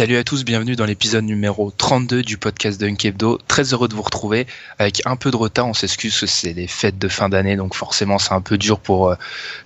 [0.00, 3.36] Salut à tous, bienvenue dans l'épisode numéro 32 du podcast Dunk Hebdo.
[3.46, 4.46] Très heureux de vous retrouver
[4.78, 5.66] avec un peu de retard.
[5.66, 8.80] On s'excuse que c'est les fêtes de fin d'année, donc forcément c'est un peu dur
[8.80, 9.16] pour euh,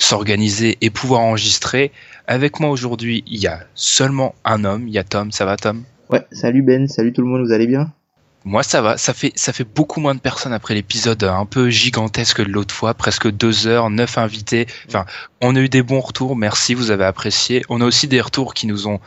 [0.00, 1.92] s'organiser et pouvoir enregistrer.
[2.27, 4.88] Avec moi aujourd'hui, il y a seulement un homme.
[4.88, 5.30] Il y a Tom.
[5.30, 5.84] Ça va, Tom?
[6.10, 7.92] Ouais, salut Ben, salut tout le monde, vous allez bien?
[8.44, 8.96] Moi, ça va.
[8.96, 12.74] Ça fait ça fait beaucoup moins de personnes après l'épisode un peu gigantesque de l'autre
[12.74, 14.66] fois, presque deux heures, neuf invités.
[14.89, 15.06] Enfin,
[15.40, 16.34] on a eu des bons retours.
[16.34, 17.62] Merci, vous avez apprécié.
[17.68, 18.98] On a aussi des retours qui nous ont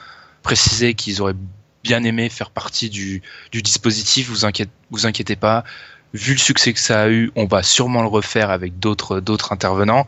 [0.48, 1.36] précisé qu'ils auraient
[1.84, 3.22] bien aimé faire partie du,
[3.52, 4.30] dispositif.
[4.30, 5.66] Vous inquiétez, pas.
[6.14, 9.52] Vu le succès que ça a eu, on va sûrement le refaire avec d'autres d'autres
[9.52, 10.08] intervenants.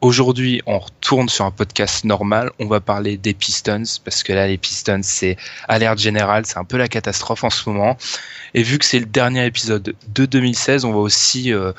[0.00, 2.50] Aujourd'hui, on retourne sur un podcast normal.
[2.58, 5.36] On va parler des Pistons parce que là, les Pistons, c'est
[5.68, 7.96] alerte générale, c'est un peu la catastrophe en ce moment.
[8.54, 11.72] Et vu que c'est le dernier épisode de 2016, on va aussi euh,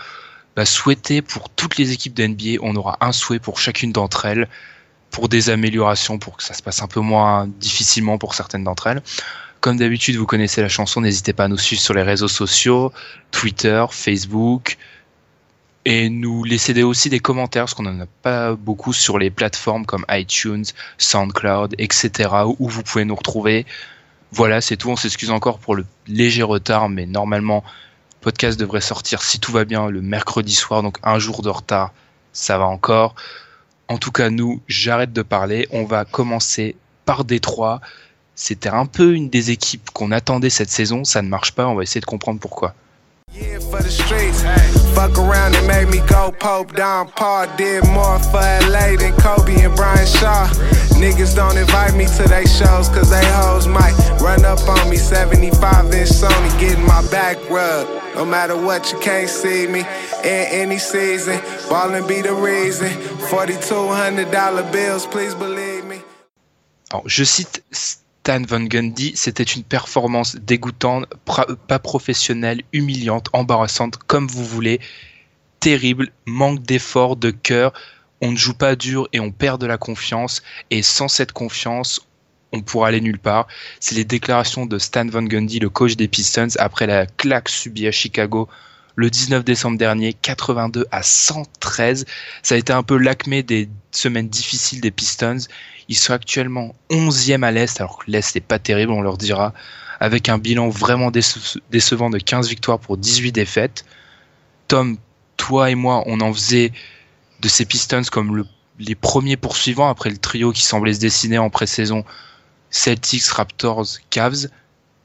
[0.55, 4.23] bah, souhaiter pour toutes les équipes de NBA, on aura un souhait pour chacune d'entre
[4.23, 4.47] elles
[5.11, 8.87] pour des améliorations, pour que ça se passe un peu moins difficilement pour certaines d'entre
[8.87, 9.01] elles.
[9.61, 12.93] Comme d'habitude, vous connaissez la chanson, n'hésitez pas à nous suivre sur les réseaux sociaux,
[13.31, 14.77] Twitter, Facebook,
[15.85, 19.85] et nous laisser aussi des commentaires, parce qu'on n'en a pas beaucoup sur les plateformes
[19.85, 20.65] comme iTunes,
[20.97, 23.65] SoundCloud, etc., où vous pouvez nous retrouver.
[24.31, 24.89] Voilà, c'est tout.
[24.89, 27.63] On s'excuse encore pour le léger retard, mais normalement,
[28.19, 31.49] le podcast devrait sortir, si tout va bien, le mercredi soir, donc un jour de
[31.49, 31.91] retard,
[32.33, 33.15] ça va encore.
[33.89, 35.67] En tout cas, nous, j'arrête de parler.
[35.71, 37.81] On va commencer par Détroit.
[38.35, 41.03] C'était un peu une des équipes qu'on attendait cette saison.
[41.03, 41.67] Ça ne marche pas.
[41.67, 42.75] On va essayer de comprendre pourquoi.
[43.31, 44.41] Yeah, for the streets.
[44.95, 47.47] Fuck around and make me go Pope Don Paul.
[47.57, 50.47] Did more for LA than Kobe and Brian Shaw.
[50.99, 54.97] Niggas don't invite me to they shows cause they hoes might run up on me.
[54.97, 57.89] 75 inch Sony getting my back rubbed.
[58.15, 59.81] No matter what, you can't see me
[60.23, 61.39] in any season.
[61.69, 62.89] Ballin' be the reason.
[63.29, 66.01] $4,200 bills, please believe me.
[67.05, 67.61] Je cite
[68.21, 71.07] Stan Van Gundy, c'était une performance dégoûtante,
[71.67, 74.79] pas professionnelle, humiliante, embarrassante, comme vous voulez,
[75.59, 77.73] terrible, manque d'effort, de cœur.
[78.21, 80.43] On ne joue pas dur et on perd de la confiance.
[80.69, 82.01] Et sans cette confiance,
[82.51, 83.47] on pourra aller nulle part.
[83.79, 87.87] C'est les déclarations de Stan Van Gundy, le coach des Pistons, après la claque subie
[87.87, 88.47] à Chicago
[88.95, 92.05] le 19 décembre dernier, 82 à 113.
[92.43, 95.37] Ça a été un peu l'acmé des semaines difficiles des Pistons.
[95.87, 99.53] Ils sont actuellement 11e à l'Est, alors que l'Est n'est pas terrible, on leur dira,
[99.99, 103.85] avec un bilan vraiment déce- décevant de 15 victoires pour 18 défaites.
[104.67, 104.97] Tom,
[105.37, 106.71] toi et moi, on en faisait
[107.41, 108.45] de ces Pistons comme le-
[108.79, 112.05] les premiers poursuivants après le trio qui semblait se dessiner en pré-saison
[112.69, 114.47] Celtics, Raptors, Cavs.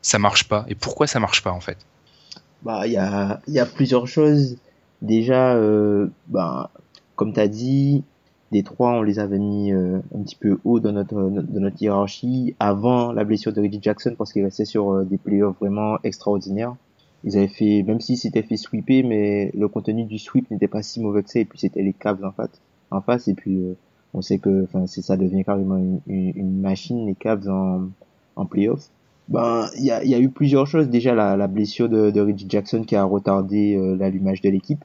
[0.03, 0.67] Ça marche pas.
[0.69, 1.79] Et pourquoi ça marche pas en fait?
[2.63, 4.57] Bah, il y a, il y a plusieurs choses.
[5.03, 6.71] Déjà, euh, bah,
[7.17, 8.05] comme tu as dit,
[8.55, 13.11] les trois, on les avait mis euh, un petit peu haut dans notre, hiérarchie avant
[13.11, 16.77] la blessure de Reggie Jackson parce qu'il restait sur euh, des playoffs vraiment extraordinaires.
[17.25, 20.83] Ils avaient fait, même s'ils s'étaient fait sweeper, mais le contenu du sweep n'était pas
[20.83, 22.61] si mauvais que ça, et puis c'était les Cavs en fait,
[22.93, 23.77] en face, et puis euh,
[24.13, 28.89] on sait que, c'est ça devient carrément une, une, machine les Cavs en, playoffs.
[29.27, 30.89] Ben, il y a, eu plusieurs choses.
[30.89, 34.85] Déjà, la, la blessure de, de, Reggie Jackson qui a retardé l'allumage de l'équipe.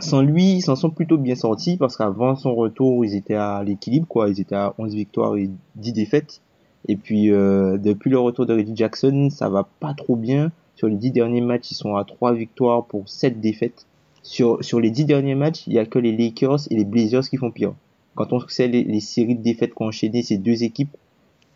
[0.00, 3.62] Sans lui, ils s'en sont plutôt bien sortis parce qu'avant son retour, ils étaient à
[3.64, 4.28] l'équilibre, quoi.
[4.28, 6.40] Ils étaient à 11 victoires et 10 défaites.
[6.86, 10.52] Et puis, euh, depuis le retour de Reggie Jackson, ça va pas trop bien.
[10.76, 13.86] Sur les 10 derniers matchs, ils sont à 3 victoires pour 7 défaites.
[14.22, 17.28] Sur, sur les 10 derniers matchs, il y a que les Lakers et les Blazers
[17.28, 17.72] qui font pire.
[18.14, 20.96] Quand on sait les, les séries de défaites qu'ont enchaîné ces deux équipes,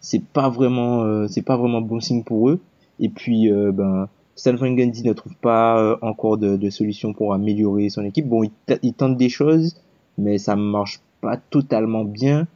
[0.02, 2.60] c'est pas vraiment euh, c'est pas vraiment bon signe pour eux
[3.00, 4.08] et puis euh, ben
[4.46, 8.48] Van Gundy ne trouve pas euh, encore de, de solution pour améliorer son équipe bon
[8.82, 9.76] il, tente des choses
[10.18, 12.46] mais ça marche pas totalement bien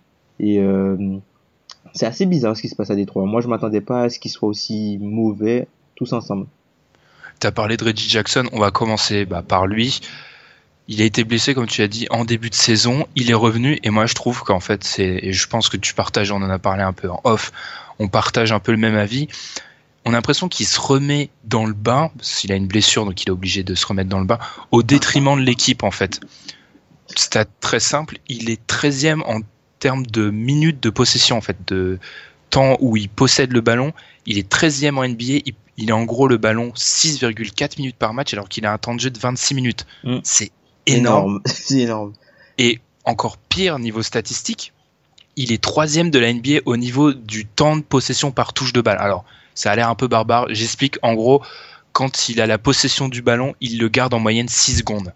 [0.41, 1.17] et euh,
[1.93, 4.19] c'est assez bizarre ce qui se passe à Détroit moi je m'attendais pas à ce
[4.19, 6.47] qu'ils soient aussi mauvais tous ensemble
[7.39, 10.01] T'as parlé de Reggie Jackson, on va commencer bah, par lui.
[10.89, 13.07] Il a été blessé, comme tu as dit, en début de saison.
[13.15, 15.95] Il est revenu et moi je trouve qu'en fait, c'est, et je pense que tu
[15.95, 17.53] partages, on en a parlé un peu en off,
[17.99, 19.29] on partage un peu le même avis.
[20.07, 23.29] On a l'impression qu'il se remet dans le bain, s'il a une blessure, donc il
[23.29, 24.39] est obligé de se remettre dans le bain,
[24.71, 26.21] au détriment de l'équipe en fait.
[27.17, 29.41] C'est très simple, il est 13e en
[29.81, 31.99] termes de minutes de possession en fait, de
[32.51, 33.93] temps où il possède le ballon.
[34.27, 38.15] Il est 13e en NBA, il, il a en gros le ballon 6,4 minutes par
[38.15, 39.87] match alors qu'il a un temps de jeu de 26 minutes.
[40.05, 40.19] Mm.
[40.23, 40.53] C'est
[40.87, 41.41] énorme.
[41.47, 42.13] C'est énorme.
[42.59, 44.73] Et encore pire niveau statistique,
[45.35, 48.81] il est troisième de la NBA au niveau du temps de possession par touche de
[48.81, 48.99] balle.
[48.99, 49.25] Alors,
[49.57, 50.47] ça a l'air un peu barbare.
[50.51, 50.99] J'explique.
[51.03, 51.43] En gros,
[51.93, 55.13] quand il a la possession du ballon, il le garde en moyenne 6 secondes.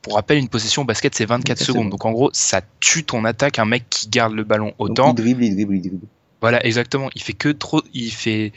[0.00, 1.90] Pour rappel, une possession au basket, c'est 24 secondes.
[1.90, 5.08] Donc, en gros, ça tue ton attaque, un mec qui garde le ballon autant.
[5.08, 6.06] Donc, il dribble, il dribble, il dribble.
[6.40, 7.08] Voilà, exactement.
[7.14, 8.52] Il fait que trop, il fait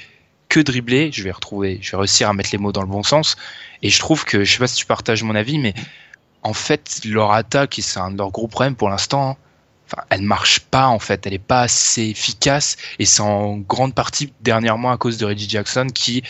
[0.50, 1.12] que dribbler.
[1.12, 3.36] Je vais retrouver, je vais réussir à mettre les mots dans le bon sens.
[3.84, 5.76] Et je trouve que, je sais pas si tu partages mon avis, mais
[6.42, 9.38] en fait, leur attaque, c'est un de leurs gros problèmes pour l'instant, hein,
[9.86, 13.94] enfin, elle marche pas en fait, elle est pas assez efficace et c'est en grande
[13.94, 16.24] partie dernièrement à cause de Reggie Jackson qui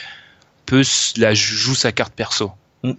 [0.65, 0.83] peut
[1.17, 2.51] la joue sa carte perso.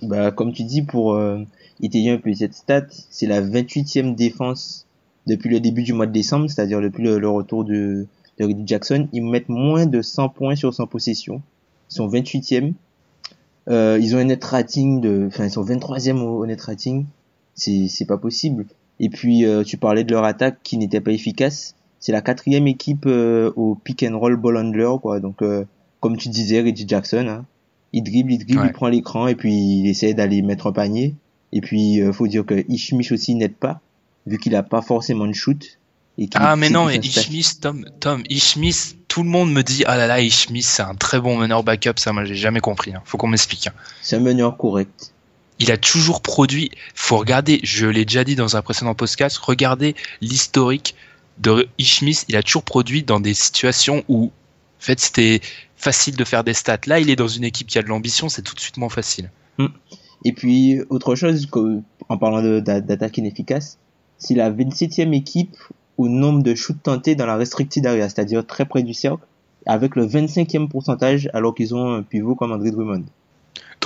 [0.02, 1.38] Bah, comme tu dis, pour euh,
[1.80, 4.86] étayer un peu cette stat, c'est la 28e défense
[5.26, 8.06] depuis le début du mois de décembre, c'est-à-dire depuis le, retour de,
[8.40, 9.08] Reggie Jackson.
[9.12, 11.42] Ils mettent moins de 100 points sur 100 possessions.
[11.90, 12.72] Ils sont 28e.
[13.68, 17.06] Euh, ils ont un net rating de, enfin ils sont 23e au, au net rating.
[17.54, 18.66] C'est c'est pas possible.
[19.00, 21.74] Et puis euh, tu parlais de leur attaque qui n'était pas efficace.
[22.00, 25.20] C'est la quatrième équipe euh, au pick and roll ball handler quoi.
[25.20, 25.64] Donc euh,
[26.00, 27.44] comme tu disais Reggie Jackson, hein,
[27.92, 28.66] il dribble, il dribble, ouais.
[28.68, 31.14] il prend l'écran et puis il essaie d'aller mettre un panier.
[31.52, 33.80] Et puis euh, faut dire que Ishmish aussi n'aide pas
[34.26, 35.78] vu qu'il a pas forcément de shoot.
[36.34, 37.00] ah mais non mais
[37.60, 41.20] Tom Tom Ishmis tout le monde me dit ah là là Ishmis c'est un très
[41.20, 43.02] bon meneur backup ça moi j'ai jamais compris hein.
[43.04, 43.72] faut qu'on m'explique hein.
[44.02, 45.12] c'est un meneur correct
[45.58, 49.94] il a toujours produit faut regarder je l'ai déjà dit dans un précédent podcast regardez
[50.20, 50.94] l'historique
[51.38, 54.30] de Ishmis il a toujours produit dans des situations où en
[54.80, 55.40] fait c'était
[55.76, 58.28] facile de faire des stats là il est dans une équipe qui a de l'ambition
[58.28, 59.66] c'est tout de suite moins facile mm.
[60.24, 61.46] et puis autre chose
[62.08, 63.78] en parlant d'attaque inefficace
[64.18, 65.56] c'est la 27e équipe
[65.98, 69.24] au nombre de shoots tentés dans la restricted area, c'est-à-dire très près du cercle,
[69.66, 73.04] avec le 25e pourcentage alors qu'ils ont un pivot comme André Drummond.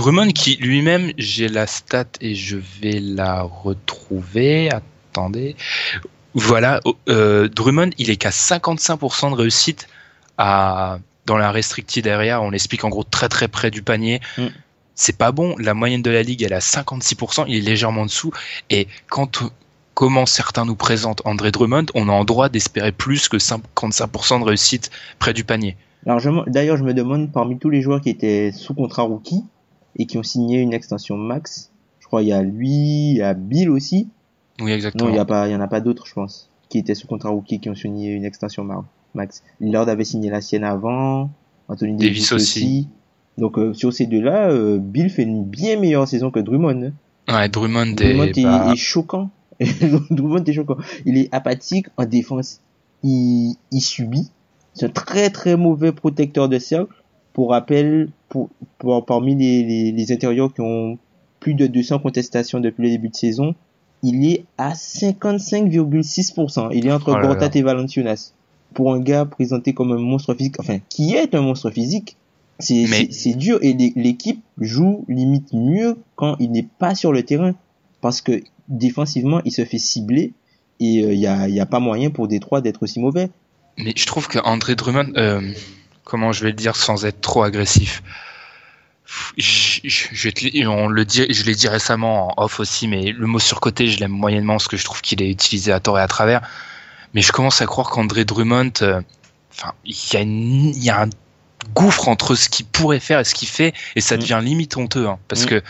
[0.01, 4.71] Drummond qui lui-même, j'ai la stat et je vais la retrouver.
[4.73, 5.57] Attendez.
[6.33, 6.81] Voilà,
[7.11, 9.89] euh, Drummond, il est qu'à 55% de réussite
[10.39, 12.41] à, dans la restricted area.
[12.41, 14.21] On l'explique en gros très très près du panier.
[14.39, 14.47] Mm.
[14.95, 15.55] C'est pas bon.
[15.59, 17.45] La moyenne de la ligue, elle est à 56%.
[17.49, 18.33] Il est légèrement en dessous.
[18.71, 19.43] Et quand
[19.93, 24.45] comment certains nous présentent André Drummond, on a en droit d'espérer plus que 55% de
[24.47, 25.77] réussite près du panier.
[26.07, 29.45] D'ailleurs, je me demande parmi tous les joueurs qui étaient sous contrat rookie
[29.97, 33.23] et qui ont signé une extension max, je crois il y a lui, il y
[33.23, 34.09] a Bill aussi.
[34.61, 35.09] Oui, exactement.
[35.09, 36.95] Non, il y a pas, il y en a pas d'autres, je pense, qui étaient
[36.95, 38.67] sous contrat rookie qui ont signé une extension
[39.15, 39.43] max.
[39.61, 41.31] Lillard avait signé la sienne avant,
[41.69, 42.59] Anthony Davis, Davis aussi.
[42.59, 42.89] aussi.
[43.39, 46.93] Donc euh, sur ces deux-là, euh, Bill fait une bien meilleure saison que Drummond.
[47.29, 48.71] Ouais, Drummond, Drummond est, est, bah...
[48.73, 49.31] est choquant.
[50.11, 50.77] Drummond est choquant.
[51.07, 52.61] Il est apathique en défense.
[53.03, 54.31] Il, il subit.
[54.75, 56.93] C'est un très très mauvais protecteur de cercle.
[57.33, 60.97] Pour rappel, pour, pour parmi les, les, les, intérieurs qui ont
[61.41, 63.55] plus de 200 contestations depuis le début de saison,
[64.03, 66.71] il est à 55,6%.
[66.73, 68.33] Il est entre oh Gortat et Valanciunas.
[68.73, 72.17] Pour un gars présenté comme un monstre physique, enfin, qui est un monstre physique,
[72.59, 73.09] c'est Mais...
[73.35, 77.55] dur et l'équipe joue limite mieux quand il n'est pas sur le terrain.
[78.01, 80.33] Parce que défensivement, il se fait cibler
[80.79, 83.29] et il euh, n'y a, y a pas moyen pour Détroit d'être aussi mauvais.
[83.77, 85.53] Mais je trouve que André Drummond, euh,
[86.05, 88.03] comment je vais le dire sans être trop agressif,
[89.37, 93.13] je, je, je, te, on le dit, je l'ai dit récemment en off aussi, mais
[93.13, 95.99] le mot surcoté, je l'aime moyennement parce que je trouve qu'il est utilisé à tort
[95.99, 96.41] et à travers.
[97.15, 99.01] Mais je commence à croire qu'André Drummond, euh,
[99.53, 101.09] enfin, il y a, une, il y a un
[101.75, 104.21] gouffre entre ce qu'il pourrait faire et ce qu'il fait, et ça Mm.
[104.21, 105.47] devient limite honteux, hein, parce Mm.
[105.47, 105.63] que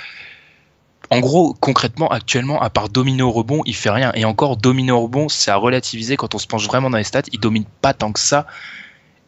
[1.13, 4.13] en gros, concrètement, actuellement, à part dominer au rebond, il fait rien.
[4.15, 7.05] Et encore, dominer au rebond, c'est à relativiser quand on se penche vraiment dans les
[7.05, 7.23] stats.
[7.33, 8.47] Il domine pas tant que ça.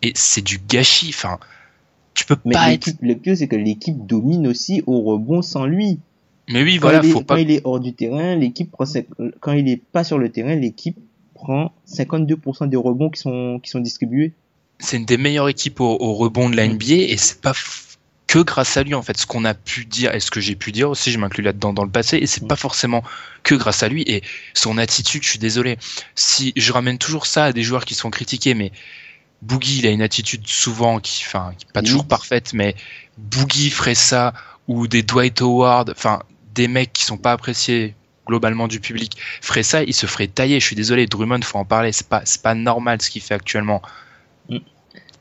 [0.02, 1.10] Et c'est du gâchis.
[1.10, 1.38] Enfin,
[2.14, 2.90] tu peux Mais pas être.
[3.00, 5.98] le pire, c'est que l'équipe domine aussi au rebond sans lui.
[6.48, 7.36] Mais oui, Quand, voilà, il, est, faut pas.
[7.36, 8.84] quand il est hors du terrain, l'équipe prend,
[9.40, 10.96] quand il est pas sur le terrain, l'équipe
[11.34, 14.32] prend 52% des rebonds qui sont, qui sont distribués.
[14.78, 16.72] C'est une des meilleures équipes au, au rebond de la Mm.
[16.74, 17.52] NBA et c'est pas
[18.26, 19.16] que grâce à lui en fait.
[19.18, 21.72] Ce qu'on a pu dire et ce que j'ai pu dire aussi, je m'inclus là-dedans
[21.72, 22.48] dans le passé et c'est Mm.
[22.48, 23.02] pas forcément
[23.44, 24.22] que grâce à lui et
[24.54, 25.22] son attitude.
[25.22, 25.76] Je suis désolé.
[26.16, 28.72] Si je ramène toujours ça à des joueurs qui sont critiqués, mais
[29.42, 32.76] Boogie, il a une attitude souvent qui, enfin, pas toujours parfaite, mais
[33.18, 34.32] Boogie ferait ça
[34.68, 36.20] ou des Dwight Howard, enfin,
[36.54, 37.94] des mecs qui sont pas appréciés
[38.26, 40.60] globalement du public ferait ça, il se ferait tailler.
[40.60, 41.92] Je suis désolé, Drummond, faut en parler.
[41.92, 43.82] C'est pas, c'est pas normal ce qu'il fait actuellement.
[44.48, 44.58] Mm.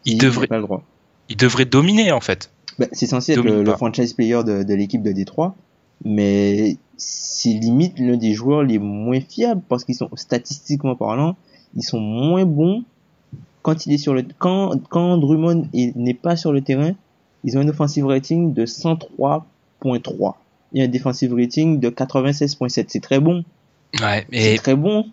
[0.05, 0.83] Il devrait, pas le droit.
[1.29, 2.51] il devrait dominer en fait.
[2.79, 5.55] Bah, c'est censé être le, franchise player de, de l'équipe de Détroit,
[6.03, 11.35] mais c'est limite l'un des joueurs les moins fiables parce qu'ils sont statistiquement parlant,
[11.75, 12.83] ils sont moins bons
[13.61, 16.93] quand il est sur le quand quand Drummond est- n'est pas sur le terrain,
[17.43, 20.37] ils ont un offensive rating de 103.3
[20.73, 22.85] et un defensive rating de 96.7.
[22.89, 23.43] C'est très bon,
[24.01, 25.05] Ouais, c'est très bon.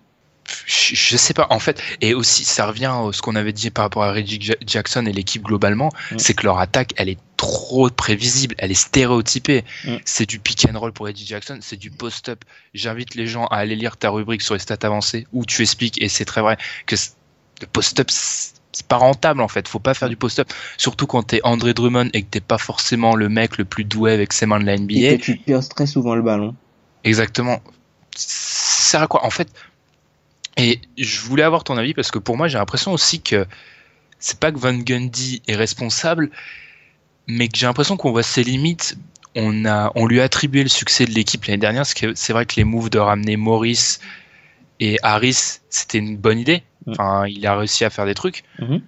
[0.67, 1.83] je, je sais pas en fait.
[2.01, 5.05] Et aussi, ça revient à ce qu'on avait dit par rapport à Reggie Ja- Jackson
[5.07, 6.19] et l'équipe globalement, Mm.
[6.19, 9.65] c'est que leur attaque, elle est trop prévisible, elle est stéréotypée.
[9.85, 9.97] Mm.
[10.05, 12.45] C'est du pick and roll pour Reggie Jackson, c'est du post-up.
[12.75, 16.01] J'invite les gens à aller lire ta rubrique sur les stats avancées où tu expliques,
[16.01, 16.97] et c'est très vrai, que
[17.61, 19.69] le post-up, c'est pas rentable en fait.
[19.69, 20.49] Faut pas faire du post-up.
[20.77, 24.13] Surtout quand t'es André Drummond et que t'es pas forcément le mec le plus doué
[24.13, 24.95] avec ses mains de la NBA.
[24.95, 26.55] Et que tu perds très souvent le ballon.
[27.05, 27.61] Exactement.
[28.17, 29.25] Ça sert à quoi?
[29.25, 29.49] En fait,
[30.59, 33.47] et je voulais avoir ton avis parce que pour moi, j'ai l'impression aussi que
[34.19, 36.31] c'est pas que Van Gundy est responsable,
[37.29, 38.99] mais que j'ai l'impression qu'on voit ses limites.
[39.37, 42.33] On, a, on lui a attribué le succès de l'équipe l'année dernière, parce que c'est
[42.33, 43.99] vrai que les moves de ramener Morris
[44.81, 46.65] et Harris, c'était une bonne idée.
[46.89, 46.93] Mm.
[46.93, 48.45] Enfin, il a réussi à faire des trucs.
[48.59, 48.81] Mhm.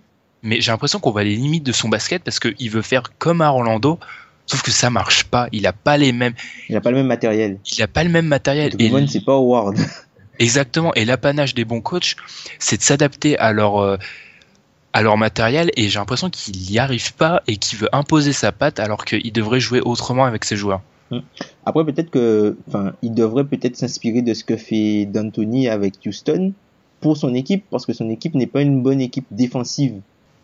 [0.42, 3.42] Mais j'ai l'impression qu'on voit les limites de son basket parce qu'il veut faire comme
[3.42, 3.98] à Orlando,
[4.46, 5.48] sauf que ça marche pas.
[5.52, 6.32] Il a pas les mêmes,
[6.70, 7.58] Il a pas le même matériel.
[7.70, 8.72] il a pas le même matériel.
[8.78, 9.76] Et c'est pas Howard.
[10.38, 10.94] Exactement.
[10.94, 12.16] Et l'apanage des bons coachs,
[12.58, 13.98] c'est de s'adapter à leur euh,
[14.94, 15.70] à leur matériel.
[15.76, 19.32] Et j'ai l'impression qu'il n'y arrive pas et qu'il veut imposer sa patte alors qu'il
[19.32, 20.80] devrait jouer autrement avec ses joueurs.
[21.66, 26.52] Après, peut-être que, enfin, il devrait peut-être s'inspirer de ce que fait D'Antoni avec Houston
[27.00, 29.94] pour son équipe, parce que son équipe n'est pas une bonne équipe défensive.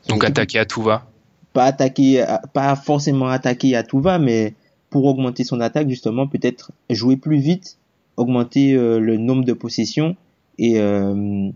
[0.03, 1.07] Son Donc équipe attaquer à tout va.
[1.53, 4.55] Pas attaquer, à- pas forcément attaquer à tout va, mais
[4.91, 7.77] pour augmenter son attaque, justement, peut-être jouer plus vite,
[8.17, 10.17] augmenter euh, le nombre de possessions
[10.59, 11.49] et, euh,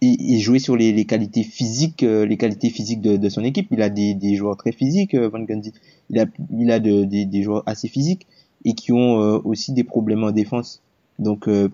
[0.00, 3.44] et, et jouer sur les, les qualités physiques, euh, les qualités physiques de, de son
[3.44, 3.68] équipe.
[3.70, 5.72] Il a des, des joueurs très physiques, euh, Van Gundy.
[6.08, 6.26] Il a,
[6.58, 8.26] il a de- des, des joueurs assez physiques
[8.64, 10.80] et qui ont euh, aussi des problèmes en défense.
[11.18, 11.68] Donc, euh,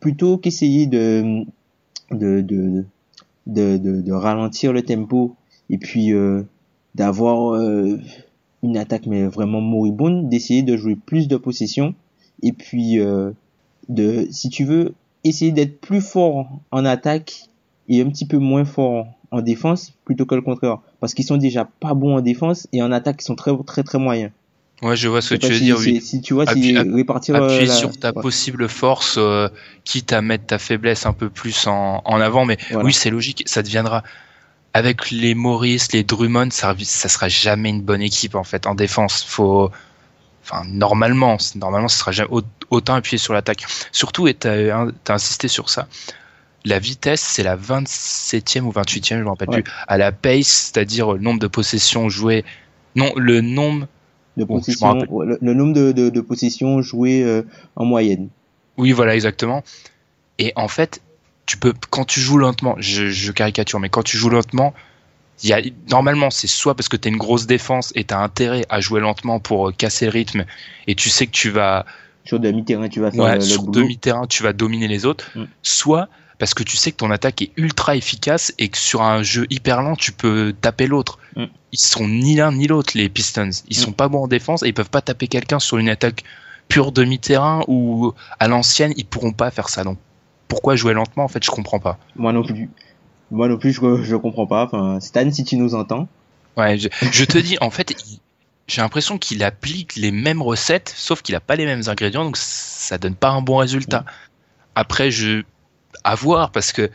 [0.00, 1.44] plutôt qu'essayer de
[2.14, 2.84] de, de,
[3.46, 5.36] de, de, ralentir le tempo
[5.70, 6.42] et puis euh,
[6.94, 7.98] d'avoir euh,
[8.62, 11.94] une attaque mais vraiment moribonde, d'essayer de jouer plus de possession
[12.42, 13.32] et puis euh,
[13.88, 17.48] de, si tu veux, essayer d'être plus fort en attaque
[17.88, 20.78] et un petit peu moins fort en défense plutôt que le contraire.
[21.00, 23.82] Parce qu'ils sont déjà pas bons en défense et en attaque ils sont très très
[23.82, 24.30] très moyens.
[24.82, 25.76] Ouais, je vois ce Je que tu veux si, dire.
[25.78, 26.00] Oui.
[26.00, 28.20] si tu vois, Appuie- si app- répartir euh, Appuyer la- sur ta ouais.
[28.20, 29.48] possible force, euh,
[29.84, 32.44] quitte à mettre ta faiblesse un peu plus en, en avant.
[32.44, 32.84] Mais Voilà.
[32.84, 33.44] oui, c'est logique.
[33.46, 34.02] Ça deviendra
[34.74, 38.74] avec les Maurice, les Drummond, ça, ça sera jamais une bonne équipe en fait en
[38.74, 39.22] défense.
[39.22, 39.70] Faut,
[40.44, 43.64] enfin normalement, normalement, ce sera jamais au- autant appuyé sur l'attaque.
[43.92, 45.86] Surtout, et t'as t'as insisté sur ça.
[46.64, 49.62] La vitesse, c'est la 27e ou 28e, je me rappelle Ouais.
[49.62, 49.72] plus.
[49.86, 52.44] À la pace, c'est-à-dire le nombre de possessions jouées.
[52.96, 53.86] Non, le nombre
[54.36, 57.42] de Bon, possession, le, le nombre de, de, de possessions jouées euh,
[57.76, 58.28] en moyenne.
[58.78, 59.62] Oui, voilà, exactement.
[60.38, 61.02] Et en fait,
[61.46, 64.72] tu peux, quand tu joues lentement, je, je caricature, mais quand tu joues lentement,
[65.44, 65.60] y a,
[65.90, 68.80] normalement, c'est soit parce que tu as une grosse défense et tu as intérêt à
[68.80, 70.44] jouer lentement pour euh, casser le rythme,
[70.86, 71.84] et tu sais que tu vas,
[72.24, 75.30] Sur demi-terrain, tu vas faire ouais, le, le sur demi-terrain, tu vas dominer les autres,
[75.34, 75.44] Mm.
[75.62, 76.08] soit
[76.42, 79.46] parce que tu sais que ton attaque est ultra efficace et que sur un jeu
[79.48, 81.20] hyper lent, tu peux taper l'autre.
[81.36, 81.44] Mm.
[81.70, 83.50] Ils sont ni l'un ni l'autre, les Pistons.
[83.68, 83.80] Ils Mm.
[83.80, 86.24] sont pas bons en défense et ils peuvent pas taper quelqu'un sur une attaque
[86.66, 89.84] pure demi-terrain ou à l'ancienne, ils pourront pas faire ça.
[89.84, 89.98] Donc
[90.48, 91.96] pourquoi jouer lentement En fait, je comprends pas.
[92.16, 92.68] Moi non plus.
[93.30, 94.64] Moi non plus, je, je comprends pas.
[94.64, 96.08] Enfin, Stan, si tu nous entends.
[96.56, 97.94] Ouais, je, je te dis, en fait,
[98.66, 102.36] j'ai l'impression qu'il applique les mêmes recettes, sauf qu'il a pas les mêmes ingrédients, donc
[102.36, 104.04] ça donne pas un bon résultat.
[104.74, 105.44] Après, je
[106.04, 106.90] à voir parce que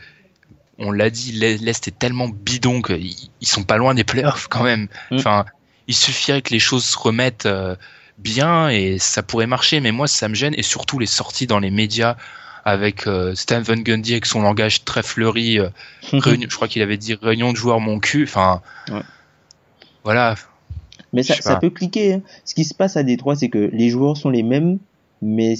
[0.78, 4.62] on l'a dit, l'Est est tellement bidon qu'ils ils sont pas loin des playoffs quand
[4.62, 4.86] même.
[5.10, 5.16] Mm.
[5.16, 5.44] Enfin,
[5.88, 7.74] il suffirait que les choses se remettent euh,
[8.18, 9.80] bien et ça pourrait marcher.
[9.80, 12.16] Mais moi, ça me gêne et surtout les sorties dans les médias
[12.64, 15.58] avec euh, Stan Van Gundy avec son langage très fleuri.
[15.58, 15.68] euh,
[16.12, 18.22] réunion- je crois qu'il avait dit réunion de joueurs mon cul.
[18.24, 19.02] Enfin, Ouais.
[20.04, 20.36] voilà.
[21.12, 22.14] Mais ça, ça peut cliquer.
[22.14, 22.22] hein.
[22.44, 24.78] Ce qui se passe à Détroit, c'est que les joueurs sont les mêmes,
[25.22, 25.54] mais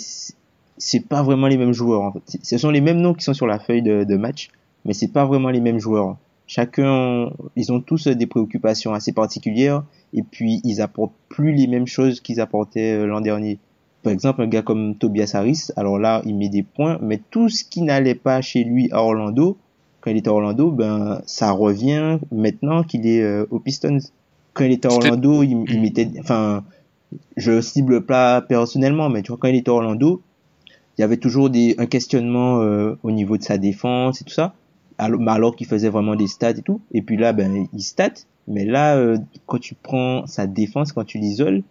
[0.79, 2.03] c'est pas vraiment les mêmes joueurs.
[2.03, 2.39] En fait.
[2.43, 4.49] Ce sont les mêmes noms qui sont sur la feuille de, de match,
[4.85, 6.17] mais c'est pas vraiment les mêmes joueurs.
[6.47, 11.87] Chacun, ils ont tous des préoccupations assez particulières, et puis ils apportent plus les mêmes
[11.87, 13.59] choses qu'ils apportaient euh, l'an dernier.
[14.03, 17.49] Par exemple, un gars comme Tobias Harris, alors là, il met des points, mais tout
[17.51, 19.59] ce qui n'allait pas chez lui à Orlando,
[20.01, 23.99] quand il était à Orlando, ben ça revient maintenant qu'il est euh, aux Pistons.
[24.55, 25.83] Quand il était à Orlando, il, il Mm.
[25.83, 26.65] mettait, enfin,
[27.37, 30.23] je le cible pas personnellement, mais tu vois, quand il était à Orlando,
[30.99, 34.35] il y avait toujours des, un questionnement euh, au niveau de sa défense et tout
[34.35, 34.55] ça,
[34.99, 36.81] alors, alors qu'il faisait vraiment des stats et tout.
[36.93, 38.15] Et puis là, ben, il stat,
[38.49, 41.63] mais là, euh, quand tu prends sa défense, quand tu l'isoles,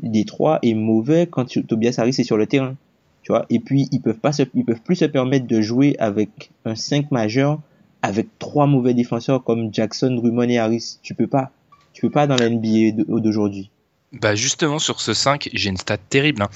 [0.00, 2.76] Détroit est mauvais quand tu, Tobias Harris est sur le terrain.
[3.22, 5.96] Tu vois, et puis ils peuvent pas se, ils peuvent plus se permettre de jouer
[5.98, 7.58] avec un 5 majeur
[8.02, 10.98] avec trois mauvais défenseurs comme Jackson, Drummond et Harris.
[11.02, 11.50] Tu peux pas.
[11.92, 13.70] Tu peux pas dans la NBA d'aujourd'hui.
[14.12, 16.42] Bah justement sur ce 5, j'ai une stat terrible.
[16.42, 16.50] hein.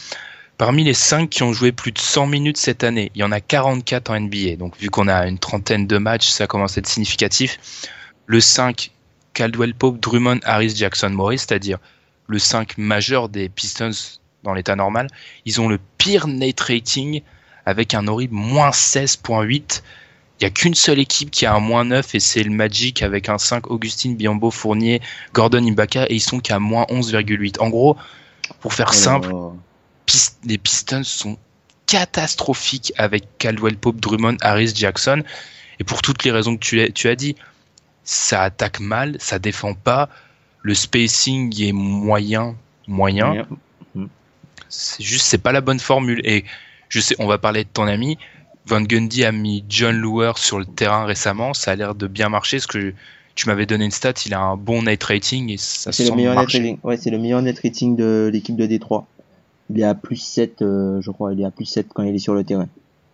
[0.60, 3.32] Parmi les 5 qui ont joué plus de 100 minutes cette année, il y en
[3.32, 4.56] a 44 en NBA.
[4.56, 7.58] Donc vu qu'on a une trentaine de matchs, ça commence à être significatif.
[8.26, 8.90] Le 5,
[9.32, 11.78] Caldwell Pope, Drummond, Harris, Jackson, Morris, c'est-à-dire
[12.26, 13.92] le 5 majeur des Pistons
[14.42, 15.06] dans l'état normal,
[15.46, 17.22] ils ont le pire net rating
[17.64, 19.80] avec un horrible moins 16.8.
[20.40, 23.02] Il n'y a qu'une seule équipe qui a un moins 9 et c'est le Magic
[23.02, 25.00] avec un 5 Augustine, Biombo, Fournier,
[25.32, 27.60] Gordon Ibaka et ils sont qu'à moins 11,8.
[27.60, 27.96] En gros,
[28.60, 29.56] pour faire simple, Alors,
[30.10, 31.36] Pist- les Pistons sont
[31.86, 35.22] catastrophiques avec Caldwell Pope, Drummond, Harris, Jackson.
[35.78, 37.36] Et pour toutes les raisons que tu, as- tu as dit,
[38.04, 40.08] ça attaque mal, ça défend pas,
[40.62, 43.30] le spacing est moyen, moyen.
[43.32, 43.46] rien.
[44.68, 46.20] C'est juste, c'est pas la bonne formule.
[46.24, 46.44] Et
[46.88, 48.18] je sais, on va parler de ton ami.
[48.66, 51.54] Van Gundy a mis John Luer sur le terrain récemment.
[51.54, 52.58] Ça a l'air de bien marcher.
[52.58, 52.94] Parce que
[53.34, 56.14] tu m'avais donné une stat, il a un bon net rating et ça C'est le
[56.14, 56.78] meilleur net rating.
[56.84, 59.06] Ouais, c'est le meilleur net rating de l'équipe de Détroit.
[59.72, 61.32] Il est à plus 7, euh, je crois.
[61.32, 62.68] Il est à plus 7 quand il est sur le terrain.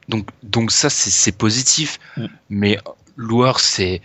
[0.09, 1.99] Donc, donc ça, c'est c'est positif.
[2.17, 2.27] Mm.
[2.51, 2.79] Mais
[3.17, 4.01] Loueur, c'est,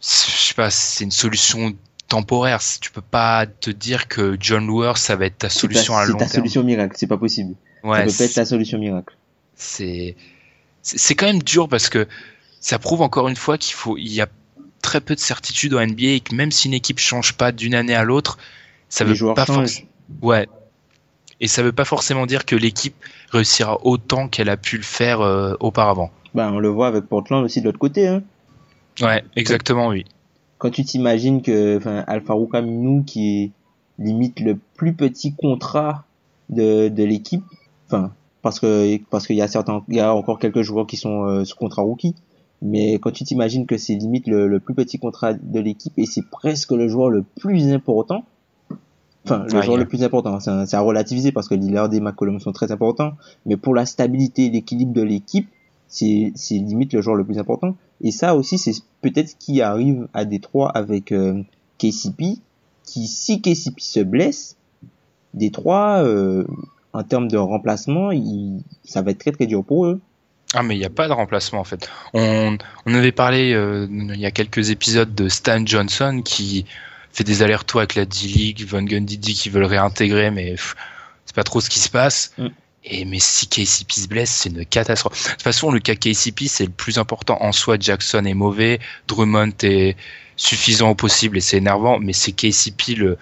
[0.00, 1.72] c'est- je sais pas, c'est une solution
[2.08, 2.60] temporaire.
[2.80, 6.00] Tu peux pas te dire que John Loueur, ça va être ta C'est solution ta,
[6.00, 6.34] à c'est long ta terme.
[6.40, 6.94] solution miracle.
[6.98, 7.54] C'est pas possible.
[7.84, 9.16] Ouais, ça peut pas être c'est- ta solution miracle.
[9.54, 10.16] c'est
[10.82, 12.06] c'est c'est quand même dur parce que
[12.60, 14.28] ça prouve encore une fois qu'il faut il y a
[14.82, 17.74] très peu de certitude en NBA et que même si une équipe change pas d'une
[17.74, 18.38] année à l'autre,
[18.88, 19.88] ça Les veut pas forcément
[20.22, 20.48] ouais
[21.42, 22.94] et ça veut pas forcément dire que l'équipe
[23.30, 26.10] réussira autant qu'elle a pu le faire euh, auparavant.
[26.34, 28.06] Ben, on le voit avec Portland aussi de l'autre côté.
[28.06, 28.22] Hein.
[29.00, 30.04] Ouais, exactement oui.
[30.58, 33.50] Quand tu t'imagines que enfin, Alfaro Camino, qui est
[33.98, 36.04] limite le plus petit contrat
[36.48, 37.42] de, de l'équipe,
[37.86, 40.96] enfin, parce que parce qu'il y a certains, il y a encore quelques joueurs qui
[40.96, 42.14] sont euh, sous contrat rookie,
[42.62, 46.06] mais quand tu t'imagines que c'est limite le, le plus petit contrat de l'équipe et
[46.06, 48.24] c'est presque le joueur le plus important,
[49.24, 52.40] enfin le Ouais, joueur le plus important, c'est à- relativiser parce que Lillard et McCollum
[52.40, 53.12] sont très importants,
[53.46, 55.48] mais pour la stabilité et l'équilibre de l'équipe,
[55.88, 57.76] c'est c'est limite le joueur le plus important.
[58.00, 61.42] Et ça aussi, c'est peut-être ce qui arrive à Détroit avec euh,
[61.78, 62.38] KCP,
[62.84, 64.56] qui si KCP se blesse,
[65.34, 66.44] Détroit, euh,
[66.92, 70.00] en termes de remplacement, il, ça va être très très dur pour eux.
[70.54, 71.88] Ah mais il n'y a pas de remplacement en fait.
[72.12, 76.66] On, on avait parlé euh, il y a quelques épisodes de Stan Johnson qui
[77.12, 80.56] fait des allers-retours avec la D-League, Van Gundy dit qu'ils veulent réintégrer mais
[81.26, 82.32] c'est pas trop ce qui se passe.
[82.38, 82.48] Mm.
[82.84, 85.24] Et mais si KCP se blesse, c'est une catastrophe.
[85.24, 87.76] De toute façon, le cas KCP, c'est le plus important en soi.
[87.78, 89.96] Jackson est mauvais, Drummond est
[90.36, 93.18] suffisant au possible et c'est énervant, mais c'est KCP le,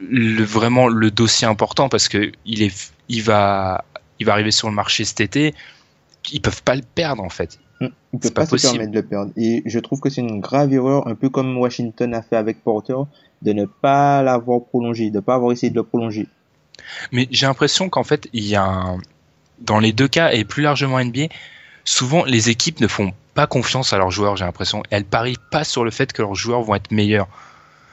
[0.00, 3.84] le vraiment le dossier important parce que il est il va
[4.18, 5.54] il va arriver sur le marché cet été
[6.32, 7.58] ils peuvent pas le perdre en fait.
[7.80, 7.90] Ils
[8.22, 9.32] C'est peuvent pas pas, se permettre de le perdre.
[9.36, 12.62] Et je trouve que c'est une grave erreur, un peu comme Washington a fait avec
[12.62, 12.96] Porter,
[13.42, 16.26] de ne pas l'avoir prolongé, de ne pas avoir essayé de le prolonger.
[17.12, 18.98] Mais j'ai l'impression qu'en fait, il y a un...
[19.60, 21.26] dans les deux cas et plus largement NBA,
[21.84, 24.82] souvent les équipes ne font pas confiance à leurs joueurs, j'ai l'impression.
[24.90, 27.28] Elles parient pas sur le fait que leurs joueurs vont être meilleurs.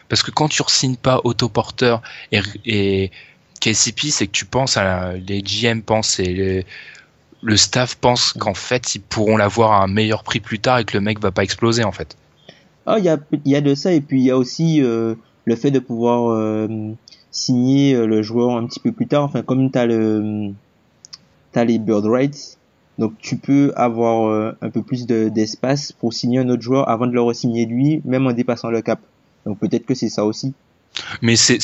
[0.07, 3.11] Parce que quand tu re-signes pas autoporteur et, et
[3.59, 6.65] KCP, c'est que tu penses à la- les GM pensent et les-
[7.43, 10.85] le staff pense qu'en fait ils pourront l'avoir à un meilleur prix plus tard et
[10.85, 12.15] que le mec va pas exploser en fait.
[12.85, 15.15] Ah, il y a, y a de ça, et puis il y a aussi euh,
[15.45, 16.67] le fait de pouvoir euh,
[17.31, 19.23] signer euh, le joueur un petit peu plus tard.
[19.23, 20.51] Enfin, comme t'as le,
[21.51, 22.57] t'as les bird rights,
[22.97, 26.89] Donc tu peux avoir euh, un peu plus de- d'espace pour signer un autre joueur
[26.89, 28.99] avant de le re-signer lui, même en dépassant le cap.
[29.45, 30.53] Donc peut-être que c'est ça aussi.
[31.21, 31.57] Mais c'est,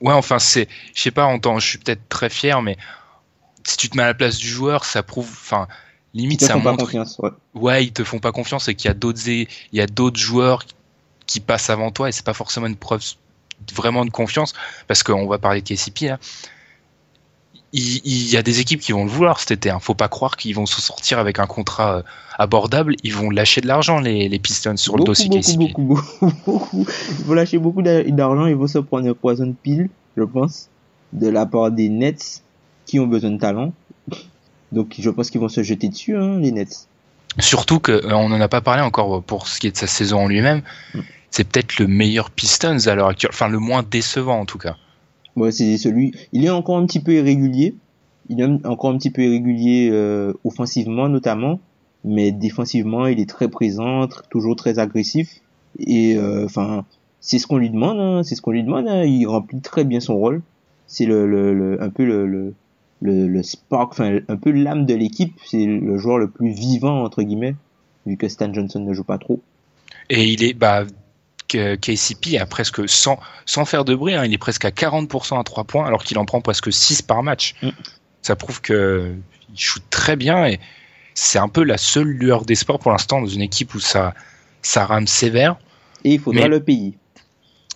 [0.00, 2.76] ouais, enfin, c'est, je sais pas, en je suis peut-être très fier, mais
[3.64, 5.66] si tu te mets à la place du joueur, ça prouve, enfin,
[6.14, 7.18] Ils limite, te ça font pas montre, confiance.
[7.18, 7.30] Ouais.
[7.54, 10.18] ouais, ils te font pas confiance et qu'il y a d'autres, il y a d'autres
[10.20, 10.62] joueurs
[11.26, 13.02] qui passent avant toi et c'est pas forcément une preuve
[13.74, 14.52] vraiment de confiance
[14.88, 16.18] parce qu'on va parler de KCP là.
[17.72, 19.68] Il, il y a des équipes qui vont le vouloir cet été.
[19.70, 19.80] Hein.
[19.80, 22.02] Faut pas croire qu'ils vont se sortir avec un contrat euh,
[22.38, 22.94] abordable.
[23.02, 25.58] Ils vont lâcher de l'argent les, les Pistons sur le dossier beaucoup, KCP.
[25.58, 26.86] beaucoup, beaucoup, beaucoup.
[27.18, 30.22] Ils vont lâcher beaucoup d'a- d'argent, ils vont se prendre un poison de pile, je
[30.22, 30.68] pense,
[31.12, 32.42] de la part des Nets
[32.86, 33.72] qui ont besoin de talent.
[34.72, 36.88] Donc je pense qu'ils vont se jeter dessus, hein, les Nets.
[37.38, 39.86] Surtout que euh, on n'en a pas parlé encore pour ce qui est de sa
[39.86, 40.62] saison en lui-même.
[40.94, 41.00] Mm.
[41.30, 44.76] C'est peut-être le meilleur Pistons à l'heure actuelle, enfin le moins décevant en tout cas.
[45.36, 46.12] Ouais, c'est celui.
[46.32, 47.74] Il est encore un petit peu irrégulier.
[48.28, 51.58] Il est encore un petit peu irrégulier euh, offensivement notamment,
[52.04, 55.40] mais défensivement il est très présent, toujours très agressif.
[55.80, 56.84] Et euh, enfin,
[57.20, 57.98] c'est ce qu'on lui demande.
[57.98, 58.86] Hein, c'est ce qu'on lui demande.
[58.88, 60.40] hein, il remplit très bien son rôle.
[60.86, 62.26] C'est le, le, le- un peu le,
[63.04, 65.34] le spark, enfin un peu l'âme de l'équipe.
[65.46, 67.54] C'est le joueur le plus vivant entre guillemets,
[68.06, 69.40] vu que Stan Johnson ne joue pas trop.
[70.10, 70.84] Et il est, bah,
[71.48, 75.44] KCP a presque, sans, sans faire de bruit, hein, il est presque à 40% à
[75.44, 77.54] 3 points, alors qu'il en prend presque 6 par match.
[77.62, 77.68] Mm.
[78.22, 79.14] Ça prouve que
[79.52, 80.58] il shoot très bien et
[81.14, 84.14] c'est un peu la seule lueur d'espoir pour l'instant dans une équipe où ça,
[84.62, 85.56] ça rame sévère.
[86.04, 86.94] Et il faudra Mais- le payer.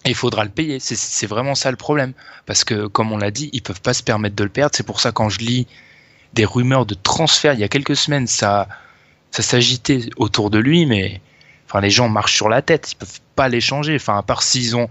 [0.09, 0.79] Il faudra le payer.
[0.81, 2.13] C'est- vraiment ça le problème.
[2.47, 4.75] Parce que, comme on l'a dit, ils peuvent pas se permettre de le perdre.
[4.75, 5.67] C'est pour ça, quand je lis
[6.35, 8.69] des rumeurs de transfert il y a quelques semaines, ça,
[9.31, 11.21] ça s'agitait autour de lui, mais
[11.67, 12.93] enfin, les gens marchent sur la tête.
[12.93, 13.97] Ils peuvent pas l'échanger.
[13.97, 14.89] Enfin, à part s'ils ont,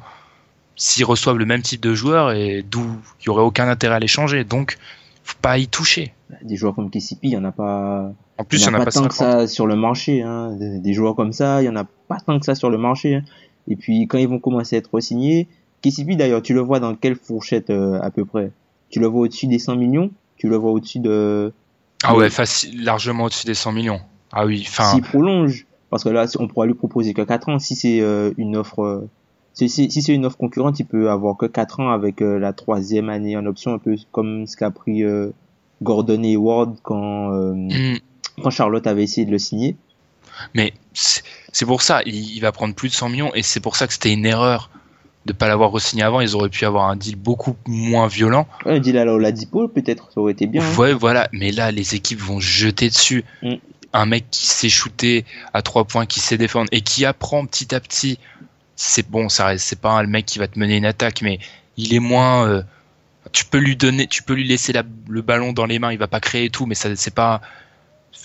[0.76, 2.86] s'ils reçoivent le même type de joueur et d'où
[3.22, 4.44] il y aurait aucun intérêt à l'échanger.
[4.44, 4.78] Donc,
[5.24, 6.14] faut pas y toucher.
[6.42, 8.12] Des joueurs comme KCP, il y en a pas.
[8.38, 9.10] En plus, il il en a pas tant 50.
[9.10, 10.22] que ça sur le marché.
[10.22, 10.56] Hein.
[10.60, 13.16] Des, joueurs comme ça, il y en a pas tant que ça sur le marché.
[13.16, 13.24] hein.
[13.68, 15.48] Et puis quand ils vont commencer à être signés,
[15.82, 18.52] KCP d'ailleurs, tu le vois dans quelle fourchette euh, à peu près?
[18.90, 20.12] Tu le vois au-dessus des 100 millions?
[20.38, 21.52] Tu le vois au-dessus de
[22.04, 24.00] Ah ouais, facile, largement au-dessus des 100 millions.
[24.32, 27.60] Ah oui, enfin, s'il prolonge Parce que là, on pourra lui proposer que 4 ans.
[27.60, 29.10] Si c'est euh, une offre, euh,
[29.54, 32.38] si, si, si c'est une offre concurrente, il peut avoir que 4 ans avec euh,
[32.40, 35.32] la troisième année en option, un peu comme ce qu'a pris euh,
[35.82, 37.98] Gordon Hayward quand euh, hmm,
[38.44, 39.76] quand Charlotte avait essayé de le signer.
[40.54, 43.76] Mais c'est pour ça, il, il va prendre plus de 100 millions et c'est pour
[43.76, 44.70] ça que c'était une erreur
[45.26, 46.22] de pas l'avoir re-signé avant.
[46.22, 48.48] Ils auraient pu avoir un deal beaucoup moins violent.
[48.66, 50.64] Ouais, dit là, Oladipo, peut-être, ça aurait été bien.
[50.64, 50.76] hein.
[50.78, 51.28] Ouais, voilà.
[51.34, 53.26] Mais là, les équipes vont jeter dessus.
[53.42, 53.56] Mm.
[53.94, 57.74] Un mec qui sait shooter à trois points, qui sait défendre et qui apprend petit
[57.76, 58.20] à petit.
[58.76, 61.40] C'est bon, ça c'est pas un- le mec qui va te mener une attaque, mais
[61.78, 62.48] il est moins.
[62.48, 62.62] euh,
[63.34, 65.92] tu peux lui donner, tu peux lui laisser la- le ballon dans les mains.
[65.92, 67.42] Il va pas créer et tout, mais ça, c'est pas.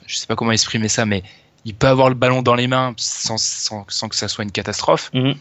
[0.07, 1.22] Je sais pas comment exprimer ça, mais
[1.64, 4.51] il peut avoir le ballon dans les mains sans, sans, sans que ça soit une
[4.53, 5.11] catastrophe.
[5.14, 5.35] Mhm.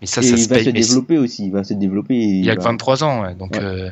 [0.00, 0.64] Mais ça, Et ça il se va paye.
[0.66, 2.14] se développer aussi, il va se développer.
[2.14, 3.62] il a que va- 23 ans, ouais, donc Ouais.
[3.62, 3.90] euh,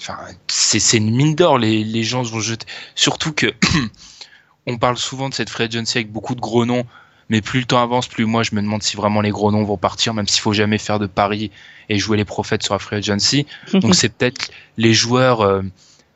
[0.00, 0.16] enfin,
[0.48, 1.58] c'est c'est une mine d'or.
[1.58, 2.66] Les, les gens vont jeter.
[2.94, 3.52] Surtout que
[4.66, 6.84] on parle souvent de cette free agency avec beaucoup de gros noms,
[7.28, 9.62] mais plus le temps avance, plus moi je me demande si vraiment les gros noms
[9.64, 11.50] vont partir, même s'il faut jamais faire de paris
[11.88, 13.46] et jouer les prophètes sur la free agency.
[13.74, 15.62] Donc c'est peut-être les joueurs euh,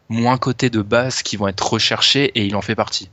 [0.09, 3.09] moins cotés de base qui vont être recherchés et il en fait partie.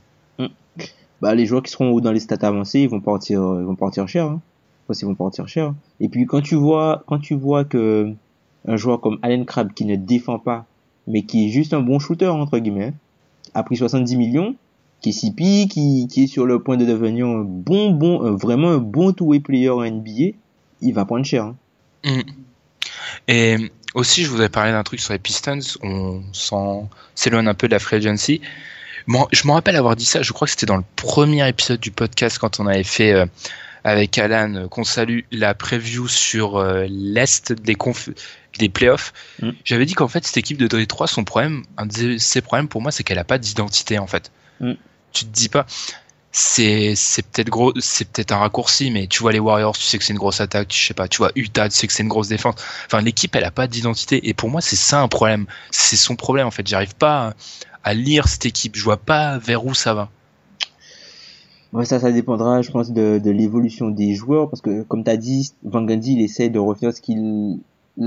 [1.24, 4.26] Bah, les joueurs qui seront dans les stats avancées, ils vont partir, euh, ils cher.
[4.26, 4.42] Hein.
[5.16, 5.72] Partir cher.
[6.00, 8.12] Et puis quand tu vois, quand tu vois que
[8.68, 10.66] un joueur comme Allen Crabbe qui ne défend pas,
[11.06, 12.92] mais qui est juste un bon shooter entre guillemets,
[13.54, 14.54] a pris 70 millions,
[15.00, 15.12] qui
[16.10, 19.40] qui est sur le point de devenir un bon bon, un- vraiment un bon two-way
[19.40, 20.36] player en NBA,
[20.82, 21.44] il va prendre cher.
[21.44, 21.56] Hein.
[22.04, 22.20] Mm.
[23.28, 23.56] Et
[23.94, 25.60] aussi, je vous avais parlé d'un truc sur les Pistons.
[25.82, 26.20] On
[27.14, 28.42] s'éloigne un peu de la free agency.
[29.06, 30.22] Je me rappelle avoir dit ça.
[30.22, 33.26] Je crois que c'était dans le premier épisode du podcast quand on avait fait euh,
[33.84, 38.08] avec Alan, euh, qu'on salue la preview sur euh, l'est des conf
[38.58, 39.12] des playoffs.
[39.42, 39.50] Mm.
[39.64, 42.80] J'avais dit qu'en fait cette équipe de Détroit, son problème, un de ses problèmes pour
[42.80, 44.32] moi, c'est qu'elle a pas d'identité en fait.
[44.60, 44.72] Mm.
[45.12, 45.66] Tu te dis pas.
[46.36, 49.98] C'est c'est peut-être gros, c'est peut-être un raccourci, mais tu vois les Warriors, tu sais
[49.98, 50.66] que c'est une grosse attaque.
[50.66, 52.56] Tu sais pas, tu vois Utah, tu sais que c'est une grosse défense.
[52.86, 54.28] Enfin, l'équipe, elle a pas d'identité.
[54.28, 55.46] Et pour moi, c'est ça un problème.
[55.70, 56.66] C'est son problème, en fait.
[56.66, 57.34] J'arrive pas à,
[57.84, 58.76] à lire cette équipe.
[58.76, 60.08] Je vois pas vers où ça va.
[61.82, 65.52] Ça, ça dépendra, je pense, de, l'évolution des joueurs, parce que, comme tu as dit,
[65.64, 67.58] Van Gundy, il essaie de refaire ce qu'il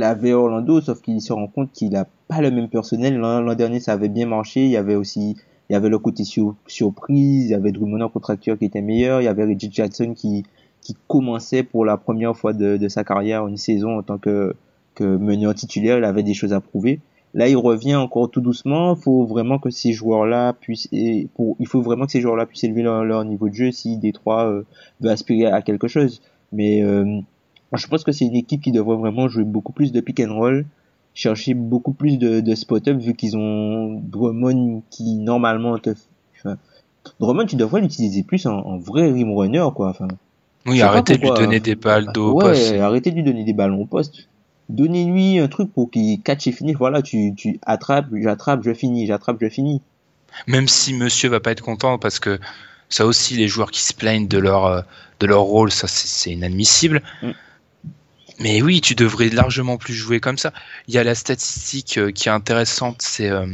[0.02, 3.18] avait à Orlando, sauf qu'il se rend compte qu'il a pas le même personnel.
[3.18, 5.36] L'an dernier, ça avait bien marché, il y avait aussi,
[5.70, 8.82] il y avait le côté sur- surprise, il y avait Drummond en contracteur qui était
[8.82, 10.46] meilleur, il y avait Reggie Jackson qui,
[10.80, 14.56] qui commençait pour la première fois de, de sa carrière une saison en tant que,
[14.96, 17.02] que meneur titulaire, il avait des choses à prouver.
[17.38, 18.96] Là, il revient encore tout doucement.
[18.96, 20.90] Il faut vraiment que ces joueurs-là puissent,
[21.36, 24.48] pour, il faut vraiment que ces joueurs-là puissent élever leur, niveau de jeu si Détroit
[24.48, 24.64] euh,
[25.02, 26.20] veut aspirer à quelque chose.
[26.52, 27.22] Mais euh,
[27.76, 30.34] je pense que c'est une équipe qui devrait vraiment jouer beaucoup plus de pick and
[30.34, 30.66] roll,
[31.14, 35.92] chercher beaucoup plus de, de spot-up vu qu'ils ont Drummond qui normalement te,
[36.40, 36.58] enfin,
[37.20, 39.90] Drummond tu devrais l'utiliser plus en, en, vrai rim runner quoi.
[39.90, 40.08] Enfin,
[40.66, 43.82] oui, arrêtez de lui donner des balles d'eau ouais, arrêtez de lui donner des ballons
[43.82, 44.28] au poste.
[44.70, 46.76] Donnez-lui un truc pour qu'il catch et finisse.
[46.78, 49.82] Voilà, tu, tu attrapes, j'attrape, je finis, j'attrape, je finis.
[50.46, 52.40] Même si monsieur va pas être content parce que
[52.90, 54.82] ça aussi, les joueurs qui se plaignent de leur, euh,
[55.20, 57.02] de leur rôle, ça c'est inadmissible.
[57.22, 57.32] Mm.
[58.40, 60.54] Mais oui, tu devrais largement plus jouer comme ça.
[60.88, 63.48] Il y a la statistique euh, qui est intéressante, c'est euh,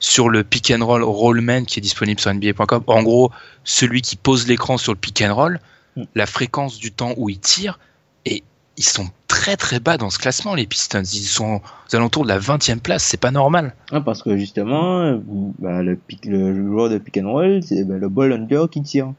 [0.00, 2.84] sur le pick and roll rollman qui est disponible sur NBA.com.
[2.86, 3.30] En gros,
[3.64, 5.60] celui qui pose l'écran sur le pick and roll,
[5.96, 6.04] mm.
[6.14, 7.78] la fréquence du temps où il tire,
[8.24, 8.42] et
[8.76, 11.04] ils sont très très bas dans ce classement, les Pistons.
[11.04, 13.72] Ils sont aux alentours de la 20e place, c'est pas normal.
[13.92, 15.16] Ah, parce que justement,
[15.60, 18.82] bah, le, pick, le joueur de pick and roll, c'est bah, le ball under qui
[18.82, 19.12] tire.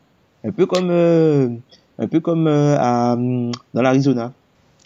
[0.44, 1.48] Un peu comme, euh,
[1.98, 4.34] un peu comme à, dans l'Arizona.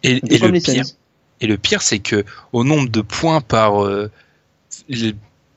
[0.04, 0.86] Et, le pire,
[1.42, 4.12] et le pire, c'est que au nombre de points par euh,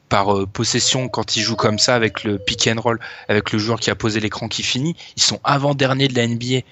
[0.08, 3.58] par euh, possession quand ils jouent comme ça avec le pick and roll, avec le
[3.58, 6.62] joueur qui a posé l'écran qui finit, ils sont avant dernier de la NBA.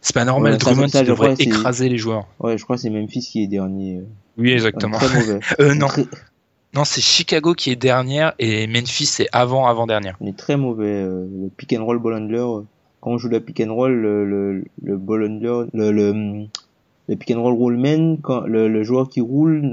[0.00, 0.52] C'est pas normal.
[0.52, 2.26] Ouais, Drummond ça, devrait écraser les joueurs.
[2.38, 4.02] Ouais, je crois que c'est Memphis qui est dernier.
[4.36, 4.98] Oui, exactement.
[4.98, 5.40] Très mauvais.
[5.60, 5.88] euh, non.
[6.74, 10.16] Non, c'est Chicago qui est dernière et Memphis c'est avant avant dernière.
[10.20, 10.86] On est très mauvais.
[10.86, 12.64] Euh, le pick and roll ball handler
[13.00, 16.46] quand on joue le pick and roll, le, le, le ball under, le, le,
[17.08, 19.70] le pick and roll rollman, quand le, le joueur qui roule,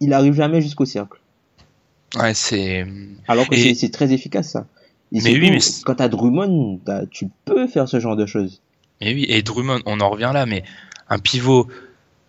[0.00, 1.20] il arrive jamais jusqu'au cercle.
[2.16, 2.86] Ouais, c'est.
[3.26, 4.66] Alors que c'est très efficace ça.
[5.12, 8.60] Et mais oui, mais quand t'as Drummond, as, tu peux faire ce genre de choses.
[9.00, 10.64] Mais oui, et Drummond, on en revient là, mais
[11.08, 11.68] un pivot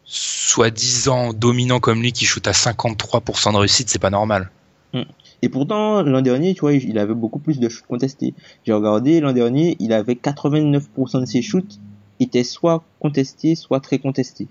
[0.06, 4.50] soi-disant dominant comme lui qui shoot à 53% de réussite, c'est pas normal.
[4.94, 5.04] Hmm.
[5.42, 8.34] Et pourtant, l'an dernier, tu vois, il avait beaucoup plus de shoots contestés.
[8.66, 11.80] J'ai regardé, l'an dernier, il avait 89% de ses shoots
[12.20, 14.48] étaient soit contestés, soit très contestés.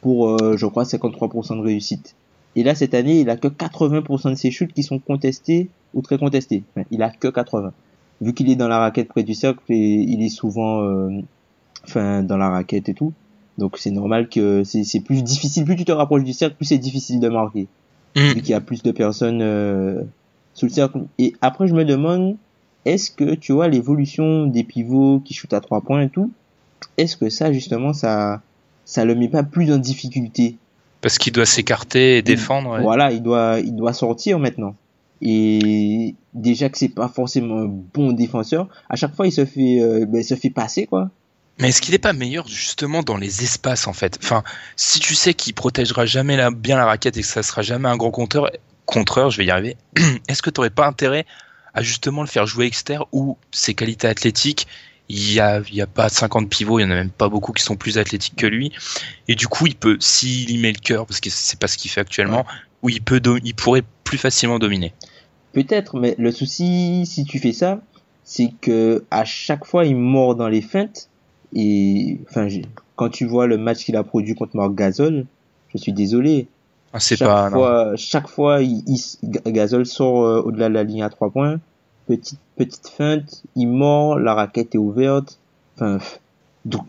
[0.00, 2.14] Pour, euh, je crois, 53% de réussite.
[2.56, 6.02] Et là, cette année, il a que 80% de ses shoots qui sont contestés ou
[6.02, 6.64] très contestés.
[6.90, 7.72] Il a que 80.
[8.20, 11.20] Vu qu'il est dans la raquette près du cercle, et il est souvent, euh,
[11.84, 13.12] enfin, dans la raquette et tout.
[13.58, 15.64] Donc c'est normal que c'est plus difficile.
[15.64, 17.68] Plus tu te rapproches du cercle, plus c'est difficile de marquer.
[18.16, 18.20] Mm.
[18.20, 20.02] Vu qu'il y a plus de personnes euh,
[20.54, 21.02] sous le cercle.
[21.18, 22.36] Et après, je me demande,
[22.84, 26.30] est-ce que, tu vois, l'évolution des pivots qui shootent à trois points et tout,
[26.98, 28.42] est-ce que ça, justement, ça,
[28.84, 30.56] ça le met pas plus en difficulté?
[31.00, 32.80] Parce qu'il doit s'écarter et défendre.
[32.80, 34.74] Voilà, il doit, il doit sortir maintenant.
[35.20, 39.80] Et déjà que c'est pas forcément un bon défenseur, à chaque fois il se fait,
[39.80, 41.10] euh, ben, se fait passer quoi.
[41.58, 44.18] Mais est-ce qu'il n'est pas meilleur justement dans les espaces en fait?
[44.22, 44.42] Enfin,
[44.76, 47.88] si tu sais qu'il protégera jamais la, bien la raquette et que ça sera jamais
[47.88, 48.50] un grand compteur,
[48.86, 49.76] contreur, je vais y arriver,
[50.28, 51.26] est-ce que tu n'aurais pas intérêt
[51.74, 54.66] à justement le faire jouer externe ou ses qualités athlétiques
[55.08, 57.76] il y a, pas 50 pivots, il y en a même pas beaucoup qui sont
[57.76, 58.72] plus athlétiques que lui.
[59.28, 61.76] Et du coup, il peut, s'il y met le cœur, parce que c'est pas ce
[61.76, 62.46] qu'il fait actuellement,
[62.82, 64.94] où il peut, il pourrait plus facilement dominer.
[65.52, 67.82] Peut-être, mais le souci, si tu fais ça,
[68.24, 71.10] c'est que à chaque fois, il mord dans les feintes.
[71.54, 72.48] Et, enfin,
[72.96, 75.26] quand tu vois le match qu'il a produit contre Marc Gasol,
[75.68, 76.48] je suis désolé,
[76.92, 78.82] ah, c'est chaque pas, fois, chaque fois, il,
[79.22, 81.60] Gasol sort euh, au-delà de la ligne à trois points.
[82.06, 85.38] Petite, petite feinte, il mord, la raquette est ouverte.
[85.76, 85.98] Enfin,
[86.64, 86.82] donc,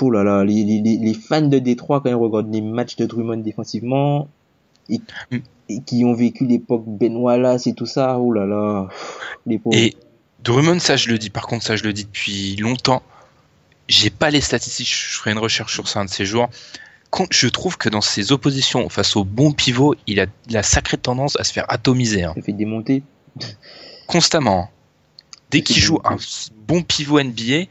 [0.00, 3.06] oh là là, les, les, les fans de Détroit, quand ils regardent les matchs de
[3.06, 4.28] Drummond défensivement,
[4.88, 5.36] et, mm.
[5.68, 8.88] et qui ont vécu l'époque Ben Wallace et tout ça, oh là là,
[9.46, 9.76] les pauvres.
[9.76, 9.94] Et
[10.42, 13.02] Drummond, ça je le dis, par contre, ça je le dis depuis longtemps.
[13.90, 16.48] J'ai pas les statistiques, je ferai une recherche sur ça un de ces jours
[17.30, 21.38] je trouve que dans ses oppositions face au bon pivot, il a la sacrée tendance
[21.38, 22.24] à se faire atomiser.
[22.24, 22.34] Hein.
[22.36, 23.02] Il fait démonter.
[24.06, 24.70] Constamment.
[25.50, 26.16] Dès qu'il joue un
[26.66, 27.66] bon pivot NBA,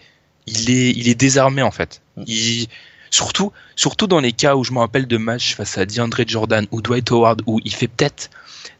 [0.47, 2.01] il est, il est désarmé en fait.
[2.17, 2.23] Mm.
[2.27, 2.67] Il,
[3.09, 6.67] surtout, surtout dans les cas où je me rappelle de matchs face à DeAndre Jordan
[6.71, 8.29] ou Dwight Howard où il fait peut-être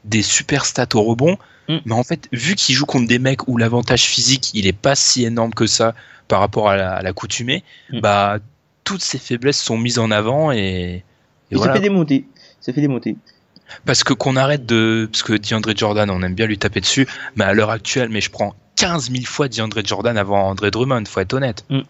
[0.04, 1.38] des super stats au rebond,
[1.70, 1.78] mm.
[1.86, 4.96] mais en fait, vu qu'il joue contre des mecs où l'avantage physique il est pas
[4.96, 5.96] si énorme que ça
[6.28, 8.02] par rapport à l'accoutumée, mm.
[8.02, 8.40] bah
[8.84, 11.04] toutes ses faiblesses sont mises en avant et,
[11.52, 12.26] et, ça fait démonter.
[12.60, 13.16] Ça fait démonter.
[13.86, 17.08] Parce que qu'on arrête de, parce que DeAndre Jordan, on aime bien lui taper dessus,
[17.36, 21.04] mais à l'heure actuelle, mais je prends 15 000 fois DeAndre Jordan avant André Drummond,
[21.06, 21.66] faut être honnête.
[21.70, 21.82] Mm.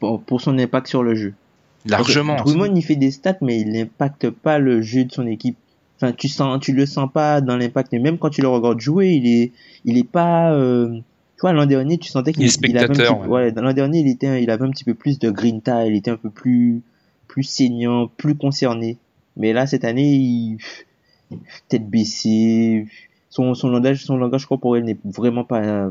[0.00, 1.34] Pour, son impact sur le jeu.
[1.84, 2.36] Largement.
[2.36, 5.56] Drummond, il fait des stats, mais il n'impacte pas le jeu de son équipe.
[6.00, 7.92] Enfin, tu sens, tu le sens pas dans l'impact.
[7.92, 9.52] Et même quand tu le regardes jouer, il est,
[9.84, 11.00] il est pas, euh,
[11.36, 13.50] tu vois, l'an dernier, tu sentais qu'il avait un petit, ouais.
[13.50, 16.16] l'an dernier, il était, il avait un petit peu plus de grinta, il était un
[16.16, 16.82] peu plus,
[17.26, 18.96] plus saignant, plus concerné.
[19.36, 20.58] Mais là, cette année, il,
[21.68, 22.86] tête baissée.
[23.28, 25.90] Son, son langage, son langage corporel n'est vraiment pas,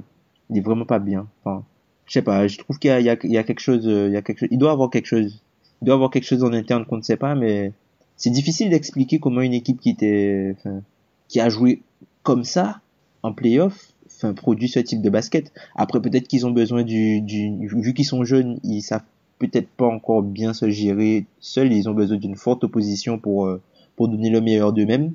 [0.49, 1.27] n'est vraiment pas bien.
[1.43, 1.65] Enfin,
[2.05, 3.59] je sais pas, je trouve qu'il y a, il y a, il y a quelque
[3.59, 5.41] chose, il y a quelque chose, il doit avoir quelque chose.
[5.81, 7.73] Il doit avoir quelque chose en interne qu'on ne sait pas, mais
[8.17, 10.81] c'est difficile d'expliquer comment une équipe qui était, enfin,
[11.27, 11.81] qui a joué
[12.23, 12.81] comme ça
[13.23, 15.53] en playoff, enfin, produit ce type de basket.
[15.75, 19.03] Après, peut-être qu'ils ont besoin du, du vu qu'ils sont jeunes, ils savent
[19.39, 21.71] peut-être pas encore bien se gérer seuls.
[21.71, 23.61] Ils ont besoin d'une forte opposition pour euh,
[23.95, 25.13] pour donner le meilleur d'eux-mêmes.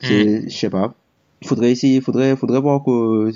[0.00, 0.94] Je sais pas.
[1.42, 3.30] Il faudrait essayer, faudrait faudrait voir que,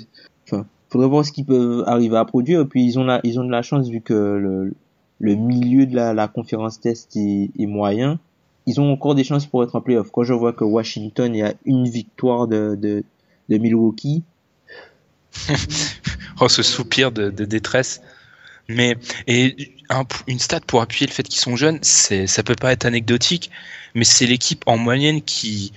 [0.45, 2.67] enfin, faudrait voir ce qu'ils peuvent arriver à produire.
[2.67, 4.73] Puis ils ont la, ils ont de la chance vu que le,
[5.19, 8.19] le milieu de la, la conférence test est, est moyen.
[8.67, 10.09] Ils ont encore des chances pour être en playoff.
[10.11, 13.03] Quand je vois que Washington il y a une victoire de, de,
[13.49, 14.23] de Milwaukee.
[16.39, 18.01] oh, ce soupir de, de détresse.
[18.67, 18.95] Mais
[19.27, 22.71] et un, une stat pour appuyer le fait qu'ils sont jeunes, c'est ça peut pas
[22.71, 23.51] être anecdotique,
[23.93, 25.71] mais c'est l'équipe en moyenne qui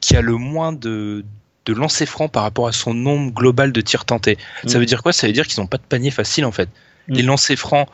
[0.00, 1.24] qui a le moins de
[1.64, 4.36] de lancers francs par rapport à son nombre global de tirs tentés.
[4.66, 4.80] Ça Mm.
[4.80, 5.12] veut dire quoi?
[5.12, 6.68] Ça veut dire qu'ils n'ont pas de panier facile en fait.
[7.08, 7.14] Mm.
[7.14, 7.88] Les lancers francs,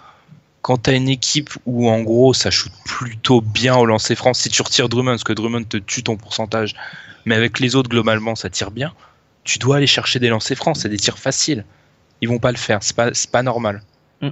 [0.62, 4.48] quand t'as une équipe où en gros ça shoot plutôt bien au lancer franc, si
[4.48, 6.74] tu retires Drummond, parce que Drummond te tue ton pourcentage,
[7.24, 8.92] mais avec les autres globalement ça tire bien,
[9.44, 11.64] tu dois aller chercher des lancers francs, c'est des tirs faciles.
[12.20, 13.82] Ils vont pas le faire, c'est pas, pas normal.
[14.20, 14.30] Mm.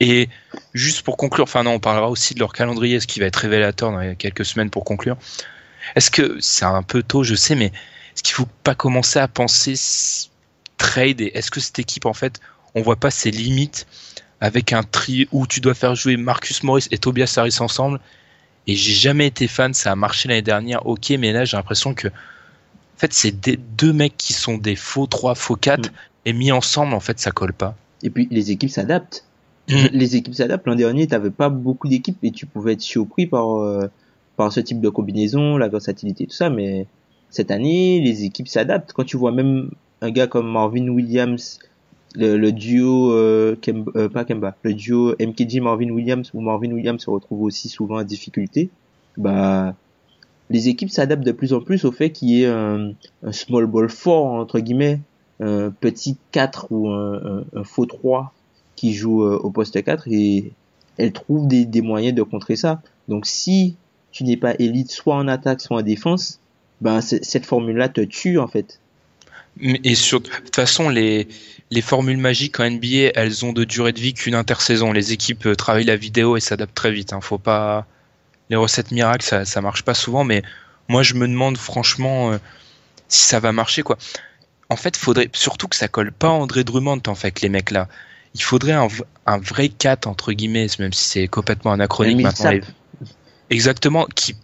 [0.00, 0.28] Et
[0.74, 3.36] juste pour conclure, enfin non, on parlera aussi de leur calendrier, ce qui va être
[3.36, 5.16] révélateur dans quelques semaines pour conclure.
[5.96, 7.72] Est-ce que c'est un peu tôt, je sais, mais
[8.14, 9.74] est-ce qu'il faut pas commencer à penser
[10.76, 12.40] trade et est-ce que cette équipe en fait,
[12.74, 13.86] on voit pas ses limites
[14.40, 18.00] avec un tri où tu dois faire jouer Marcus Morris et Tobias Harris ensemble
[18.66, 21.94] et j'ai jamais été fan, ça a marché l'année dernière, ok, mais là j'ai l'impression
[21.94, 26.28] que en fait c'est des deux mecs qui sont des faux 3, faux 4 Mm.
[26.28, 27.74] et mis ensemble en fait ça colle pas.
[28.02, 29.24] Et puis les équipes s'adaptent.
[29.68, 29.86] Mm.
[29.92, 30.66] Les équipes s'adaptent.
[30.66, 33.90] L'an dernier, t'avais pas beaucoup d'équipes et tu pouvais être surpris par euh,
[34.36, 36.50] par ce type de combinaison, la versatilité, tout ça.
[36.50, 36.86] Mais
[37.30, 38.92] cette année, les équipes s'adaptent.
[38.92, 41.58] Quand tu vois même un gars comme Marvin Williams,
[42.16, 43.56] le, duo euh,
[43.96, 47.98] euh, pas Kemba, le duo MKG Marvin Williams où Marvin Williams se retrouve aussi souvent
[47.98, 48.70] en difficulté,
[49.16, 49.74] bah
[50.50, 52.92] les équipes s'adaptent de plus en plus au fait qu'il y ait un,
[53.30, 55.00] small ball fort entre guillemets,
[55.38, 58.32] un petit 4 ou un, un, faux 3
[58.74, 60.52] qui joue euh, au poste 4 et
[60.96, 62.82] elles trouvent des, des moyens de contrer ça.
[63.08, 63.76] Donc si
[64.10, 66.40] tu n'es pas élite soit en attaque soit en défense,
[66.80, 68.80] ben cette formule-là te tue en fait.
[69.62, 71.28] Et sur, de toute façon, les,
[71.70, 74.92] les formules magiques en NBA, elles ont de durée de vie qu'une intersaison.
[74.92, 77.12] Les équipes euh, travaillent la vidéo et s'adaptent très vite.
[77.12, 77.20] Hein.
[77.20, 77.86] Faut pas
[78.48, 80.24] les recettes miracles, ça, ça marche pas souvent.
[80.24, 80.42] Mais
[80.88, 82.38] moi, je me demande franchement euh,
[83.08, 83.98] si ça va marcher quoi.
[84.70, 87.70] En fait, faudrait surtout que ça colle pas à André Drummond en fait, les mecs
[87.70, 87.88] là.
[88.34, 88.86] Il faudrait un,
[89.26, 92.50] un vrai 4 entre guillemets, même si c'est complètement anachronique Un maintenant.
[93.00, 93.06] Les-
[93.50, 94.36] Exactement, qui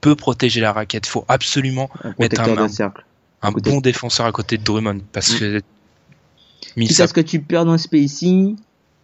[0.00, 1.06] peut protéger la raquette.
[1.06, 3.04] Faut absolument un mettre un- de cercle.
[3.48, 3.70] Un côté.
[3.70, 5.38] bon défenseur à côté de Drummond parce Mm.
[5.38, 5.60] que
[6.76, 8.56] Quitte à ce que tu perds dans le spacing,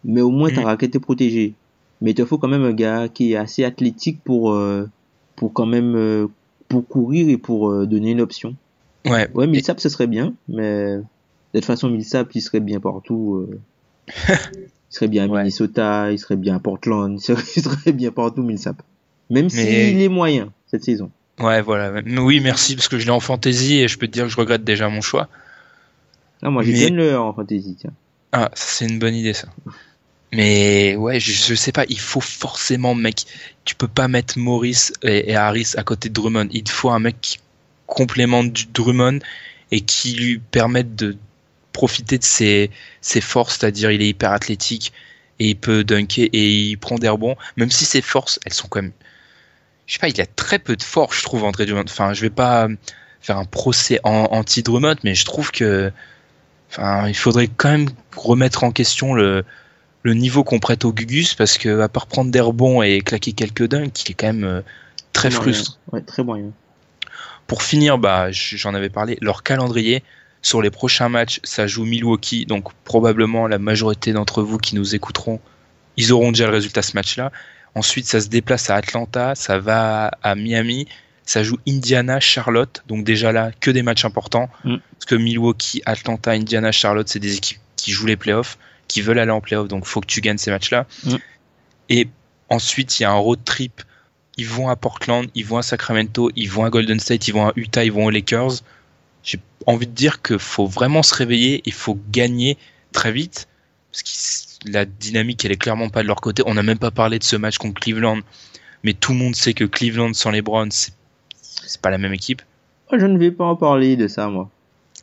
[0.05, 0.65] mais au moins ta Mm.
[0.65, 1.55] raquette est protégée.
[2.01, 4.87] Mais il te faut quand même un gars qui est assez athlétique pour euh,
[5.37, 6.27] pour quand même euh,
[6.69, 8.55] pour courir et pour euh, donner une option.
[9.07, 11.03] ouais, Ouais, Millsap ce serait bien, mais de
[11.55, 13.47] toute façon Millsap il serait bien partout.
[13.49, 13.59] euh.
[14.59, 15.39] il serait bien à Ouais.
[15.41, 18.83] Minnesota, il serait bien à Portland, il serait, bien partout Millsap.
[19.29, 21.11] Même Mais- s'il est moyen cette saison.
[21.41, 22.03] Ouais, voilà.
[22.05, 24.31] Mais Oui, merci parce que je l'ai en fantasy et je peux te dire que
[24.31, 25.29] je regrette déjà mon choix.
[26.43, 27.93] Ah, moi j'ai Mais- le en fantasy tiens.
[28.33, 29.49] Ah, c'est une bonne idée ça.
[30.33, 33.25] Mais ouais, je, je sais pas, il faut forcément, mec,
[33.65, 36.49] tu peux pas mettre Maurice et, et Harris à côté de Drummond.
[36.53, 37.39] Il faut un mec qui
[37.87, 39.19] complémente du Drummond
[39.73, 41.17] et qui lui permette de
[41.73, 44.93] profiter de ses, ses forces, c'est-à-dire il est hyper athlétique
[45.41, 48.69] et il peut dunker et il prend des rebonds, même si ses forces, elles sont
[48.69, 48.93] quand même,
[49.91, 51.83] je sais pas, il a très peu de force, je trouve, André Drummond.
[51.89, 52.69] Enfin, je vais pas
[53.21, 55.91] faire un procès en- anti-Drummond, mais je trouve que,
[56.71, 59.45] enfin, il faudrait quand même remettre en question le,
[60.05, 63.33] le niveau qu'on prête au Gugus parce que à part prendre des rebonds et claquer
[63.33, 64.63] quelques dunks, il est quand même euh,
[65.13, 65.75] très frustrant.
[65.91, 66.53] Ouais, très moyen.
[67.49, 70.05] Pour finir, bah, j'en avais parlé, leur calendrier
[70.41, 74.95] sur les prochains matchs, ça joue Milwaukee, donc probablement la majorité d'entre vous qui nous
[74.95, 75.41] écouteront,
[75.97, 77.33] ils auront déjà le résultat de ce match-là.
[77.75, 80.89] Ensuite, ça se déplace à Atlanta, ça va à Miami,
[81.25, 84.77] ça joue Indiana, Charlotte, donc déjà là, que des matchs importants, Mm.
[84.93, 88.59] parce que Milwaukee, Atlanta, Indiana, Charlotte, c'est des équipes qui jouent les playoffs,
[88.89, 90.87] qui veulent aller en playoffs, donc faut que tu gagnes ces matchs-là.
[91.05, 91.17] Mm.
[91.91, 92.09] Et
[92.49, 93.83] ensuite, il y a un road trip
[94.41, 97.49] ils vont à Portland, ils vont à Sacramento, ils vont à Golden State, ils vont
[97.49, 98.63] à Utah, ils vont aux Lakers.
[99.23, 102.57] J'ai envie de dire qu'il faut vraiment se réveiller, il faut gagner
[102.93, 103.49] très vite,
[103.93, 106.43] parce que la dynamique, elle est clairement pas de leur côté.
[106.47, 108.19] On n'a même pas parlé de ce match contre Cleveland,
[108.85, 112.43] mais tout le monde sait que Cleveland sans les Browns, c'est pas la même équipe.
[112.93, 114.51] Oh, je ne vais pas en parler de ça, moi.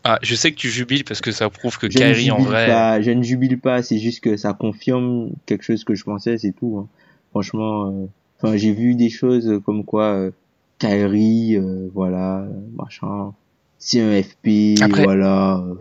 [0.03, 2.67] Ah, je sais que tu jubiles parce que ça prouve que Je Kyrie en vrai.
[2.67, 6.37] pas, je ne jubile pas, c'est juste que ça confirme quelque chose que je pensais,
[6.37, 6.77] c'est tout.
[6.79, 6.87] hein.
[7.31, 8.05] Franchement, euh,
[8.41, 10.31] enfin, j'ai vu des choses comme quoi euh,
[10.79, 13.33] Kyrie, euh, voilà, machin,
[13.79, 15.57] c'est un FP, Après- voilà.
[15.57, 15.73] euh,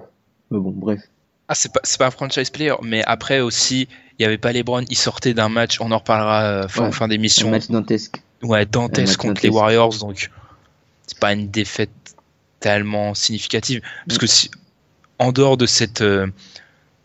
[0.51, 1.01] mais bon, bref.
[1.49, 3.89] Ah, c'est pas, c'est pas un franchise player, mais après aussi,
[4.19, 6.93] il y avait pas LeBron, il sortait d'un match, on en reparlera euh, fin, Ouais,
[6.93, 7.51] fin Un d'émission.
[7.51, 8.21] match dantesque.
[8.43, 9.49] Ouais, dantesque contre les.
[9.51, 10.31] Warriors, donc
[11.07, 11.91] c'est pas une défaite
[12.61, 13.81] tellement significative.
[14.09, 14.51] Parce que si,
[15.19, 16.27] en dehors de cette, euh,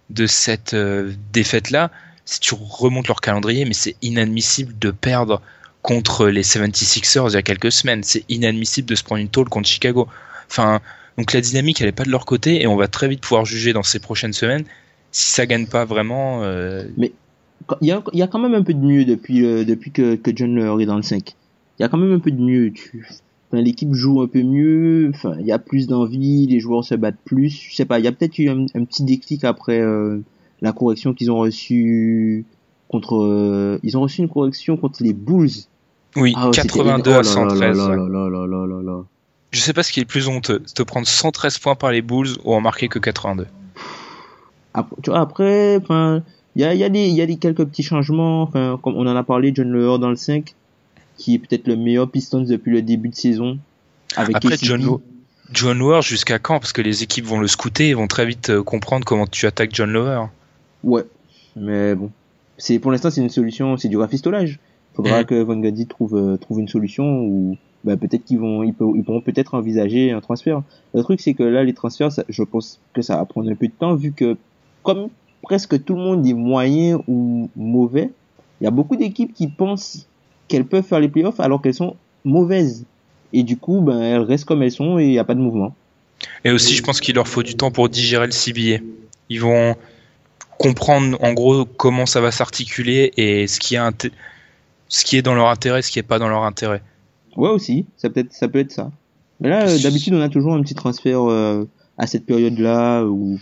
[0.09, 1.91] de cette euh, défaite-là,
[2.25, 5.41] si tu remontes leur calendrier, mais c'est inadmissible de perdre
[5.81, 8.03] contre les 76ers il y a quelques semaines.
[8.03, 10.07] C'est inadmissible de se prendre une tôle contre Chicago.
[10.49, 10.79] Enfin,
[11.17, 13.45] donc la dynamique, elle est pas de leur côté et on va très vite pouvoir
[13.45, 14.63] juger dans ces prochaines semaines
[15.11, 16.41] si ça gagne pas vraiment.
[16.43, 16.85] euh,
[17.81, 19.91] Il y a, il y a quand même un peu de mieux depuis, euh, depuis
[19.91, 21.35] que, que John est dans le 5.
[21.79, 22.71] Il y a quand même un peu de mieux.
[22.71, 23.05] Tu,
[23.51, 25.11] enfin, l'équipe joue un peu mieux.
[25.13, 26.47] Enfin, il y a plus d'envie.
[26.47, 27.49] Les joueurs se battent plus.
[27.69, 27.99] Je sais pas.
[27.99, 30.19] Il y a peut-être eu un, un petit déclic après euh,
[30.61, 32.45] la correction qu'ils ont reçue
[32.87, 33.15] contre.
[33.23, 35.49] euh, ils ont reçu une correction contre les Bulls.
[36.15, 37.19] oui, Ah ouais, c'était 82 énorme.
[37.19, 37.77] à 113.
[39.51, 41.91] Je sais pas ce qui est le plus honteux, de te prendre 113 points par
[41.91, 43.47] les Bulls ou en marquer que 82.
[44.73, 46.23] Après, tu vois, après, enfin,
[46.55, 48.43] il y a, y a des, y a des quelques petits changements.
[48.43, 50.53] Enfin, comme on en a parlé, John Lehrer dans le 5,
[51.17, 53.57] qui est peut-être le meilleur Pistons depuis le début de saison.
[54.15, 54.65] Avec Après, KCP.
[54.65, 54.99] John,
[55.51, 56.59] John Lower, jusqu'à quand?
[56.59, 59.45] Parce que les équipes vont le scouter et vont très vite euh, comprendre comment tu
[59.45, 60.27] attaques John Lower.
[60.83, 61.03] Ouais,
[61.57, 62.09] mais bon,
[62.57, 64.59] c'est pour l'instant c'est une solution, c'est du rafistolage.
[64.95, 65.25] Faudra Mm.
[65.25, 69.21] que Van Gundy trouve euh, trouve une solution ou bah, peut-être qu'ils vont ils, pourront
[69.21, 70.61] peut-être envisager un transfert.
[70.93, 73.67] Le truc c'est que là les transferts, je pense que ça va prendre un peu
[73.67, 74.37] de temps vu que
[74.83, 75.09] comme
[75.41, 78.11] presque tout le monde est moyen ou mauvais,
[78.59, 80.07] il y a beaucoup d'équipes qui pensent
[80.47, 82.85] qu'elles peuvent faire les playoffs alors qu'elles sont mauvaises.
[83.33, 85.39] Et du coup, ben elles restent comme elles sont et il n'y a pas de
[85.39, 85.73] mouvement.
[86.43, 88.83] Et aussi, je pense qu'il leur faut du temps pour digérer le CBA.
[89.29, 89.75] Ils vont
[90.59, 94.11] comprendre en gros comment ça va s'articuler et ce qui, est
[94.89, 96.81] ce qui est dans leur intérêt, ce qui est pas dans leur intérêt.
[97.37, 98.91] Ouais aussi, ça peut être ça peut être ça.
[99.39, 101.65] Mais là euh, d'habitude on a toujours un petit transfert euh,
[101.97, 103.39] à cette période-là ou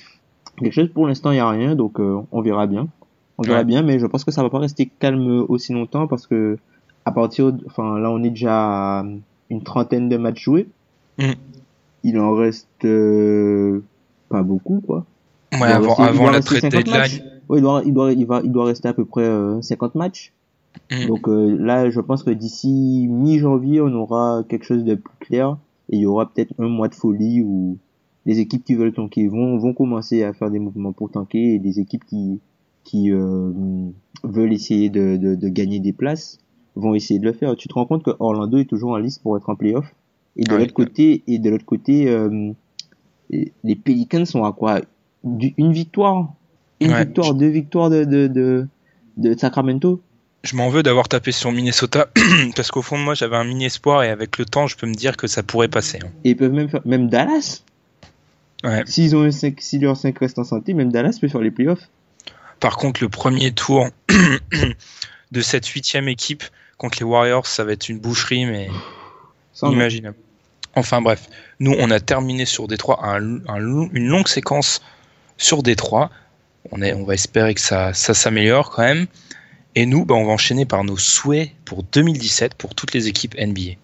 [0.57, 2.87] quelque chose pour l'instant il y a rien donc euh, on verra bien.
[3.37, 3.65] On verra Ouais.
[3.65, 6.57] bien mais je pense que ça va pas rester calme aussi longtemps parce que
[7.05, 9.05] à partir de- enfin là on est déjà à
[9.49, 10.67] une trentaine de matchs joués.
[11.17, 11.31] Mm.
[12.03, 13.81] Il en reste euh,
[14.29, 15.05] pas beaucoup quoi.
[15.53, 16.97] Ouais, avant, rester- la rester trade 50 deadline.
[16.99, 17.21] matchs.
[17.49, 19.95] Ouais, il doit il doit il va il doit rester à peu près euh, 50
[19.95, 20.31] matchs.
[20.91, 21.07] Mm.
[21.07, 25.57] Donc euh, là, je pense que d'ici mi-janvier, on aura quelque chose de plus clair
[25.89, 27.77] et il y aura peut-être un mois de folie où
[28.25, 31.59] les équipes qui veulent tanker vont vont commencer à faire des mouvements pour tanker et
[31.59, 32.39] des équipes qui
[32.83, 33.51] qui euh,
[34.23, 36.37] veulent essayer de, de, de gagner des places
[36.75, 37.55] vont essayer de le faire.
[37.55, 39.93] Tu te rends compte que Orlando est toujours en liste pour être en playoff?
[40.37, 40.59] Et de Ouais.
[40.59, 42.51] l'autre côté et de l'autre côté euh,
[43.29, 44.81] les Pelicans sont à quoi?
[45.23, 46.33] Une victoire?
[46.79, 47.05] Une Ouais.
[47.05, 48.67] victoire deux victoires de de, de,
[49.17, 50.01] de Sacramento?
[50.43, 52.07] Je m'en veux d'avoir tapé sur Minnesota
[52.55, 54.87] parce qu'au fond de moi j'avais un mini espoir et avec le temps je peux
[54.87, 55.99] me dire que ça pourrait passer.
[56.03, 56.09] hein.
[56.23, 57.63] Et ils peuvent même faire, même Dallas?
[58.63, 58.83] Ouais.
[58.85, 61.51] S'ils ont un 5, si leurs 5 restent en santé, même Dallas peut faire les
[61.51, 61.89] playoffs.
[62.59, 63.87] Par contre, le premier tour
[65.31, 66.43] de cette huitième équipe
[66.77, 68.69] contre les Warriors, ça va être une boucherie, mais
[69.53, 70.15] Sans inimaginable.
[70.75, 71.27] Enfin bref,
[71.59, 74.81] nous on a terminé sur Détroit un, un une longue séquence
[75.37, 76.09] sur Détroit.
[76.71, 79.07] On, est, on va espérer que ça, ça s'améliore quand même.
[79.75, 83.35] Et nous, bah, on va enchaîner par nos souhaits pour 2017 pour toutes les équipes
[83.39, 83.77] NBA.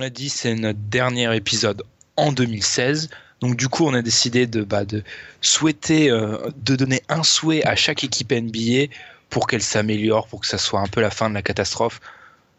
[0.00, 1.82] L'a dit, c'est notre dernier épisode
[2.16, 3.08] en 2016.
[3.40, 5.02] Donc du coup, on a décidé de, bah, de
[5.40, 8.92] souhaiter, euh, de donner un souhait à chaque équipe NBA
[9.30, 12.00] pour qu'elle s'améliore, pour que ça soit un peu la fin de la catastrophe.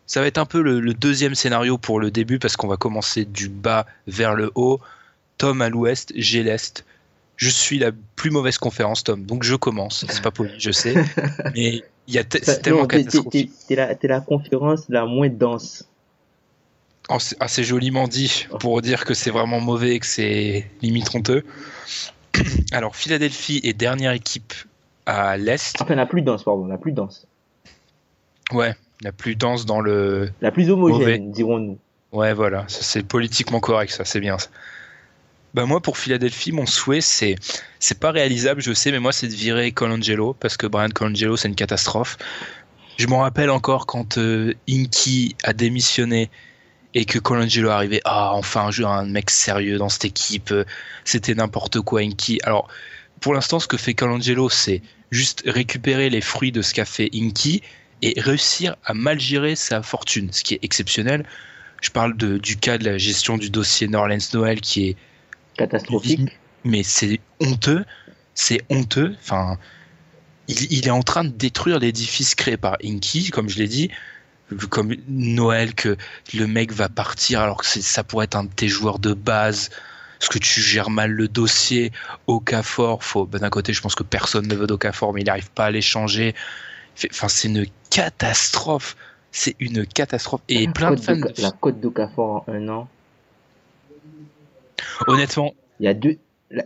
[0.07, 2.77] Ça va être un peu le, le deuxième scénario pour le début parce qu'on va
[2.77, 4.79] commencer du bas vers le haut.
[5.37, 6.83] Tom à l'ouest, j'ai l'est.
[7.35, 10.05] Je suis la plus mauvaise conférence, Tom, donc je commence.
[10.07, 10.93] C'est pas poli, je sais,
[11.55, 13.51] mais il y a tellement catastrophique.
[13.67, 15.87] t'es la conférence la moins dense.
[17.39, 21.43] Assez joliment dit pour dire que c'est vraiment mauvais et que c'est limite honteux.
[22.71, 24.53] Alors, Philadelphie est dernière équipe
[25.05, 25.81] à l'Est.
[25.81, 27.27] Enfin, la plus dense, pardon, la plus dense.
[28.51, 30.31] Ouais, la plus dense dans le.
[30.41, 31.77] La plus homogène, dirons-nous.
[32.11, 34.37] Ouais, voilà, c'est politiquement correct, ça, c'est bien.
[34.37, 34.49] ça.
[35.53, 37.35] Bah moi pour Philadelphie, mon souhait c'est
[37.79, 41.35] c'est pas réalisable, je sais, mais moi c'est de virer Colangelo parce que Brian Colangelo
[41.35, 42.17] c'est une catastrophe.
[42.97, 46.29] Je m'en rappelle encore quand euh, Inky a démissionné
[46.93, 48.01] et que Colangelo arrivé.
[48.05, 50.51] Ah enfin un, jeu, un mec sérieux dans cette équipe.
[50.51, 50.65] euh,
[51.05, 52.39] C'était n'importe quoi Inky.
[52.43, 52.67] Alors
[53.19, 54.81] pour l'instant ce que fait Colangelo c'est
[55.11, 57.61] juste récupérer les fruits de ce qu'a fait Inky
[58.01, 61.25] et réussir à mal gérer sa fortune, ce qui est exceptionnel.
[61.81, 64.95] Je parle de, du cas de la gestion du dossier Norlens Noël qui est
[65.57, 66.29] Catastrophique.
[66.63, 67.85] mais c'est honteux,
[68.33, 69.15] c'est honteux.
[69.21, 69.57] Enfin,
[70.47, 73.89] il, il est en train de détruire l'édifice créé par Inky, comme je l'ai dit,
[74.69, 75.97] comme Noël que
[76.33, 79.13] le mec va partir alors que c'est- ça pourrait être un de tes joueurs de
[79.13, 79.69] base.
[80.19, 81.91] Parce que tu gères mal le dossier,
[82.27, 85.49] Okafor, faut, ben, d'un côté, je pense que personne ne veut d'Okafor, mais il n'arrive
[85.49, 86.35] pas à l'échanger.
[87.09, 88.95] Enfin, c'est une catastrophe.
[89.31, 90.41] C'est une catastrophe.
[90.47, 91.15] Et La plein de fans.
[91.39, 92.87] La cote d'Okafor en un an.
[95.07, 96.17] Honnêtement, Il y a deux,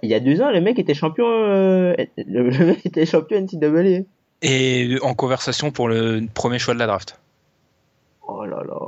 [0.04, 3.38] il y a deux ans, le mec était champion, euh, le le mec était champion
[3.40, 4.04] NCAA.
[4.42, 7.20] et en conversation pour le premier choix de la draft.
[8.28, 8.80] Oh là là.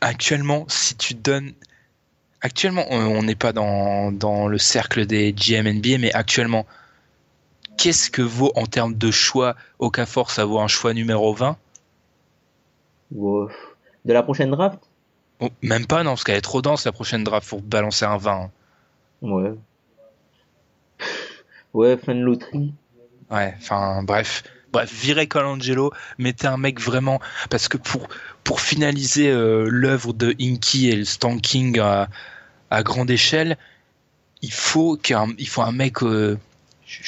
[0.00, 1.52] Actuellement, si tu donnes.
[2.40, 6.66] Actuellement, on n'est pas dans, dans le cercle des GM NBA, mais actuellement,
[7.78, 11.56] qu'est-ce que vaut en termes de choix Okafor Ça vaut un choix numéro 20
[13.12, 13.48] Wow.
[14.04, 14.78] De la prochaine draft?
[15.40, 18.18] Oh, Même pas, non, parce qu'elle est trop dense la prochaine draft pour balancer un
[18.18, 18.50] 20.
[19.22, 19.54] Ouais.
[21.72, 22.74] Ouais, fin de loterie.
[23.30, 24.44] Ouais, enfin, bref.
[24.74, 27.20] Bref, virez Colangelo, mettez un mec vraiment.
[27.48, 28.08] Parce que pour,
[28.42, 32.08] pour finaliser euh, l'œuvre de Inky et le stanking à,
[32.82, 33.56] grande échelle,
[34.42, 36.02] il faut, qu'un, il faut un mec.
[36.02, 36.36] euh,
[36.86, 37.02] je,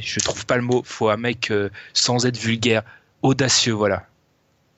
[0.00, 0.82] je trouve pas le mot.
[0.84, 2.84] Il faut un mec euh, sans être vulgaire,
[3.22, 4.06] audacieux, voilà.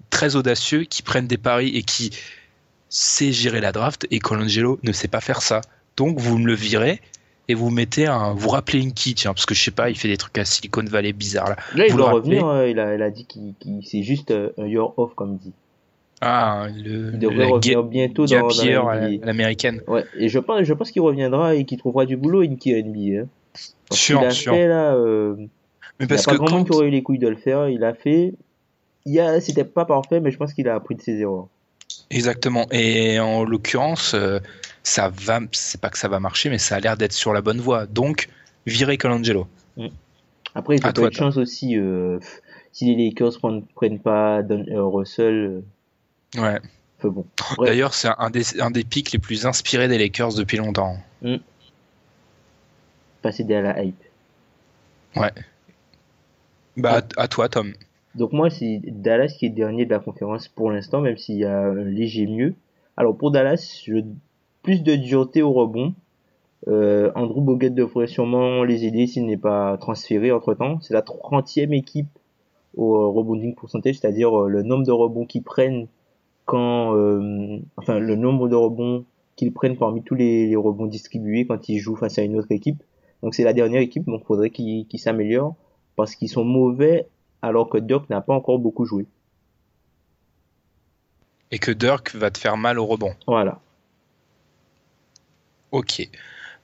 [0.09, 2.17] Très audacieux, qui prenne des paris et qui
[2.89, 4.07] sait gérer la draft.
[4.11, 5.61] Et Colangelo ne sait pas faire ça.
[5.99, 7.03] Donc vous me le virez
[7.53, 8.33] et vous mettez un.
[8.33, 10.85] Vous rappelez Inky, tiens, parce que je sais pas, il fait des trucs à Silicon
[10.85, 11.57] Valley bizarres là.
[11.75, 14.51] Là, il Vous doit revenir, euh, il a, il a dit qu'il, c'est juste euh,
[14.57, 15.53] un year off, comme il dit.
[16.23, 19.83] Ah, le, Il devrait revenir bientôt dans, la l'américaine.
[19.87, 22.83] Ouais, et je pense, je pense qu'il reviendra et qu'il trouvera du boulot, Inky à
[22.83, 23.23] NBA.
[23.23, 23.27] Hein.
[23.91, 24.55] Sûr, sûr.
[24.55, 25.47] fait, là, euh, Mais
[26.01, 27.69] il n'y a parce pas que quand, qui aurait eu les couilles de le faire,
[27.69, 28.33] il a fait.
[29.05, 31.49] Il y a, c'était pas parfait, mais je pense qu'il a appris de ses erreurs.
[32.11, 32.67] exactement.
[32.71, 34.39] Et en l'occurrence, euh,
[34.83, 37.41] ça va, c'est pas que ça va marcher, mais ça a l'air d'être sur la
[37.41, 37.87] bonne voie.
[37.87, 38.29] Donc,
[38.67, 39.47] virez Colangelo.
[40.55, 42.19] Après, il toi, pas de chance aussi, euh,
[42.73, 46.61] si les Lakers prennent, prennent pas Don, euh, Russell, euh, Ouais.
[46.99, 47.27] fait bon.
[47.59, 50.97] D'ailleurs, c'est un des, un des pics les plus inspirés des Lakers depuis longtemps.
[53.23, 54.03] pas céder à la hype.
[55.17, 55.31] Ouais.
[56.77, 57.73] Bah, à, à toi, Tom.
[58.15, 61.45] Donc moi, c'est Dallas qui est dernier de la conférence pour l'instant, même s'il y
[61.45, 62.55] a un léger mieux.
[62.97, 64.03] Alors pour Dallas, je...
[64.63, 65.95] plus de dureté au rebond.
[66.69, 70.81] Euh, Andrew Bogut devrait sûrement les aider s'il n'est pas transféré entre-temps.
[70.81, 72.09] C'est la 30e équipe
[72.77, 75.89] au euh, rebounding percentage, c'est-à-dire euh, le nombre de rebonds qu'ils prennent
[76.45, 76.97] quand...
[76.97, 79.05] euh, enfin, le nombre de rebonds
[79.37, 82.51] qu'ils prennent parmi tous les, les rebonds distribués quand ils jouent face à une autre
[82.51, 82.83] équipe.
[83.23, 85.55] Donc c'est la dernière équipe, donc faudrait qu'ils qu'ils s'améliorent
[85.97, 87.07] parce qu'ils sont mauvais
[87.41, 89.07] alors que Dirk n'a pas encore beaucoup joué.
[91.51, 93.13] Et que Dirk va te faire mal au rebond.
[93.27, 93.61] Voilà.
[95.73, 96.09] Ok.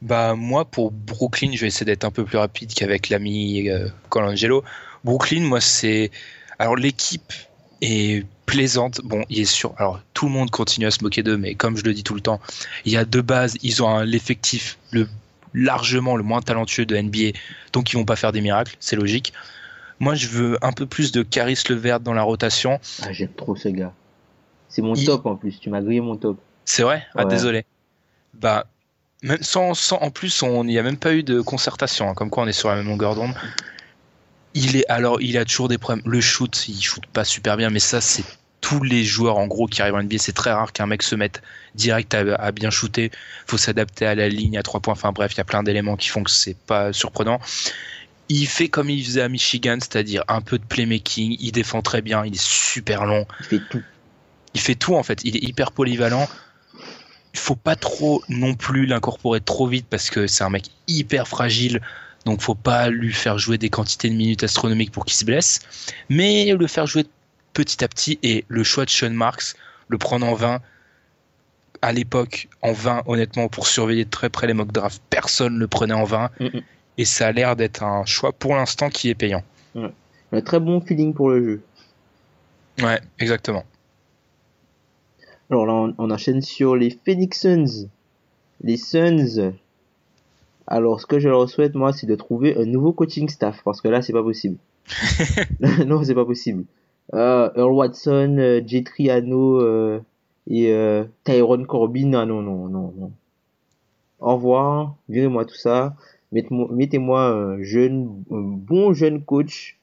[0.00, 3.88] Bah moi pour Brooklyn, je vais essayer d'être un peu plus rapide qu'avec l'ami euh,
[4.11, 4.62] Colangelo.
[5.02, 6.11] Brooklyn, moi c'est
[6.59, 7.32] alors l'équipe
[7.82, 9.00] est plaisante.
[9.02, 9.74] Bon, il est sûr.
[9.76, 12.14] Alors tout le monde continue à se moquer d'eux, mais comme je le dis tout
[12.14, 12.40] le temps,
[12.84, 13.56] il y a deux bases.
[13.62, 15.09] Ils ont l'effectif le
[15.54, 17.36] largement le moins talentueux de NBA,
[17.72, 19.32] donc ils vont pas faire des miracles, c'est logique.
[20.00, 22.78] Moi, je veux un peu plus de Caris Levert dans la rotation.
[23.02, 23.92] Ah, j'aime trop ce gars.
[24.68, 25.59] C'est mon Il- top en plus.
[25.59, 26.38] Tu m'as grillé mon top.
[26.64, 27.04] C'est vrai?
[27.16, 27.30] Ah, Ouais.
[27.30, 27.64] désolé.
[28.34, 28.66] Bah,
[29.23, 32.31] même sans, sans, en plus, on n'y a même pas eu de concertation, hein, comme
[32.31, 33.35] quoi on est sur la même longueur d'onde.
[34.55, 36.03] Il est, alors, il a toujours des problèmes.
[36.07, 38.25] Le shoot, il shoot pas super bien, mais ça, c'est
[38.61, 40.19] tous les joueurs, en gros, qui arrivent en NBA.
[40.19, 41.43] C'est très rare qu'un mec se mette
[41.75, 43.11] direct à, à bien shooter.
[43.47, 44.95] Faut s'adapter à la ligne, à trois points.
[44.95, 47.41] Enfin, bref, il y a plein d'éléments qui font que c'est pas surprenant.
[48.29, 51.37] Il fait comme il faisait à Michigan, c'est-à-dire un peu de playmaking.
[51.41, 53.27] Il défend très bien, il est super long.
[53.41, 53.83] Il fait tout.
[54.55, 55.21] Il fait tout en fait.
[55.25, 56.29] Il est hyper polyvalent.
[57.35, 61.29] Il faut pas trop non plus l'incorporer trop vite parce que c'est un mec hyper
[61.29, 61.81] fragile.
[62.24, 65.61] Donc faut pas lui faire jouer des quantités de minutes astronomiques pour qu'il se blesse.
[66.09, 67.07] Mais le faire jouer
[67.53, 69.55] petit à petit et le choix de Sean Marks,
[69.89, 70.61] le prendre en 20.
[71.81, 75.59] À l'époque, en 20, honnêtement, pour surveiller de très près les mock drafts, personne ne
[75.61, 76.31] le prenait en 20.
[76.41, 76.61] Mm, mm.
[76.99, 79.45] Et ça a l'air d'être un choix pour l'instant qui est payant.
[80.33, 81.62] Un très bon feeling pour le jeu.
[82.85, 83.64] Ouais, exactement.
[85.51, 87.88] Alors là, on, on enchaîne sur les Phoenix Suns.
[88.62, 89.53] Les Suns
[90.66, 93.80] Alors, ce que je leur souhaite, moi, c'est de trouver un nouveau coaching staff, parce
[93.80, 94.59] que là, c'est pas possible.
[95.86, 96.64] non, c'est pas possible.
[97.14, 100.01] Euh, Earl Watson, euh, Jay Triano euh,
[100.46, 103.12] et euh, Tyrone Corbin, ah, non, non, non, non.
[104.20, 105.94] Au revoir, virez-moi tout ça.
[106.32, 109.78] Mettez-moi mettez-moi un jeune, un bon jeune coach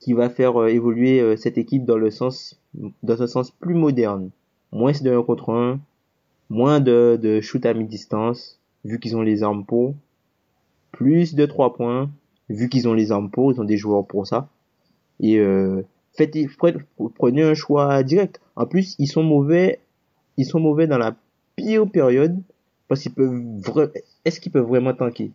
[0.00, 2.60] qui va faire euh, évoluer euh, cette équipe dans le sens,
[3.02, 4.30] dans un sens plus moderne.
[4.72, 5.80] Moins de 1 contre 1,
[6.50, 9.94] moins de, de shoot à mi-distance, vu qu'ils ont les armes pour.
[10.92, 12.10] Plus de 3 points,
[12.48, 14.48] vu qu'ils ont les armes pour, ils ont des joueurs pour ça.
[15.20, 15.82] Et euh,
[16.16, 16.36] faites,
[17.16, 18.40] prenez- un choix direct.
[18.56, 19.80] En plus, ils sont mauvais,
[20.36, 21.14] ils sont mauvais dans la
[21.56, 22.40] pire période
[22.88, 23.90] parce qu'ils peuvent
[24.24, 25.30] est-ce qu'ils peuvent vraiment tanker?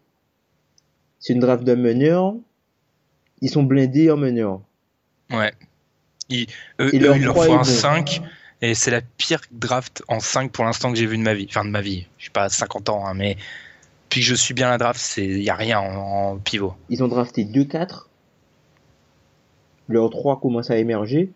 [1.19, 2.35] C'est une draft de meneur.
[3.41, 4.61] Ils sont blindés en meneur.
[5.31, 5.51] Ouais.
[6.29, 6.47] Ils,
[6.79, 7.63] eux, Et eux, leur il faut un bon.
[7.63, 8.21] 5
[8.61, 11.45] et c'est la pire draft en 5 pour l'instant que j'ai vu de ma vie.
[11.49, 12.05] Enfin, de ma vie.
[12.17, 13.37] Je suis pas à 50 ans, hein, mais
[14.09, 16.73] que je suis bien la draft, c'est il y a rien en, en pivot.
[16.89, 18.05] Ils ont drafté 2-4.
[19.87, 21.29] Leur 3 commence à émerger.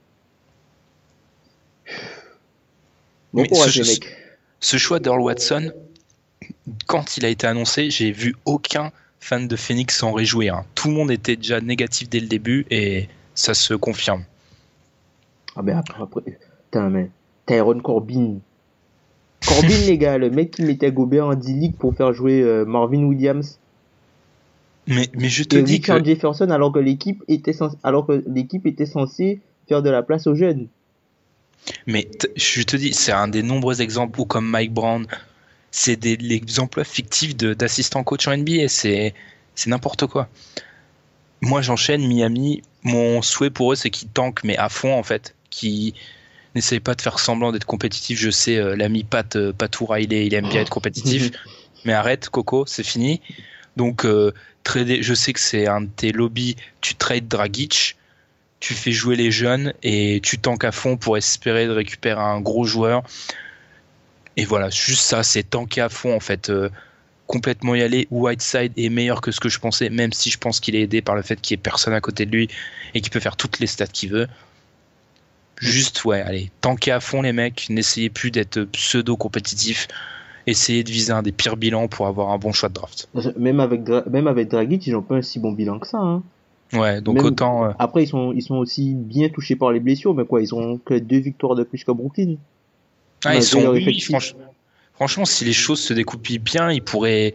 [3.34, 4.16] Bon courage ce- mecs.
[4.60, 5.72] Ce choix d'Earl Watson,
[6.88, 10.56] quand il a été annoncé, j'ai vu aucun fan de Phoenix s'en réjouir.
[10.56, 10.66] hein.
[10.76, 14.24] Tout le monde était déjà négatif dès le début et ça se confirme.
[15.56, 17.10] Ah ben après, après putain mais
[17.46, 18.40] Tyrone Corbin.
[19.46, 23.04] Corbin les gars, le mec qui mettait Gobert en D-League pour faire jouer euh, Marvin
[23.04, 23.60] Williams
[24.88, 28.24] Mais, mais je te et dis Richard que Jefferson alors que l'équipe était alors que
[28.28, 30.68] l'équipe était censée faire de la place aux jeunes.
[31.88, 35.08] Mais je te dis, c'est un des nombreux exemples où, comme Mike Brown,
[35.72, 38.68] c'est des les emplois fictifs d'assistants coach en NBA.
[38.68, 39.14] C'est
[39.56, 40.28] c'est n'importe quoi.
[41.42, 42.62] Moi, j'enchaîne Miami.
[42.84, 45.36] Mon souhait pour eux, c'est qu'ils tankent, mais à fond, en fait.
[45.54, 45.94] Qui
[46.56, 48.20] n'essayent pas de faire semblant d'être compétitifs.
[48.20, 51.32] Je sais, euh, l'ami Pat, euh, Patou Riley, il aime bien être compétitif.
[51.86, 53.22] mais arrête, Coco, c'est fini.
[53.78, 54.34] Donc, euh,
[54.64, 56.56] trader, je sais que c'est un de tes lobbies.
[56.82, 57.98] Tu trades Dragic
[58.60, 62.40] tu fais jouer les jeunes et tu tanques à fond pour espérer de récupérer un
[62.40, 63.04] gros joueur.
[64.38, 66.50] Et voilà, juste ça, c'est tanker à fond en fait.
[67.28, 68.08] complètement y aller.
[68.10, 71.02] Whiteside est meilleur que ce que je pensais, même si je pense qu'il est aidé
[71.02, 72.48] par le fait qu'il n'y ait personne à côté de lui
[72.94, 74.30] et qu'il peut faire toutes les stats qu'il veut.
[75.60, 79.88] Juste, ouais, allez, tanker à fond les mecs, n'essayez plus d'être pseudo-compétitif,
[80.48, 83.08] essayez de viser un des pires bilans pour avoir un bon choix de draft.
[83.38, 86.00] Même avec Dra- même avec Dragic, ils n'ont pas un si bon bilan que ça.
[86.00, 86.24] Hein.
[86.74, 87.66] Ouais, donc Même- autant.
[87.66, 90.54] euh, Après, ils sont, ils sont aussi bien touchés par les blessures, mais quoi, ils
[90.56, 92.36] ont que deux victoires de plus que Brooklyn.
[93.24, 94.34] Ah, ils sont, oui, franch-
[94.94, 97.34] franchement, si les choses se découpillent bien, ils pourraient,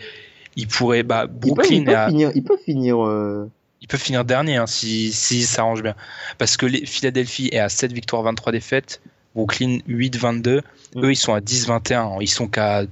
[0.56, 3.06] ils pourraient, bah, Ils peuvent, Brooklyn, ils peuvent a- finir, ils peuvent finir.
[3.06, 3.48] euh,
[3.80, 5.94] ils peuvent finir dernier hein, si, si ça arrange bien.
[6.38, 9.00] Parce que les, Philadelphie est à 7 victoires, 23 défaites,
[9.34, 10.62] Brooklyn 8-22,
[10.94, 11.04] Mm.
[11.04, 12.84] eux ils sont à 10-21, ils sont qu'à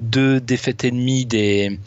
[0.00, 1.78] deux défaites et demie des,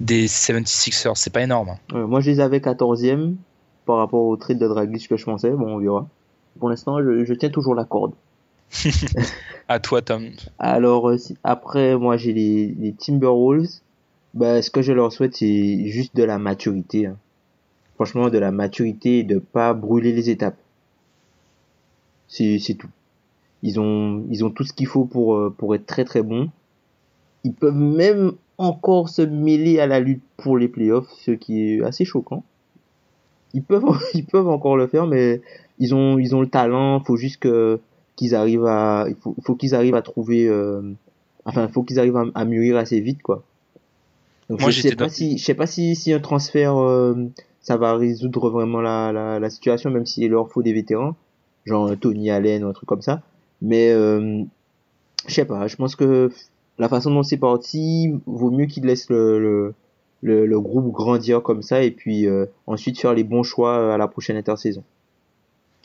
[0.00, 1.70] des 76ers, c'est pas énorme.
[1.70, 1.78] hein.
[1.94, 3.34] euh, moi, je les avais 14e
[3.84, 5.50] par rapport au trade de Dragic que je pensais.
[5.50, 6.06] Bon, on verra.
[6.60, 8.12] Pour l'instant, je, je tiens toujours la corde.
[9.68, 10.30] À toi, Tom.
[10.58, 13.68] Alors, euh, après, moi, j'ai les, les Timberwolves.
[14.34, 17.06] Bah, ce que je leur souhaite, c'est juste de la maturité.
[17.06, 17.16] hein.
[18.02, 20.56] Franchement, de la maturité et de pas brûler les étapes.
[22.26, 22.88] C'est, tout.
[23.62, 26.50] Ils ont, ils ont tout ce qu'il faut pour, euh, pour être très très bons.
[27.44, 31.82] Ils peuvent même encore se mêler à la lutte pour les playoffs, ce qui est
[31.84, 32.42] assez choquant.
[33.54, 33.84] Ils peuvent,
[34.14, 35.40] ils peuvent encore le faire, mais
[35.78, 36.98] ils ont, ils ont le talent.
[37.04, 37.78] Faut juste que,
[38.16, 40.82] qu'ils arrivent à, il faut, faut qu'ils arrivent à trouver, euh,
[41.44, 43.44] enfin, faut qu'ils arrivent à, à mûrir assez vite, quoi.
[44.50, 47.14] Donc, Moi, je sais pas si, je sais pas si, si un transfert, euh,
[47.62, 51.14] ça va résoudre vraiment la, la, la situation, même s'il leur faut des vétérans,
[51.64, 53.22] genre Tony Allen ou un truc comme ça.
[53.62, 54.42] Mais, euh,
[55.26, 56.30] je sais pas, je pense que
[56.78, 59.74] la façon dont c'est parti, vaut mieux qu'ils laissent le, le,
[60.22, 63.98] le, le groupe grandir comme ça et puis euh, ensuite faire les bons choix à
[63.98, 64.82] la prochaine intersaison.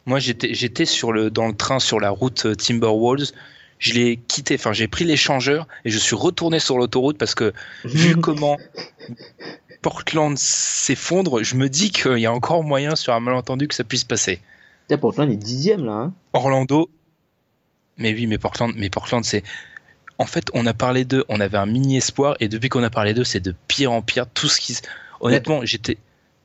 [0.07, 3.31] Moi, j'étais, sur le, dans le train sur la route euh, Timberwolves.
[3.77, 7.53] Je l'ai quitté, enfin, j'ai pris l'échangeur et je suis retourné sur l'autoroute parce que
[7.83, 8.57] vu comment
[9.87, 13.85] Portland s'effondre, je me dis qu'il y a encore moyen sur un malentendu que ça
[13.85, 14.41] puisse passer.
[14.89, 15.93] Tiens, Portland est dixième là.
[15.93, 16.13] Hein.
[16.33, 16.89] Orlando,
[17.95, 19.43] mais oui, mais Portland, mais Portland, c'est.
[20.17, 22.89] En fait, on a parlé d'eux, on avait un mini espoir, et depuis qu'on a
[22.89, 24.27] parlé d'eux, c'est de pire en pire.
[24.27, 24.77] Tout ce qui.
[25.21, 25.97] Honnêtement, j'étais.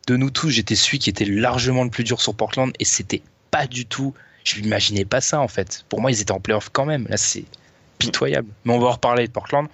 [0.06, 3.22] De nous tous, j'étais celui qui était largement le plus dur sur Portland, et c'était
[3.50, 4.14] pas du tout.
[4.44, 5.84] Je m'imaginais pas ça, en fait.
[5.88, 7.08] Pour moi, ils étaient en playoff quand même.
[7.08, 7.44] Là, c'est
[7.98, 8.46] pitoyable.
[8.64, 9.66] Mais on va en reparler de Portland.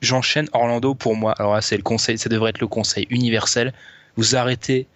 [0.00, 1.32] J'enchaîne Orlando pour moi.
[1.38, 3.72] Alors là, c'est le conseil, ça devrait être le conseil universel.
[4.16, 4.86] Vous arrêtez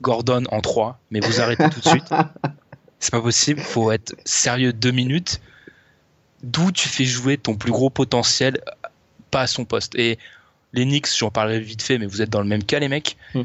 [0.00, 2.08] Gordon en 3, mais vous arrêtez tout de suite.
[3.00, 5.40] C'est pas possible, faut être sérieux deux minutes.
[6.42, 8.60] D'où tu fais jouer ton plus gros potentiel,
[9.30, 9.94] pas à son poste.
[9.96, 10.18] Et
[10.72, 13.16] Les Knicks, j'en parlerai vite fait, mais vous êtes dans le même cas, les mecs.
[13.34, 13.42] Mm.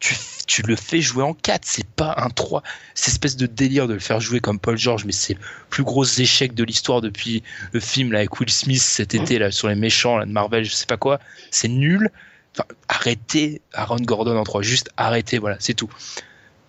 [0.00, 0.14] Tu,
[0.46, 2.62] tu le fais jouer en 4, c'est pas un 3.
[2.94, 5.40] Cette espèce de délire de le faire jouer comme Paul George, mais c'est le
[5.70, 7.42] plus gros échec de l'histoire depuis
[7.72, 10.64] le film là, avec Will Smith cet été là, sur les méchants là, de Marvel,
[10.64, 11.18] je sais pas quoi.
[11.50, 12.10] C'est nul.
[12.54, 15.90] Enfin, arrêtez Aaron Gordon en 3, juste arrêtez, voilà, c'est tout.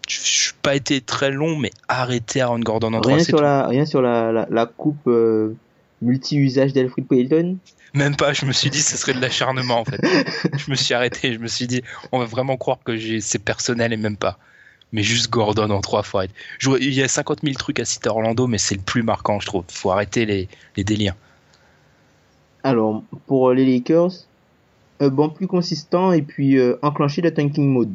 [0.08, 3.38] Je suis pas été très long, mais arrêtez Aaron Gordon en 3, Rien c'est sur,
[3.38, 3.44] tout.
[3.44, 5.56] la, rien sur la, la, la coupe euh,
[6.02, 7.58] multi-usage d'Alfred Payton?
[7.94, 10.00] Même pas, je me suis dit ce serait de l'acharnement en fait.
[10.58, 11.82] je me suis arrêté, je me suis dit
[12.12, 14.38] on va vraiment croire que j'ai c'est personnel et même pas.
[14.92, 16.26] Mais juste Gordon en trois fois.
[16.62, 19.46] Il y a 50 000 trucs à citer Orlando, mais c'est le plus marquant je
[19.46, 19.64] trouve.
[19.70, 21.16] Faut arrêter les, les délires.
[22.64, 24.12] Alors, pour les Lakers,
[25.00, 27.94] un banc plus consistant et puis euh, enclencher le tanking mode.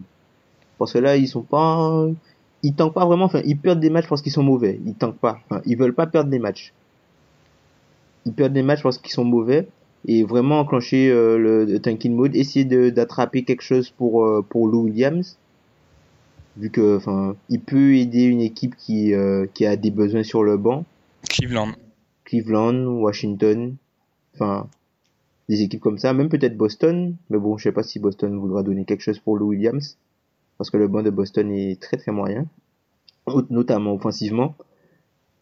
[0.79, 2.07] Parce que là, ils sont pas...
[2.63, 4.81] Ils tankent pas vraiment, enfin, ils perdent des matchs parce qu'ils sont mauvais.
[4.87, 5.39] Ils tankent pas.
[5.45, 6.73] Enfin, ils veulent pas perdre des matchs.
[8.25, 9.69] Ils perdent des matchs parce qu'ils sont mauvais.
[10.07, 14.45] Et vraiment enclencher euh, le, le tanking mode, essayer de- d'attraper quelque chose pour, euh,
[14.49, 15.39] pour Lou Williams.
[16.57, 20.45] Vu que, enfin, il peut aider une équipe qui, euh, qui a des besoins sur
[20.45, 20.85] le banc.
[21.29, 21.73] Cleveland.
[22.25, 23.77] Cleveland, Washington,
[24.35, 24.69] enfin
[25.49, 28.63] des équipes comme ça, même peut-être Boston, mais bon, je sais pas si Boston voudra
[28.63, 29.99] donner quelque chose pour Lou Williams,
[30.57, 32.47] parce que le banc de Boston est très très moyen,
[33.51, 34.55] notamment offensivement.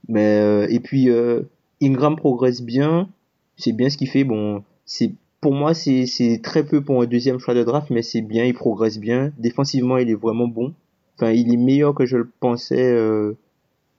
[0.09, 1.43] Mais euh, et puis euh,
[1.81, 3.09] Ingram progresse bien,
[3.57, 4.25] c'est bien ce qu'il fait.
[4.25, 8.23] Bon, c'est pour moi c'est très peu pour un deuxième choix de draft, mais c'est
[8.23, 9.33] bien, il progresse bien.
[9.39, 10.73] Défensivement, il est vraiment bon.
[11.17, 12.83] Enfin, il est meilleur que je le pensais.
[12.93, 13.33] euh,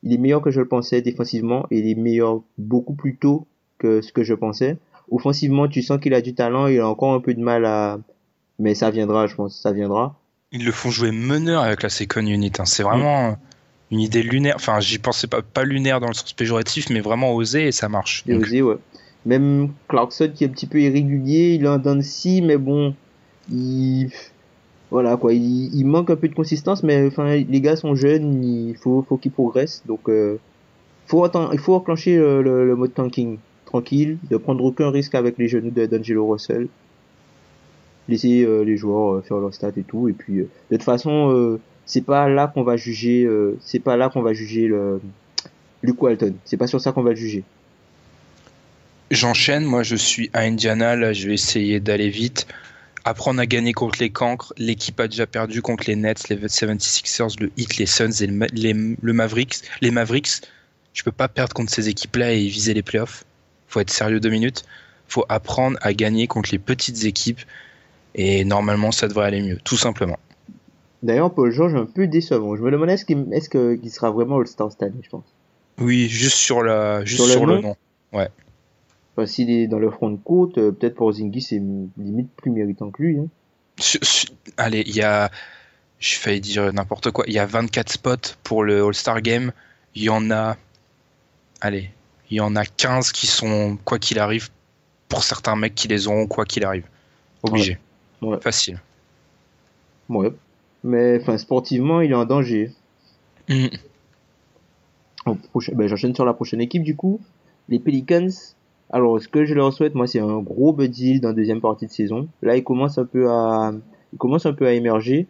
[0.04, 3.48] il est meilleur que je le pensais défensivement et il est meilleur beaucoup plus tôt
[3.78, 4.78] que ce que je pensais.
[5.12, 8.00] Offensivement, tu sens qu'il a du talent, il a encore un peu de mal à,
[8.60, 10.20] mais ça viendra, je pense, ça viendra.
[10.52, 12.52] Ils le font jouer meneur avec la second unit.
[12.60, 12.66] hein.
[12.66, 13.38] C'est vraiment
[13.92, 14.56] une idée lunaire.
[14.56, 17.88] Enfin, j'y pensais pas, pas lunaire dans le sens péjoratif, mais vraiment osé et ça
[17.90, 18.24] marche.
[18.28, 18.76] Et Donc, osé, ouais.
[19.26, 22.94] Même Clarkson qui est un petit peu irrégulier, il dents de scie, mais bon,
[23.50, 24.10] il,
[24.92, 28.76] voilà quoi, il, manque un peu de consistance, mais enfin, les gars sont jeunes, il
[28.76, 30.40] faut, qu'ils progressent, donc, euh,
[31.08, 35.38] faut attendre, il faut enclencher le, le, mode tanking, tranquille, de prendre aucun risque avec
[35.38, 36.68] les genoux d'Angelo Russell,
[38.10, 40.84] laisser euh, les joueurs euh, faire leur stats et tout, et puis, euh, de toute
[40.84, 44.70] façon, euh, c'est pas là qu'on va juger, euh, c'est pas là qu'on va juger
[45.82, 47.44] Luke Walton, c'est pas sur ça qu'on va le juger.
[49.14, 52.48] J'enchaîne, moi je suis à Indiana, là je vais essayer d'aller vite.
[53.06, 57.40] Apprendre à gagner contre les cancres, l'équipe a déjà perdu contre les Nets, les 76ers,
[57.40, 59.58] le Heat, les Suns et le, Ma- les- le Mavericks.
[59.82, 60.42] Les Mavericks,
[60.94, 63.24] je peux pas perdre contre ces équipes-là et viser les playoffs.
[63.68, 64.64] Faut être sérieux deux minutes.
[65.08, 67.42] Faut apprendre à gagner contre les petites équipes
[68.16, 70.18] et normalement ça devrait aller mieux, tout simplement.
[71.04, 72.56] D'ailleurs, Paul George un peu décevant.
[72.56, 73.06] Je me demandais est-ce
[73.50, 75.26] qu'il sera vraiment All-Star cette année, je pense?
[75.78, 77.68] Oui, juste sur la, juste Sur sur, le le nom?
[77.70, 78.18] nom.
[78.18, 78.30] Ouais.
[79.16, 81.62] Enfin, s'il est dans le front de côte, euh, peut-être pour Zingis, c'est
[81.98, 83.20] limite plus méritant que lui.
[83.20, 83.28] Hein.
[84.58, 85.30] Allez, il y a,
[86.00, 89.52] j'ai failli dire n'importe quoi, il y a 24 spots pour le All-Star Game.
[89.96, 90.58] Il y en a,
[91.62, 91.92] allez,
[92.30, 94.50] il y en a 15 qui sont, quoi qu'il arrive,
[95.08, 96.86] pour certains mecs qui les auront, quoi qu'il arrive.
[97.44, 97.78] Obligé.
[98.22, 98.40] Ouais.
[98.42, 98.80] Facile.
[100.10, 100.32] Ouais.
[100.84, 102.72] Mais enfin, sportivement, il est en danger.
[103.48, 103.68] Mm.
[105.74, 107.22] Ben, J'enchaîne sur la prochaine équipe, du coup.
[107.70, 108.30] Les Pelicans.
[108.90, 111.62] Alors, ce que je leur souhaite, moi, c'est un gros bud deal dans la deuxième
[111.62, 112.28] partie de saison.
[112.42, 113.74] Là, ils commencent un peu à,
[114.14, 115.26] ils commencent un peu à émerger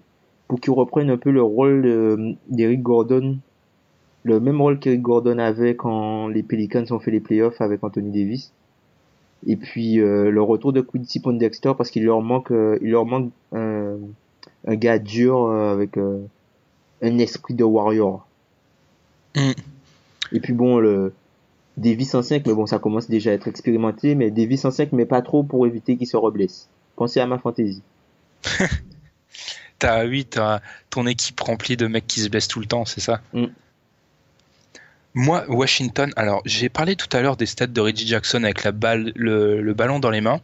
[0.47, 3.37] pour qu'ils reprennent un peu le rôle de- d'Eric Gordon.
[4.23, 8.11] Le même rôle qu'Eric Gordon avait quand les Pelicans ont fait les playoffs avec Anthony
[8.11, 8.51] Davis.
[9.45, 13.05] Et puis, euh, le retour de Quincy Pondexter parce qu'il leur manque, euh, il leur
[13.05, 13.95] manque un,
[14.65, 18.25] un gars dur euh, avec un esprit de warrior.
[19.35, 19.51] Mm.
[20.31, 21.13] Et puis bon, le
[21.77, 24.91] Davis en 5, mais bon, ça commence déjà à être expérimenté, mais Davis en 5,
[24.91, 26.69] mais pas trop pour éviter qu'il se reblesse.
[26.95, 27.81] Pensez à ma fantaisie.
[29.79, 33.01] T'as, oui, t'as ton équipe remplie de mecs qui se blessent tout le temps, c'est
[33.01, 33.47] ça Mm.
[35.15, 38.71] Moi, Washington, alors j'ai parlé tout à l'heure des stats de Reggie Jackson avec la
[38.71, 40.39] balle, le, le ballon dans les mains.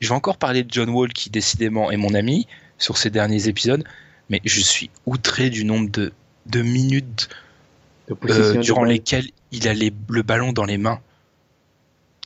[0.00, 2.46] Je vais encore parler de John Wall qui décidément est mon ami
[2.78, 3.82] sur ces derniers épisodes,
[4.28, 6.12] mais je suis outré du nombre de,
[6.46, 7.28] de minutes
[8.08, 11.00] De euh, durant lesquelles il a le ballon dans les mains.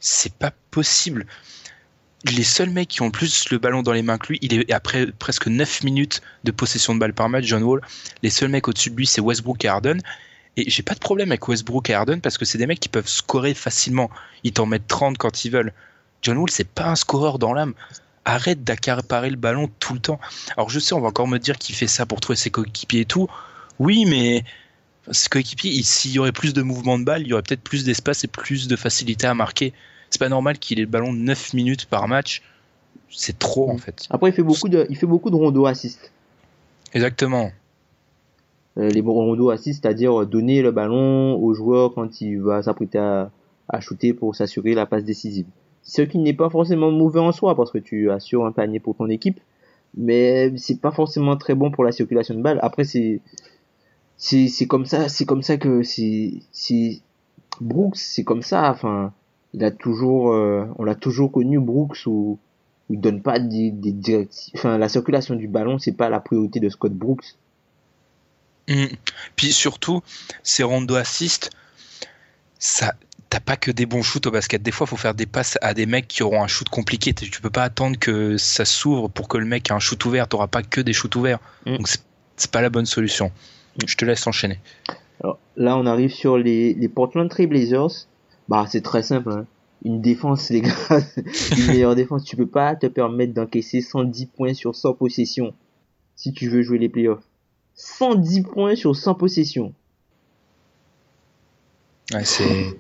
[0.00, 1.26] C'est pas possible.
[2.24, 4.72] Les seuls mecs qui ont plus le ballon dans les mains que lui, il est
[4.72, 7.80] après presque 9 minutes de possession de balle par match, John Wall.
[8.22, 10.00] Les seuls mecs au-dessus de lui, c'est Westbrook et Harden.
[10.56, 12.88] Et j'ai pas de problème avec Westbrook et Harden parce que c'est des mecs qui
[12.88, 14.10] peuvent scorer facilement.
[14.44, 15.72] Ils t'en mettent 30 quand ils veulent.
[16.22, 17.72] John Wall, c'est pas un scoreur dans l'âme.
[18.26, 20.20] Arrête d'accaparer le ballon tout le temps.
[20.56, 23.00] Alors je sais, on va encore me dire qu'il fait ça pour trouver ses coéquipiers
[23.00, 23.28] et tout.
[23.78, 24.44] Oui, mais
[25.10, 27.62] ses coéquipiers, il- s'il y aurait plus de mouvement de balle, il y aurait peut-être
[27.62, 29.72] plus d'espace et plus de facilité à marquer.
[30.10, 32.42] C'est pas normal qu'il ait le ballon 9 minutes par match.
[33.12, 34.06] c'est trop en fait.
[34.10, 36.12] Après, il fait beaucoup de, il fait beaucoup de rondeaux assist.
[36.94, 37.50] Exactement.
[38.78, 43.30] Euh, les rondeaux assist, c'est-à-dire donner le ballon au joueur quand il va s'apprêter à,
[43.68, 45.46] à shooter pour s'assurer la passe décisive.
[45.82, 48.96] Ce qui n'est pas forcément mauvais en soi parce que tu assures un panier pour
[48.96, 49.40] ton équipe,
[49.96, 52.60] mais c'est pas forcément très bon pour la circulation de balle.
[52.62, 53.20] Après, c'est
[54.20, 57.00] c'est c'est comme ça, c'est comme ça que c'est c'est
[57.60, 58.70] Brooks, c'est comme ça.
[58.70, 59.14] Enfin,
[59.54, 62.38] il a toujours, euh, on l'a toujours connu Brooks où,
[62.90, 64.52] il donne pas des, des directives.
[64.56, 67.36] Enfin, la circulation du ballon, c'est pas la priorité de Scott Brooks.
[68.68, 68.86] Mm.
[69.36, 70.02] Puis surtout,
[70.42, 71.50] ces rondo assist,
[72.58, 72.94] ça,
[73.30, 74.60] t'as pas que des bons shoots au basket.
[74.62, 77.14] Des fois, il faut faire des passes à des mecs qui auront un shoot compliqué.
[77.14, 80.28] Tu peux pas attendre que ça s'ouvre pour que le mec ait un shoot ouvert.
[80.28, 81.38] T'auras pas que des shoots ouverts.
[81.64, 81.76] Mm.
[81.76, 81.88] Donc
[82.36, 83.32] c'est pas la bonne solution.
[83.86, 84.58] Je te laisse enchaîner.
[85.22, 88.06] Alors, là, on arrive sur les, les Portland Trail Blazers.
[88.48, 89.30] Bah, c'est très simple.
[89.30, 89.46] Hein.
[89.84, 90.74] Une défense, les gars,
[91.56, 92.24] une meilleure défense.
[92.24, 95.54] Tu peux pas te permettre d'encaisser 110 points sur 100 possessions
[96.16, 97.24] si tu veux jouer les playoffs.
[97.74, 99.72] 110 points sur 100 possessions.
[102.12, 102.76] Ouais, c'est.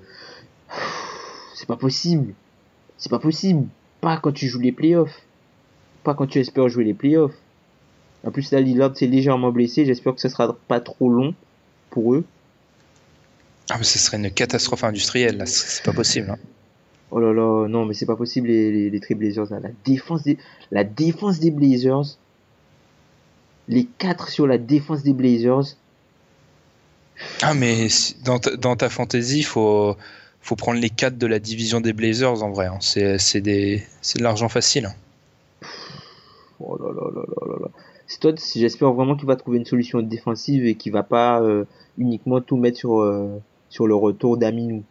[1.54, 2.32] C'est pas possible.
[2.96, 3.66] C'est pas possible.
[4.00, 5.22] Pas quand tu joues les playoffs.
[6.04, 7.34] Pas quand tu espères jouer les playoffs.
[8.24, 9.86] En plus, là, Lillard s'est légèrement blessé.
[9.86, 11.34] J'espère que ce sera pas trop long
[11.90, 12.24] pour eux.
[13.70, 15.46] Ah, mais ce serait une catastrophe industrielle, là.
[15.46, 16.30] C'est pas possible.
[16.30, 16.38] Hein.
[17.12, 19.58] Oh là là, non, mais c'est pas possible, les, les, les Trail Blazers, là.
[19.60, 20.38] La défense des,
[20.70, 22.18] la défense des Blazers.
[23.68, 25.76] Les quatre sur la défense des Blazers.
[27.42, 27.88] Ah, mais
[28.24, 29.96] dans ta, dans ta fantasy, il faut,
[30.42, 32.66] faut prendre les quatre de la division des Blazers, en vrai.
[32.66, 32.78] hein.
[32.80, 34.86] C'est de l'argent facile.
[34.86, 34.94] hein.
[36.58, 37.68] Oh là là là là là là.
[38.10, 41.64] Stott, j'espère vraiment qu'il va trouver une solution défensive et qu'il va pas euh,
[41.96, 44.82] uniquement tout mettre sur, euh, sur le retour d'Aminou.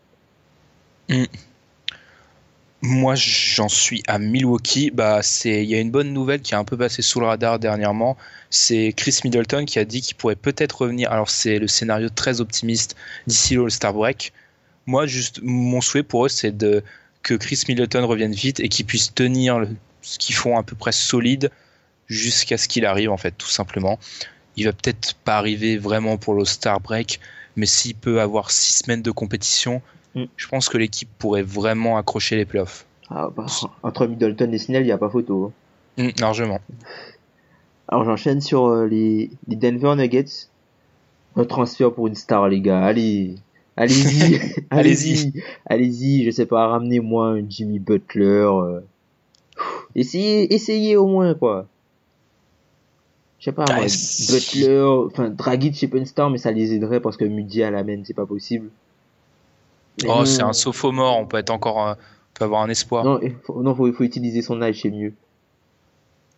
[2.81, 4.89] Moi, j'en suis à Milwaukee.
[4.91, 7.59] Bah, il y a une bonne nouvelle qui a un peu passé sous le radar
[7.59, 8.15] dernièrement.
[8.49, 11.11] C'est Chris Middleton qui a dit qu'il pourrait peut-être revenir.
[11.11, 12.95] Alors, c'est le scénario très optimiste
[13.27, 14.31] d'ici le All-Star Break.
[14.85, 16.55] Moi, juste, mon souhait pour eux, c'est
[17.21, 19.67] que Chris Middleton revienne vite et qu'il puisse tenir
[20.01, 21.51] ce qu'ils font à peu près solide
[22.09, 23.97] jusqu'à ce qu'il arrive, en fait, tout simplement.
[24.57, 27.19] Il va peut-être pas arriver vraiment pour l'All-Star Break,
[27.55, 29.81] mais s'il peut avoir six semaines de compétition,
[30.15, 30.23] Mm.
[30.37, 32.87] je pense que l'équipe pourrait vraiment accrocher les playoffs.
[33.11, 33.45] Ah, bah,
[33.83, 35.53] entre Middleton et Snell, il n'y a pas photo.
[35.99, 36.03] hein.
[36.03, 36.59] Mm, largement.
[37.87, 40.47] Alors j'enchaîne sur euh, les, les Denver Nuggets.
[41.35, 42.81] Un transfert pour une star, les gars.
[42.83, 43.35] Allez,
[43.77, 44.39] allez-y,
[44.71, 45.33] allez-y,
[45.67, 46.25] allez-y.
[46.25, 48.47] Je sais pas, ramenez-moi un Jimmy Butler.
[48.51, 48.81] euh.
[49.95, 51.67] Essayez, essayez au moins quoi.
[53.39, 56.51] Je sais pas, Ah, moi, c'est- Butler, enfin Dragic c'est pas une star, mais ça
[56.51, 58.69] les aiderait parce que Mudi à la main, c'est pas possible.
[60.03, 63.05] Mais Oh, c'est un sophomore, on peut être encore, un- on peut avoir un espoir.
[63.05, 65.13] Non, il faut, non, faut, faut utiliser son âge, c'est mieux.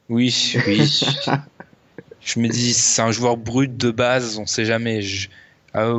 [0.09, 0.91] Oui, oui.
[2.21, 5.01] je me dis, c'est un joueur brut de base, on sait jamais.
[5.01, 5.29] Je-
[5.73, 5.93] ah,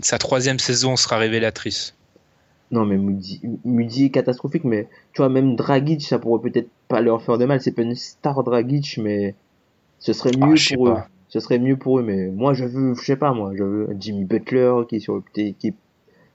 [0.00, 1.94] sa troisième saison sera révélatrice.
[2.70, 7.00] Non, mais Moody, Moody est catastrophique, mais tu vois, même Dragic, ça pourrait peut-être pas
[7.00, 7.60] leur faire de mal.
[7.60, 9.34] C'est pas une star Dragic, mais
[10.04, 10.92] ce serait Ah, mieux pour eux.
[10.94, 11.08] pas.
[11.28, 13.96] Ce serait mieux pour eux, mais moi, je veux, je sais pas, moi, je veux
[13.98, 15.74] Jimmy Butler qui est sur le, qui, est-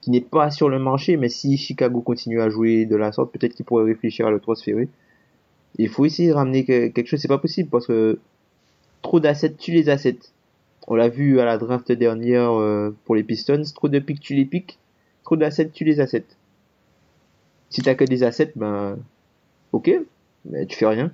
[0.00, 3.32] qui n'est pas sur le marché, mais si Chicago continue à jouer de la sorte,
[3.32, 4.88] peut-être qu'ils pourraient réfléchir à le transférer.
[5.78, 8.18] Il faut essayer de ramener que- quelque chose, c'est pas possible parce que
[9.02, 10.18] trop d'assets tue les assets.
[10.88, 14.34] On l'a vu à la draft dernière euh, pour les Pistons, trop de pics tue
[14.34, 14.78] les pics,
[15.22, 16.26] trop d'assets tue les assets.
[17.70, 18.98] Si t'as que des assets, ben
[19.72, 19.92] ok,
[20.44, 21.12] mais tu fais rien.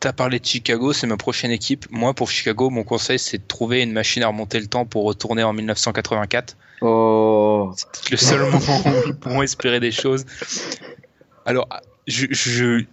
[0.00, 1.86] T'as parlé de Chicago, c'est ma prochaine équipe.
[1.90, 5.04] Moi, pour Chicago, mon conseil, c'est de trouver une machine à remonter le temps pour
[5.04, 6.56] retourner en 1984.
[6.80, 10.24] Oh, C'est peut-être le seul moment où ils pourront espérer des choses.
[11.44, 11.68] Alors,
[12.06, 12.84] je, je,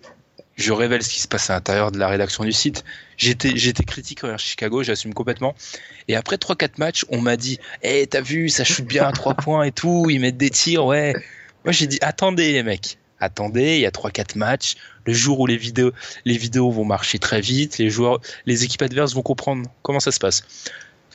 [0.58, 2.84] je révèle ce qui se passe à l'intérieur de la rédaction du site.
[3.16, 5.56] J'étais, j'étais critique envers Chicago, j'assume complètement.
[6.10, 9.34] Et après 3-4 matchs, on m'a dit Eh, t'as vu, ça shoot bien à 3
[9.36, 11.14] points et tout, ils mettent des tirs, ouais.
[11.64, 14.76] Moi, j'ai dit Attendez, les mecs, attendez, il y a 3-4 matchs.
[15.08, 15.92] Le jour où les vidéos,
[16.26, 20.12] les vidéos vont marcher très vite, les joueurs, les équipes adverses vont comprendre comment ça
[20.12, 20.44] se passe.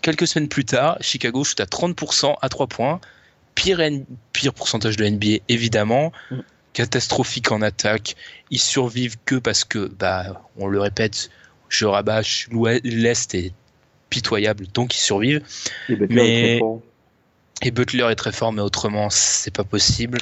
[0.00, 3.00] Quelques semaines plus tard, Chicago shoot à 30% à 3 points.
[3.54, 6.10] Pire, N- pire pourcentage de NBA, évidemment.
[6.30, 6.38] Mm.
[6.72, 8.16] Catastrophique en attaque.
[8.50, 11.28] Ils survivent que parce que, bah, on le répète,
[11.68, 12.48] je rabâche,
[12.82, 13.52] l'Est est
[14.08, 15.42] pitoyable, donc ils survivent.
[15.90, 16.80] et Butler Mais- est très fort.
[17.64, 20.18] Et Butler est très fort, mais autrement, c'est pas possible.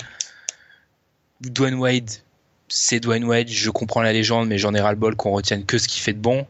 [1.41, 2.11] Dwayne Wade,
[2.71, 5.89] c'est Dwayne Wade, je comprends la légende, mais j'en ai ras-le-bol qu'on retienne que ce
[5.89, 6.47] qu'il fait de bon,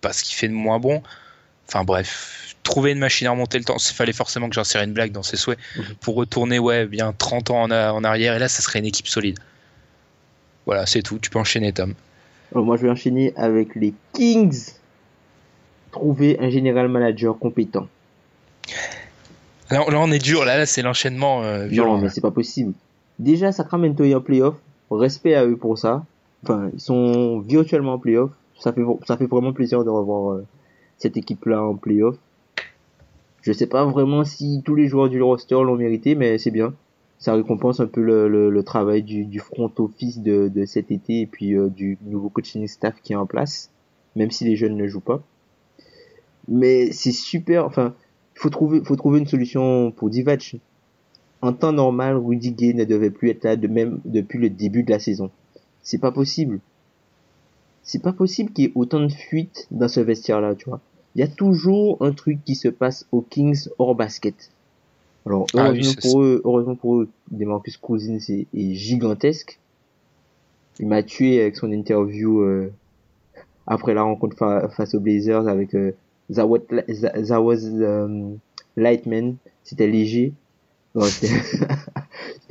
[0.00, 1.02] pas ce qu'il fait de moins bon.
[1.66, 4.92] Enfin bref, trouver une machine à remonter le temps, il fallait forcément que j'insère une
[4.92, 5.84] blague dans ses souhaits, Mhm.
[6.00, 9.38] pour retourner, ouais, bien 30 ans en, arrière, et là, ça serait une équipe solide.
[10.64, 11.18] Voilà, c'est tout.
[11.18, 11.94] Tu peux enchaîner, Tom.
[12.52, 14.72] Alors, moi, je vais enchaîner avec les Kings.
[15.90, 17.88] Trouver un général manager compétent.
[19.70, 20.44] Là, là, on est dur.
[20.44, 21.96] Là, là c'est l'enchaînement euh, violent.
[21.96, 22.74] Non, mais c'est pas possible.
[23.18, 24.54] Déjà, Sacramento est en playoff.
[24.90, 26.04] Respect à eux pour ça.
[26.42, 28.30] Enfin, ils sont virtuellement en playoff.
[28.58, 30.46] Ça fait, ça fait vraiment plaisir de revoir euh,
[30.96, 32.16] cette équipe-là en playoff.
[33.42, 36.74] Je sais pas vraiment si tous les joueurs du roster l'ont mérité, mais c'est bien.
[37.18, 41.20] Ça récompense un peu le, le, travail du, du, front office de, de cet été
[41.20, 43.70] et puis euh, du nouveau coaching staff qui est en place,
[44.14, 45.20] même si les jeunes ne jouent pas.
[46.46, 47.64] Mais c'est super.
[47.64, 47.94] Enfin,
[48.34, 50.56] faut trouver, faut trouver une solution pour Divac.
[51.40, 54.82] En temps normal, Rudy Gay ne devait plus être là de même depuis le début
[54.82, 55.30] de la saison.
[55.82, 56.60] C'est pas possible.
[57.82, 60.80] C'est pas possible qu'il y ait autant de fuites dans ce vestiaire-là, tu vois.
[61.14, 64.50] Il y a toujours un truc qui se passe aux Kings hors basket.
[65.26, 69.58] Alors, heureusement, Ah oui, pour, eux, heureusement pour eux, Demarcus Cousins est, est gigantesque.
[70.80, 72.70] Il m'a tué avec son interview euh,
[73.66, 75.92] après la rencontre fa- face aux Blazers avec euh,
[76.30, 78.34] Zawad, Za- Zawaz euh,
[78.76, 79.36] Lightman.
[79.64, 80.32] C'était léger.
[81.06, 81.80] C'était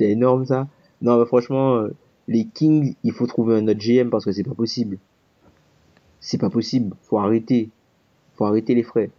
[0.10, 0.66] énorme ça.
[1.02, 1.94] Non, mais franchement, euh,
[2.26, 4.98] les Kings, il faut trouver un autre GM parce que c'est pas possible.
[6.20, 6.94] C'est pas possible.
[7.02, 7.70] Faut arrêter.
[8.36, 9.10] Faut arrêter les frais.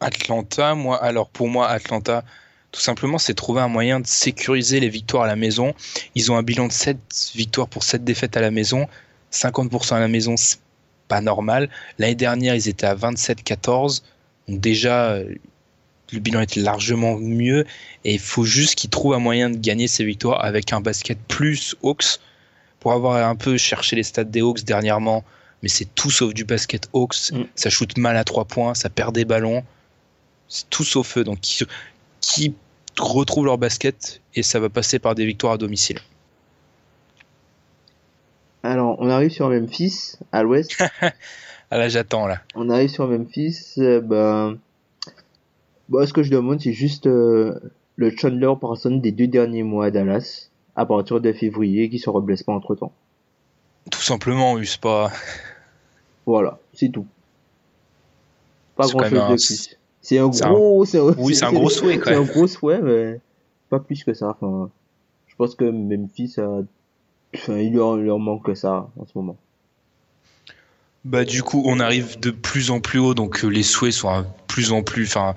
[0.00, 2.24] Atlanta, moi, alors pour moi, Atlanta,
[2.72, 5.74] tout simplement, c'est trouver un moyen de sécuriser les victoires à la maison.
[6.14, 6.98] Ils ont un bilan de 7
[7.34, 8.86] victoires pour 7 défaites à la maison.
[9.32, 10.58] 50% à la maison, c'est
[11.08, 11.70] pas normal.
[11.98, 14.02] L'année dernière, ils étaient à 27-14.
[14.48, 15.34] Donc déjà, euh,
[16.14, 17.64] le bilan était largement mieux.
[18.04, 21.18] Et il faut juste qu'ils trouvent un moyen de gagner ces victoires avec un basket
[21.28, 22.18] plus Hawks.
[22.80, 25.24] Pour avoir un peu cherché les stats des Hawks dernièrement,
[25.62, 27.32] mais c'est tout sauf du basket Hawks.
[27.32, 27.44] Mm.
[27.54, 29.64] Ça shoot mal à 3 points, ça perd des ballons.
[30.48, 31.24] C'est tout sauf eux.
[31.24, 31.64] Donc, qui,
[32.20, 32.54] qui
[32.98, 35.98] retrouvent leur basket et ça va passer par des victoires à domicile.
[38.62, 40.76] Alors, on arrive sur Memphis, à l'ouest.
[41.70, 42.40] Ah là, j'attends là.
[42.54, 43.72] on arrive sur Memphis.
[43.78, 44.58] euh, ben,
[45.88, 47.58] bon, ce que je demande, c'est juste euh,
[47.96, 52.10] le Chandler Parson des deux derniers mois à Dallas, à partir de février, qui se
[52.10, 52.92] reblesse pas entre temps.
[53.90, 55.10] Tout simplement, c'est pas.
[56.26, 57.06] Voilà, c'est tout.
[58.76, 59.76] Pas grand chose de un- plus.
[60.00, 62.80] C'est un un- gros, c'est un, Oui, c'est un gros souhait, C'est un gros souhait,
[62.82, 63.20] mais
[63.70, 64.28] pas plus que ça.
[64.38, 64.70] Enfin,
[65.28, 66.60] je pense que Memphis a,
[67.34, 69.36] enfin, il leur, leur manque que ça en ce moment.
[71.04, 74.20] Bah, du coup, on arrive de plus en plus haut, donc euh, les souhaits sont
[74.22, 75.06] de plus en plus.
[75.06, 75.34] Enfin,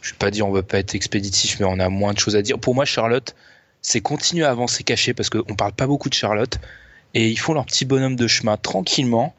[0.00, 2.36] je vais pas dire on va pas être expéditif, mais on a moins de choses
[2.36, 2.58] à dire.
[2.58, 3.34] Pour moi, Charlotte,
[3.82, 6.58] c'est continuer à avancer caché parce qu'on parle pas beaucoup de Charlotte
[7.14, 9.34] et ils font leur petit bonhomme de chemin tranquillement,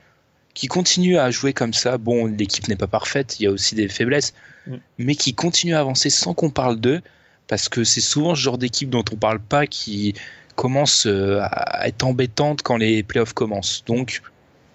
[0.53, 1.97] qui continuent à jouer comme ça.
[1.97, 4.33] Bon, l'équipe n'est pas parfaite, il y a aussi des faiblesses,
[4.67, 4.75] Mm.
[4.99, 7.01] mais qui continuent à avancer sans qu'on parle d'eux
[7.47, 10.13] parce que c'est souvent ce genre d'équipe dont on parle pas qui
[10.55, 13.83] commence euh, à être embêtante quand les playoffs commencent.
[13.85, 14.21] Donc,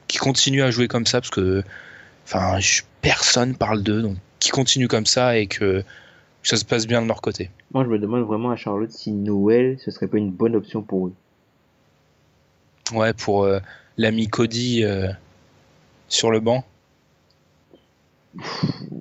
[0.09, 1.63] qui continuent à jouer comme ça parce que
[2.25, 2.59] enfin
[3.03, 5.83] personne parle d'eux donc qui continuent comme ça et que
[6.43, 9.11] ça se passe bien de leur côté Moi, je me demande vraiment à Charlotte si
[9.13, 11.13] Noël, ce serait pas une bonne option pour eux.
[12.93, 13.59] ouais pour euh,
[13.97, 15.09] l'ami Cody euh,
[16.09, 16.65] sur le banc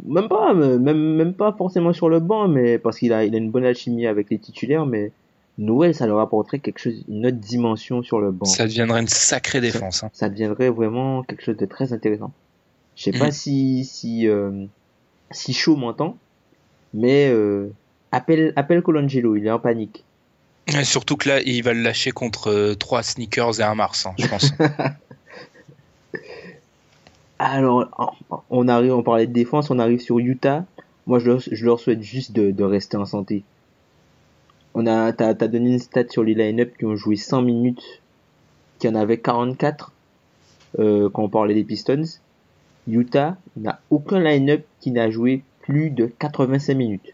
[0.08, 3.36] Même pas, mais- même, même pas forcément sur le banc, mais parce qu'il a, il
[3.36, 5.12] a une bonne alchimie avec les titulaires, mais
[5.58, 8.46] Noël, ça leur apporterait quelque chose, une autre dimension sur le banc.
[8.46, 10.10] ça deviendrait une sacrée défense hein.
[10.14, 12.32] Ça deviendrait vraiment quelque chose de très intéressant.
[12.96, 13.32] Je sais pas Mhm.
[13.32, 14.66] si, si, euh,
[15.32, 16.18] si chaud m'entend,
[16.94, 17.72] mais, euh,
[18.12, 20.04] appelle, appelle Colangelo, il est en panique.
[20.68, 24.08] Et surtout que là il va le lâcher contre euh, trois sneakers et un Mars
[24.08, 24.52] hein, je pense
[27.38, 28.14] Alors,
[28.50, 30.64] on- arrive, on parlait de défense, on arrive sur Utah.
[31.06, 33.44] Moi, je leur, je leur souhaite juste de, de rester en santé.
[34.74, 37.84] On a, t'as, t'as donné une stat sur les line-up qui ont joué 100 minutes,
[38.80, 39.92] qui en avait 44,
[40.80, 42.04] euh, quand on parlait des Pistons.
[42.88, 47.14] Utah n'a aucun line-up qui n'a joué plus de 85 minutes.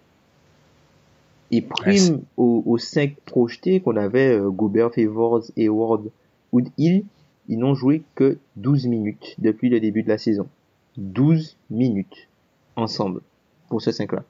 [1.52, 6.10] Et prime aux, aux 5 projetés qu'on avait, euh, Gobert, Favors, Hayward,
[6.52, 7.04] Wood Hill,
[7.48, 10.48] ils n'ont joué que 12 minutes depuis le début de la saison.
[10.98, 12.28] 12 minutes
[12.76, 13.22] ensemble
[13.70, 14.24] pour ce 5 là.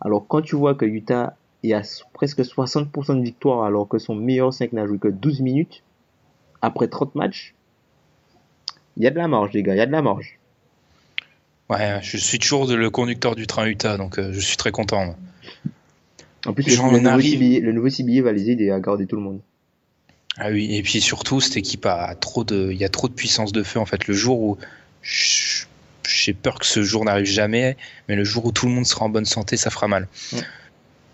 [0.00, 4.14] Alors quand tu vois que Utah est à presque 60% de victoire alors que son
[4.14, 5.82] meilleur 5 n'a joué que 12 minutes
[6.60, 7.54] après 30 matchs,
[8.96, 10.38] il y a de la marge les gars, il y a de la marge.
[11.70, 15.04] ouais je suis toujours le conducteur du train Utah donc euh, je suis très content
[15.04, 15.16] moi.
[16.44, 17.38] En plus, le, nouveau arrive.
[17.38, 19.40] CBA, le nouveau CBA va les aider à garder tout le monde.
[20.38, 23.12] Ah oui, et puis surtout, cette équipe a trop de, il y a trop de
[23.12, 24.06] puissance de feu en fait.
[24.08, 24.58] Le jour où
[25.02, 27.76] j'ai peur que ce jour n'arrive jamais,
[28.08, 30.08] mais le jour où tout le monde sera en bonne santé, ça fera mal.
[30.32, 30.40] Ouais.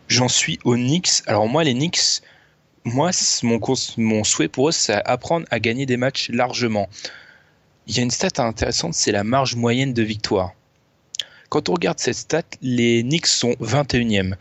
[0.07, 1.23] J'en suis aux Knicks.
[1.27, 2.23] Alors moi, les Knicks,
[2.85, 3.11] Moi,
[3.43, 3.61] mon,
[3.99, 6.89] mon souhait pour eux, c'est apprendre à gagner des matchs largement.
[7.89, 10.53] Il y a une stat intéressante, c'est la marge moyenne de victoire.
[11.49, 14.35] Quand on regarde cette stat, les Knicks sont 21e.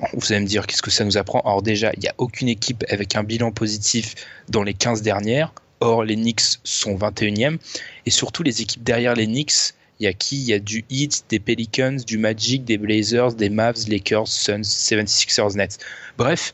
[0.00, 1.40] Bon, Vous allez me dire, qu'est-ce que ça nous apprend?
[1.42, 4.16] Alors déjà, il n'y a aucune équipe avec un bilan positif
[4.48, 5.52] dans les 15 dernières.
[5.78, 7.58] Or, les Knicks sont 21e.
[8.06, 10.40] Et surtout, les équipes derrière les Knicks, il y a qui?
[10.40, 14.62] Il y a du Heat, des Pelicans, du Magic, des Blazers, des Mavs, Lakers, Suns,
[14.62, 15.78] 76ers, Nets.
[16.16, 16.52] Bref,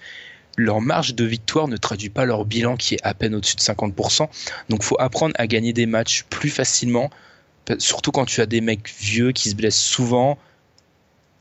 [0.57, 3.61] leur marge de victoire ne traduit pas leur bilan qui est à peine au-dessus de
[3.61, 4.29] 50%.
[4.69, 7.11] Donc, faut apprendre à gagner des matchs plus facilement,
[7.79, 10.39] surtout quand tu as des mecs vieux qui se blessent souvent.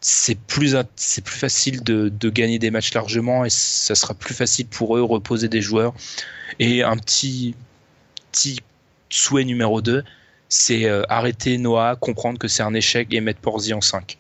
[0.01, 4.67] C'est plus, c'est plus facile de, gagner des matchs largement et ça sera plus facile
[4.67, 5.93] pour eux reposer des joueurs.
[6.59, 7.55] Et un petit,
[8.31, 8.59] petit
[9.09, 10.03] souhait numéro 2,
[10.49, 14.17] c'est euh, arrêter Noah, comprendre que c'est un échec et mettre Porzi en 5.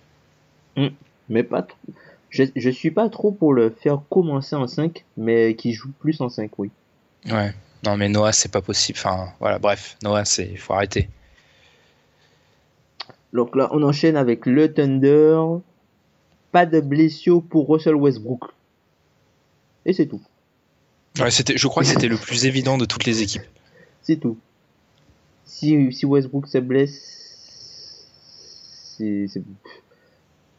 [1.29, 1.77] Mais pas trop.
[2.33, 6.19] Je, je suis pas trop pour le faire commencer en 5, mais qui joue plus
[6.19, 6.71] en 5, oui.
[7.31, 7.53] Ouais.
[7.83, 8.97] Non mais Noah c'est pas possible.
[8.97, 11.09] Enfin voilà bref Noah c'est faut arrêter.
[13.33, 15.37] Donc là, on enchaîne avec le Thunder.
[16.51, 18.41] Pas de blessure pour Russell Westbrook.
[19.85, 20.21] Et c'est tout.
[21.19, 23.43] Ouais, c'était je crois que c'était le plus évident de toutes les équipes.
[24.01, 24.37] C'est tout.
[25.45, 28.07] Si, si Westbrook se blesse,
[28.97, 29.27] c'est-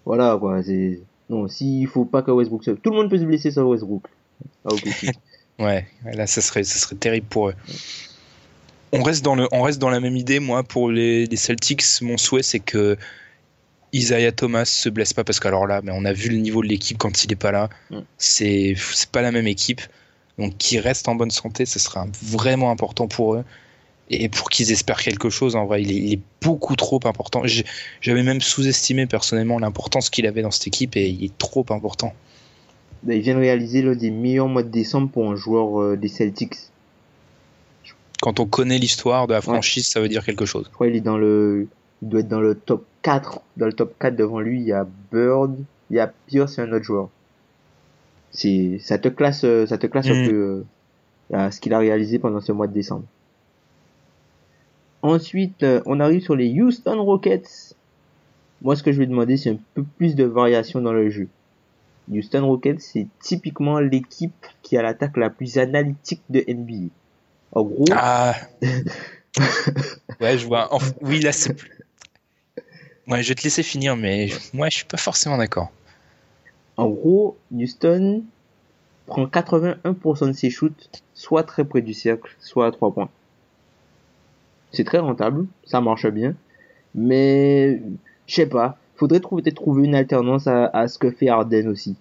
[0.05, 0.63] voilà quoi.
[0.63, 1.49] C'est non.
[1.49, 4.07] S'il faut pas que Westbrook se, tout le monde peut se blesser sur Westbrook.
[4.65, 4.71] Ah.
[5.61, 7.55] Ouais, là ça serait ça serait terrible pour eux.
[8.91, 11.85] On reste dans le on reste dans la même idée moi pour les, les Celtics
[12.03, 12.97] mon souhait c'est que
[13.93, 16.67] Isaiah Thomas se blesse pas parce qu'alors là mais on a vu le niveau de
[16.67, 17.99] l'équipe quand il est pas là Mm.
[18.19, 19.81] c'est c'est pas la même équipe
[20.39, 23.45] donc qu'il reste en bonne santé ce sera vraiment important pour eux
[24.11, 27.43] et pour qu'ils espèrent quelque chose en vrai il est, il est beaucoup trop important
[28.01, 32.13] j'avais même sous-estimé personnellement l'importance qu'il avait dans cette équipe et il est trop important
[33.03, 35.97] Ben, il vient de réaliser l'un des meilleurs mois de décembre pour un joueur euh,
[35.97, 36.55] des Celtics.
[38.21, 40.97] quand on connaît l'histoire de la franchise ça veut dire quelque chose Je crois qu'il
[40.97, 41.69] est dans le,
[42.03, 43.41] il doit être dans le top 4.
[43.57, 45.57] Dans le top 4 devant lui, il y a Bird,
[45.91, 47.09] il y a Pierce et un autre joueur.
[48.31, 50.29] C'est, ça te classe, euh, ça te classe un Mm.
[50.29, 50.65] peu euh,
[51.33, 53.05] à ce qu'il a réalisé pendant ce mois de décembre.
[55.05, 57.75] Ensuite, euh, on arrive sur les Houston Rockets.
[58.63, 61.29] Moi, ce que je vais demander, c'est un peu plus de variation dans le jeu.
[62.11, 66.89] Houston Rockets, c'est typiquement l'équipe qui a l'attaque la plus analytique de NBA.
[67.53, 68.35] En gros, Ah.
[70.23, 70.71] ouais, je vois.
[71.03, 71.71] Oui, là, c'est plus.
[73.07, 75.71] Ouais, je vais te laisser finir, mais moi, je suis pas forcément d'accord.
[76.79, 78.25] En gros, Houston
[79.07, 83.11] prend 81% de ses shoots, soit très près du cercle, soit à 3 points.
[84.75, 86.35] C'est très rentable, ça marche bien,
[86.95, 87.81] mais
[88.27, 91.69] je sais pas, faudrait trouver- peut-être trouver une alternance à, à ce que fait Harden
[91.69, 91.97] aussi.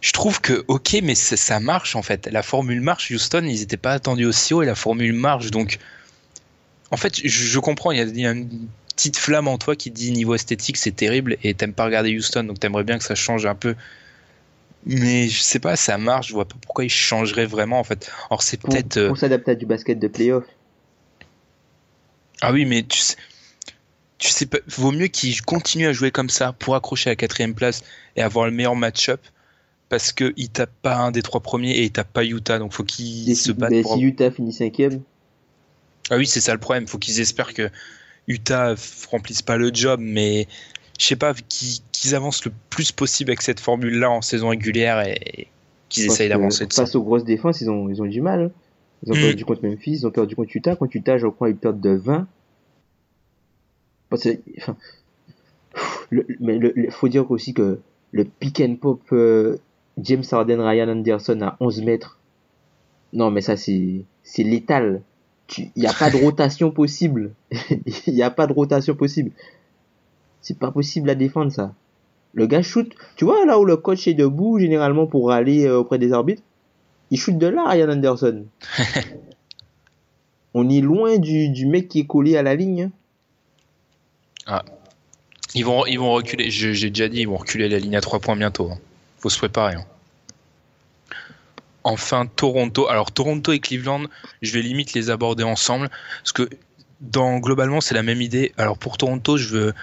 [0.00, 2.26] Je trouve que, ok, mais ça, marche en fait.
[2.32, 3.10] La formule marche.
[3.10, 5.50] Houston, ils étaient pas attendus aussi haut et la formule marche.
[5.50, 5.78] Donc,
[6.90, 7.90] en fait, je, je comprends.
[7.92, 8.48] Il y, a, il y a une
[8.96, 12.44] petite flamme en toi qui dit niveau esthétique, c'est terrible et t'aimes pas regarder Houston.
[12.44, 13.74] Donc, t'aimerais bien que ça change un peu.
[14.86, 16.28] Mais je sais pas, ça marche.
[16.28, 18.10] Je vois pas pourquoi ils changeraient vraiment en fait.
[18.30, 18.96] Or, c'est peut-être.
[18.96, 20.44] euh, pour s'adapter à du basket de playoff.
[22.42, 23.16] Ah oui, mais tu sais,
[24.18, 27.16] tu sais pas, vaut mieux qu'ils continuent à jouer comme ça pour accrocher à la
[27.16, 27.82] quatrième place
[28.16, 29.20] et avoir le meilleur match-up
[29.88, 32.84] parce qu'ils tapent pas un des trois premiers et ils tapent pas Utah, donc faut
[32.84, 33.94] qu'ils se battent pour.
[33.94, 35.00] si Utah finit cinquième,
[36.10, 37.70] Ah oui, c'est ça le problème, faut qu'ils espèrent que
[38.28, 38.74] Utah
[39.10, 40.46] remplisse pas le job, mais
[40.98, 45.48] je sais pas, qu'ils avancent le plus possible avec cette formule-là en saison régulière et
[45.88, 46.84] qu'ils essayent d'avancer de ça.
[46.84, 48.42] face aux grosses défenses, ils ont, ils ont du mal.
[48.44, 48.50] hein.
[49.04, 49.20] Ils ont Mm.
[49.20, 50.76] perdu contre Memphis, ils ont perdu contre Utah.
[50.76, 52.28] Contre Utah, je crois, ils perdent de 20.
[54.10, 54.76] Parce que, enfin,
[56.10, 57.78] le, mais le, le- faut dire aussi que
[58.12, 59.58] le pick and pop euh,
[59.98, 62.18] James Harden, Ryan Anderson à 11 mètres.
[63.12, 65.02] Non, mais ça, c'est, c'est létal.
[65.58, 67.32] Il n'y a pas de rotation possible.
[68.06, 69.30] Il n'y a pas de rotation possible.
[70.40, 71.74] C'est pas possible à défendre, ça.
[72.34, 72.92] Le gars shoot.
[73.16, 76.42] Tu vois, là où le coach est debout, généralement, pour aller euh, auprès des arbitres,
[77.10, 78.44] il shoot de là, Ryan Anderson.
[80.54, 82.82] On est loin du, du mec qui est collé à la ligne.
[82.84, 82.90] hein.
[84.50, 84.64] Ah.
[85.54, 88.18] Ils vont, ils vont reculer, j'ai déjà dit, ils vont reculer la ligne à 3
[88.18, 88.70] points bientôt.
[88.72, 88.78] hein.
[89.18, 89.74] Faut se préparer.
[89.76, 89.84] hein.
[91.84, 92.88] Enfin, Toronto.
[92.88, 94.02] Alors, Toronto et Cleveland,
[94.42, 95.88] je vais limite les aborder ensemble.
[96.22, 96.48] Parce que,
[97.40, 98.52] globalement, c'est la même idée.
[98.58, 99.74] Alors, pour Toronto, je veux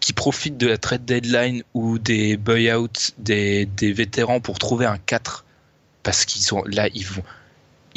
[0.00, 4.98] qu'ils profitent de la trade deadline ou des buyouts des, des vétérans pour trouver un
[4.98, 5.44] 4.
[6.02, 7.22] Parce qu'ils sont là, ils vont,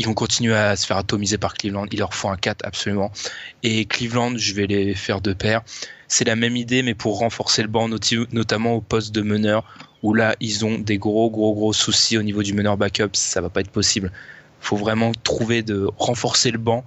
[0.01, 1.85] ils vont continuer à se faire atomiser par Cleveland.
[1.91, 3.11] Il leur faut un 4 absolument.
[3.61, 5.61] Et Cleveland, je vais les faire de pair.
[6.07, 7.87] C'est la même idée, mais pour renforcer le banc,
[8.31, 9.63] notamment au poste de meneur.
[10.01, 13.11] où là, ils ont des gros, gros, gros soucis au niveau du meneur backup.
[13.13, 14.11] Ça va pas être possible.
[14.59, 16.83] faut vraiment trouver de renforcer le banc.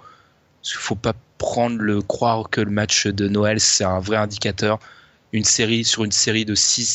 [0.60, 4.16] Parce qu'il faut pas prendre le croire que le match de Noël, c'est un vrai
[4.16, 4.80] indicateur.
[5.32, 6.88] Une série, sur une série de 6,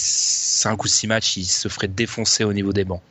[0.64, 3.02] 5 ou 6 matchs, il se ferait défoncer au niveau des bancs.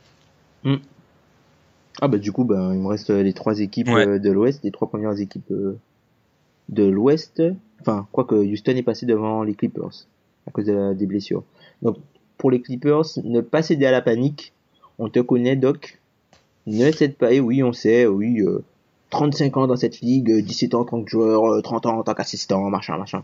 [2.01, 4.07] Ah bah du coup, bah, il me reste les trois équipes Ouais.
[4.07, 5.77] euh, de l'Ouest, les trois premières équipes euh,
[6.69, 7.41] de l'Ouest.
[7.81, 10.05] Enfin, quoique Houston est passé devant les Clippers
[10.47, 11.43] à cause de la- des blessures.
[11.81, 11.97] Donc
[12.37, 14.53] pour les Clippers, ne pas céder à la panique.
[14.97, 15.99] On te connaît, Doc.
[16.67, 17.31] Ne cède pas.
[17.33, 18.63] Et oui, on sait, oui, euh,
[19.09, 21.97] 35 ans dans cette ligue, euh, 17 ans en tant que joueur, euh, 30 ans
[21.99, 23.23] en tant qu'assistant, machin, machin.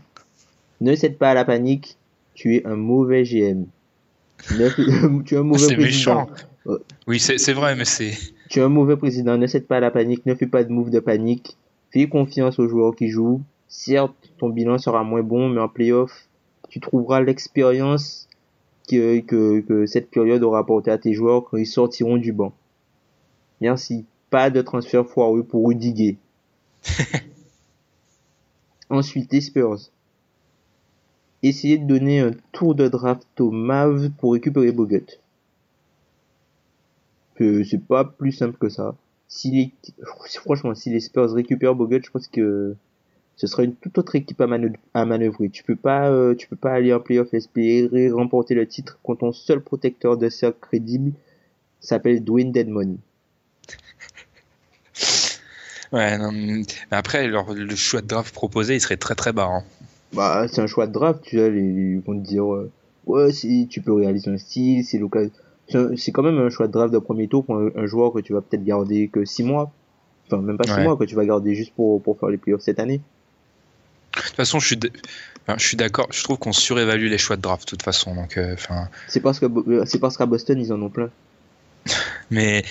[0.80, 1.96] Ne cède pas à la panique.
[2.34, 3.64] Tu es un mauvais GM.
[4.58, 4.68] Ne-
[5.24, 6.26] tu es un mauvais C'est président.
[6.26, 6.28] méchant.
[7.06, 8.12] Oui, c'est c'est vrai, mais c'est.
[8.48, 10.72] Tu es un mauvais président, ne cède pas à la panique, ne fais pas de
[10.72, 11.56] move de panique,
[11.90, 13.42] fais confiance aux joueurs qui jouent.
[13.68, 16.28] Certes, ton bilan sera moins bon, mais en playoff,
[16.68, 18.28] tu trouveras l'expérience
[18.88, 22.52] que, que, que cette période aura apporté à tes joueurs quand ils sortiront du banc.
[23.60, 24.04] Merci.
[24.30, 26.16] Pas de transfert foireux pour Rudy Gay.
[28.90, 29.90] Ensuite, les Spurs.
[31.42, 35.06] Essayez de donner un tour de draft aux Mavs pour récupérer Bogut
[37.36, 38.94] que c'est pas plus simple que ça.
[39.28, 39.72] Si les,
[40.34, 42.74] franchement, si les Spurs récupèrent Bogut, je pense que
[43.36, 44.78] ce sera une toute autre équipe à, manœuvrer.
[44.94, 45.50] À manœuvrer.
[45.50, 49.16] Tu peux pas, euh, tu peux pas aller en playoff espérer remporter le titre quand
[49.16, 51.12] ton seul protecteur de cercle crédible
[51.80, 52.96] s'appelle Dwayne Dedmon.
[55.92, 59.48] Ouais, non, mais après, leur- le choix de draft proposé, il serait très très bas.
[59.50, 59.62] hein.
[60.12, 62.70] Bah, c'est un choix de draft, tu vois, les- ils vont te dire, euh,
[63.06, 65.30] ouais, si tu peux réaliser un style, c'est l'occasion.
[65.68, 68.20] C'est quand même un choix de draft de premier tour pour un, un joueur que
[68.20, 69.72] tu vas peut-être garder que 6 mois.
[70.26, 70.82] Enfin, même pas 6 Ouais.
[70.84, 73.00] mois, que tu vas garder juste pour, pour faire les playoffs cette année.
[74.16, 74.92] De toute façon, je suis, d-
[75.42, 76.06] enfin, je suis d'accord.
[76.10, 78.14] Je trouve qu'on surévalue les choix de draft de toute façon.
[78.14, 81.10] Donc, euh, enfin, C'est parce que, Bo- c'est parce qu'à Boston, ils en ont plein.
[82.30, 82.64] mais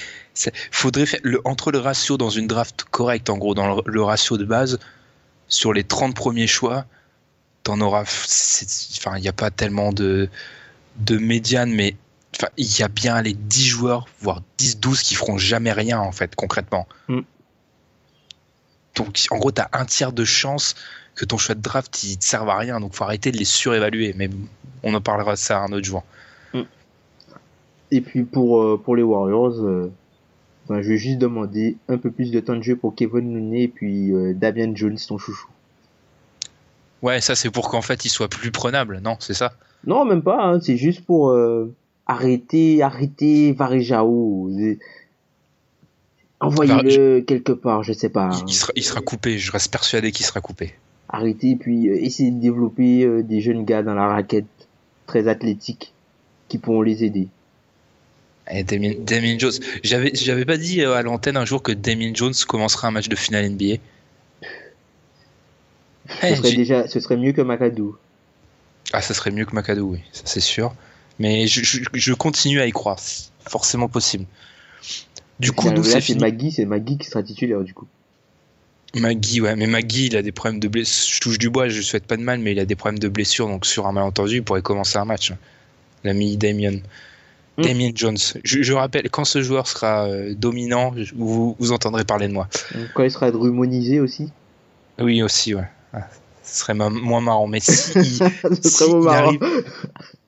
[0.71, 4.01] faudrait faire le, entre le ratio dans une draft correcte, en gros, dans le, le
[4.03, 4.79] ratio de base,
[5.47, 6.85] sur les 30 premiers choix,
[7.63, 8.01] t'en auras.
[8.01, 10.27] Enfin, il n'y a pas tellement de,
[10.97, 11.95] de médiane, mais
[12.35, 16.11] enfin, il y a bien les 10 joueurs, voire 10-12 qui feront jamais rien, en
[16.11, 16.87] fait, concrètement.
[17.07, 17.21] Mm.
[18.95, 20.75] Donc, en gros, t'as un tiers de chance
[21.15, 22.79] que ton choix de draft il te serve à rien.
[22.79, 24.13] Donc, faut arrêter de les surévaluer.
[24.15, 24.29] Mais
[24.83, 26.03] on en parlera de ça un autre jour.
[27.91, 29.91] Et puis pour, euh, pour les Warriors, euh,
[30.67, 33.63] ben, je vais juste demander un peu plus de temps de jeu pour Kevin Looney
[33.63, 35.47] et puis euh, Damian Jones, ton chouchou.
[37.01, 39.53] Ouais, ça c'est pour qu'en fait il soit plus prenable, non C'est ça
[39.85, 41.29] Non, même pas, hein, c'est juste pour
[42.07, 44.49] arrêter, arrêter Varejao.
[46.39, 48.29] Envoyez-le quelque part, je sais pas.
[48.47, 50.73] il, sera, il sera coupé, je reste persuadé qu'il sera coupé.
[51.09, 54.45] Arrêter et puis euh, essayer de développer euh, des jeunes gars dans la raquette
[55.07, 55.93] très athlétiques
[56.49, 57.27] qui pourront les aider.
[58.51, 59.53] Et Damien, Damien Jones,
[59.83, 63.07] j'avais, j'avais pas dit euh, à l'antenne un jour que Damien Jones commencera un match
[63.09, 63.75] de finale NBA.
[66.07, 67.97] Ce Eh, serait déjà, ce serait mieux que McAdoo.
[68.93, 70.75] Ah, ça serait mieux que McAdoo, oui, ça c'est sûr.
[71.19, 74.25] Mais je, je, je continue à y croire, c'est forcément possible.
[75.39, 76.19] Du coup, nous c'est fini.
[76.19, 77.87] Magui, c'est Magui qui sera titulaire du coup.
[78.95, 81.13] Magui, ouais, mais Magui, il a des problèmes de blessure.
[81.15, 83.09] Je touche du bois, je souhaite pas de mal, mais il a des problèmes de
[83.09, 85.33] blessure, donc sur un malentendu, il pourrait commencer un match.
[86.05, 86.79] L'ami Damien.
[87.57, 87.63] Mm.
[87.63, 88.17] Damien Jones.
[88.43, 92.47] Je, je rappelle, quand ce joueur sera euh, dominant, vous, vous entendrez parler de moi.
[92.73, 94.29] Donc, Quand il sera drumonisé aussi.
[94.99, 95.67] Oui, aussi, ouais.
[95.93, 96.07] Ah,
[96.43, 99.07] Ce serait moins marrant, mais si, il marrant.
[99.07, 99.39] arrive,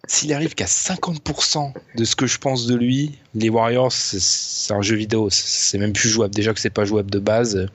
[0.07, 4.81] s'il arrive qu'à 50% de ce que je pense de lui, les Warriors, c'est- un
[4.81, 6.33] jeu vidéo, c'est- même plus jouable.
[6.33, 7.67] Déjà que c'est pas jouable de base.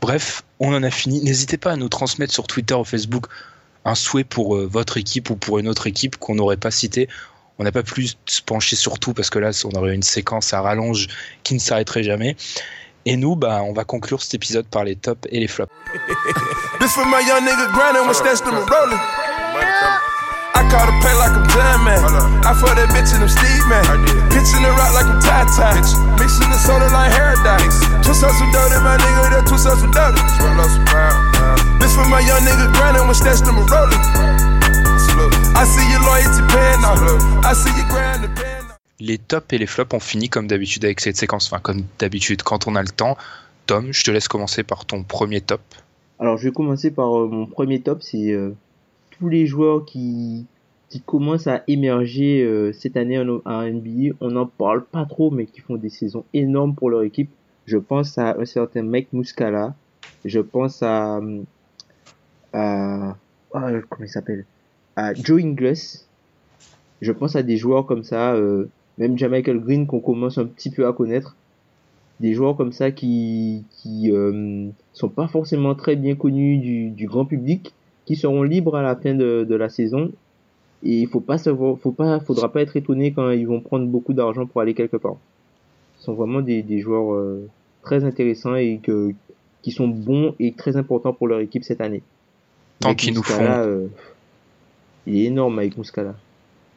[0.00, 1.20] Bref, on en a fini.
[1.22, 3.26] N'hésitez pas à nous transmettre sur Twitter ou Facebook
[3.84, 7.08] un souhait pour euh, votre équipe ou pour une autre équipe qu'on n'aurait pas cité.
[7.58, 10.52] On n'a pas plus se pencher sur tout parce que là, on aurait une séquence
[10.54, 11.08] à rallonge
[11.42, 12.36] qui ne s'arrêterait jamais.
[13.04, 15.72] Et nous, bah, on va conclure cet épisode par les tops et les flops.
[20.58, 22.02] I call the play like I'm man.
[22.42, 23.86] I fuck that bitch in them Steve man.
[24.34, 25.78] Pitching the rock like I'm Ty Ty.
[26.18, 27.78] Mixing the soda like Paradise.
[28.02, 29.38] Twist up some dirty, my nigga.
[29.38, 30.18] That twist up some dirty.
[31.78, 34.02] This for my young nigga grinding when stats them rolling.
[35.54, 37.06] I see your loyalty paying off.
[37.46, 38.78] I see you grinding paying off.
[38.98, 41.46] Les tops et les flops, on finit comme d'habitude avec cette séquence.
[41.46, 43.16] Enfin, comme d'habitude, quand on a le temps.
[43.66, 45.60] Tom, je te laisse commencer par ton premier top.
[46.18, 48.56] Alors je vais commencer par euh, mon premier top, c'est euh,
[49.18, 50.46] tous les joueurs qui
[50.88, 54.14] qui commencent à émerger euh, cette année en, NBA.
[54.20, 57.30] On n'en parle pas trop, mais qui font des saisons énormes pour leur équipe.
[57.66, 59.74] Je pense à un certain Mike Muscala.
[60.24, 61.20] Je pense à,
[62.52, 63.16] à,
[63.52, 64.46] ah, comment il s'appelle?
[64.96, 65.74] À Joe Ingles.
[67.02, 70.70] je pense à des joueurs comme ça, euh, même Jamichael Green qu'on commence un petit
[70.70, 71.36] peu à connaître,
[72.20, 77.06] des joueurs comme ça qui qui euh, sont pas forcément très bien connus du, du
[77.06, 77.74] grand public,
[78.08, 80.10] qui seront libres à la fin de, de la saison.
[80.82, 83.86] Et il faut pas savoir, faut pas, faudra pas être étonné quand ils vont prendre
[83.86, 85.16] beaucoup d'argent pour aller quelque part.
[85.98, 87.46] Ce sont vraiment des, des joueurs euh,
[87.82, 89.12] très intéressants et que
[89.60, 92.02] qui sont bons et très importants pour leur équipe cette année.
[92.80, 93.88] Tant qu'ils nous font- euh,
[95.06, 96.14] il est énorme Mike Muscala.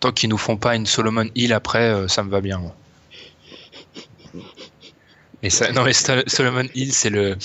[0.01, 2.57] Tant qu'ils nous font pas une Solomon Hill après, euh, ça me va bien.
[2.57, 2.75] moi.
[5.43, 7.35] Et ça, non mais Solomon Hill, c'est le,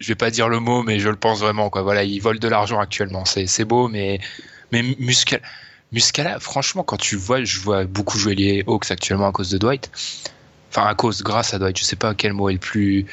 [0.00, 1.82] je vais pas dire le mot, mais je le pense vraiment quoi.
[1.82, 3.24] Voilà, il vole de l'argent actuellement.
[3.24, 4.18] C'est, beau, mais,
[4.72, 5.42] mais Muscala,
[5.92, 9.58] Muscala, franchement, quand tu vois, je vois beaucoup jouer les Hawks actuellement à cause de
[9.58, 9.90] Dwight.
[10.70, 11.78] Enfin, à cause, grâce à Dwight.
[11.78, 13.06] Je sais pas quel mot est le plus,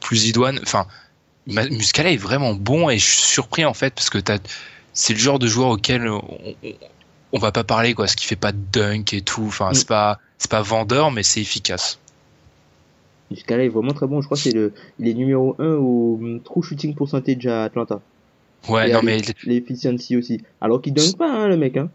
[0.00, 0.60] plus idoine.
[0.62, 0.86] Enfin,
[1.46, 4.18] Muscala est vraiment bon et je suis surpris en fait parce que
[4.92, 6.22] c'est le genre de joueur auquel on,
[6.62, 6.72] on-
[7.32, 9.44] on va pas parler quoi, ce qui fait pas de dunk et tout.
[9.46, 11.98] Enfin, c'est pas, c'est pas vendeur, mais c'est efficace.
[13.30, 14.20] Muscala est vraiment très bon.
[14.20, 17.64] Je crois que c'est le, il est numéro 1 au hum, true shooting percentage à
[17.64, 18.00] Atlanta.
[18.68, 20.42] Ouais, Et non mais l'e- l'efficiency aussi.
[20.60, 21.88] Alors qu'il dunk pas, hein, le mec, hein.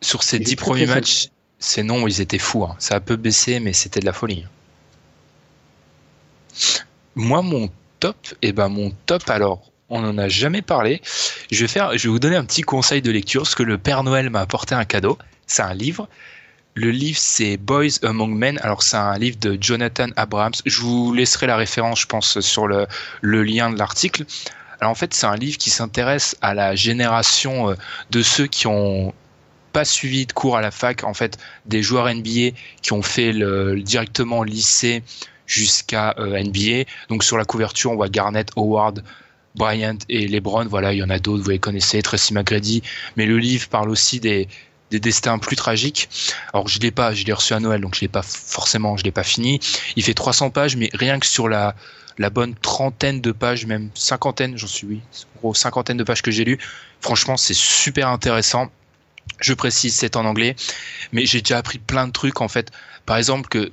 [0.00, 1.28] sur Il dix très, premiers très matchs,
[1.58, 2.64] ces noms ils étaient fous.
[2.64, 2.76] hein.
[2.78, 4.44] Ça a peu baissé, mais c'était de la folie.
[7.14, 7.68] Moi, mon
[8.00, 9.70] top, et ben mon top alors.
[9.94, 11.02] On n'en a jamais parlé.
[11.50, 13.76] Je vais faire, je vais vous donner un petit conseil de lecture parce que le
[13.76, 15.18] Père Noël m'a apporté un cadeau.
[15.46, 16.08] C'est un livre.
[16.74, 18.58] Le livre, c'est Boys Among Men.
[18.62, 20.54] Alors, c'est un livre de Jonathan Abrams.
[20.64, 22.86] Je vous laisserai la référence, je pense, sur le,
[23.20, 24.24] lien de l'article.
[24.80, 27.74] Alors, en fait, c'est un livre qui s'intéresse à la génération euh,
[28.10, 29.12] de ceux qui ont
[29.74, 33.34] pas suivi de cours à la fac, en fait, des joueurs NBA qui ont fait
[33.82, 35.02] directement lycée
[35.46, 36.88] jusqu'à euh, NBA.
[37.10, 39.04] Donc, sur la couverture, on voit Garnett, Howard,
[39.56, 40.64] Bryant et LeBron.
[40.64, 42.82] Voilà, il y en a d'autres, vous les connaissez, Tracy McGrady.
[43.18, 44.48] Mais le livre parle aussi des,
[44.92, 46.08] des destins plus tragiques.
[46.52, 49.04] Alors je l'ai pas, je l'ai reçu à Noël, donc je l'ai pas forcément, je
[49.04, 49.58] l'ai pas fini.
[49.96, 51.74] Il fait 300 pages, mais rien que sur la
[52.30, 55.00] bonne trentaine de pages, même cinquantaine, j'en suis oui,
[55.38, 56.58] gros cinquantaine de pages que j'ai lues.
[57.00, 58.70] Franchement, c'est super intéressant.
[59.40, 60.54] Je précise, c'est en anglais,
[61.12, 62.70] mais j'ai déjà appris plein de trucs en fait.
[63.06, 63.72] Par exemple, que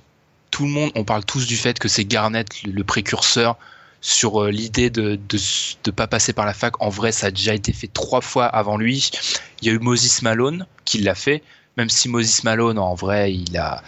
[0.52, 3.58] tout le monde, on parle tous du fait que c'est Garnett le précurseur
[4.02, 5.38] sur euh, l'idée de, de
[5.84, 6.82] de pas passer par la fac.
[6.82, 9.12] En vrai, ça a déjà été fait trois fois avant lui.
[9.62, 11.44] Il y a eu Moses Malone qui l'a fait,
[11.78, 13.84] même si Moses Malone, en vrai, il a,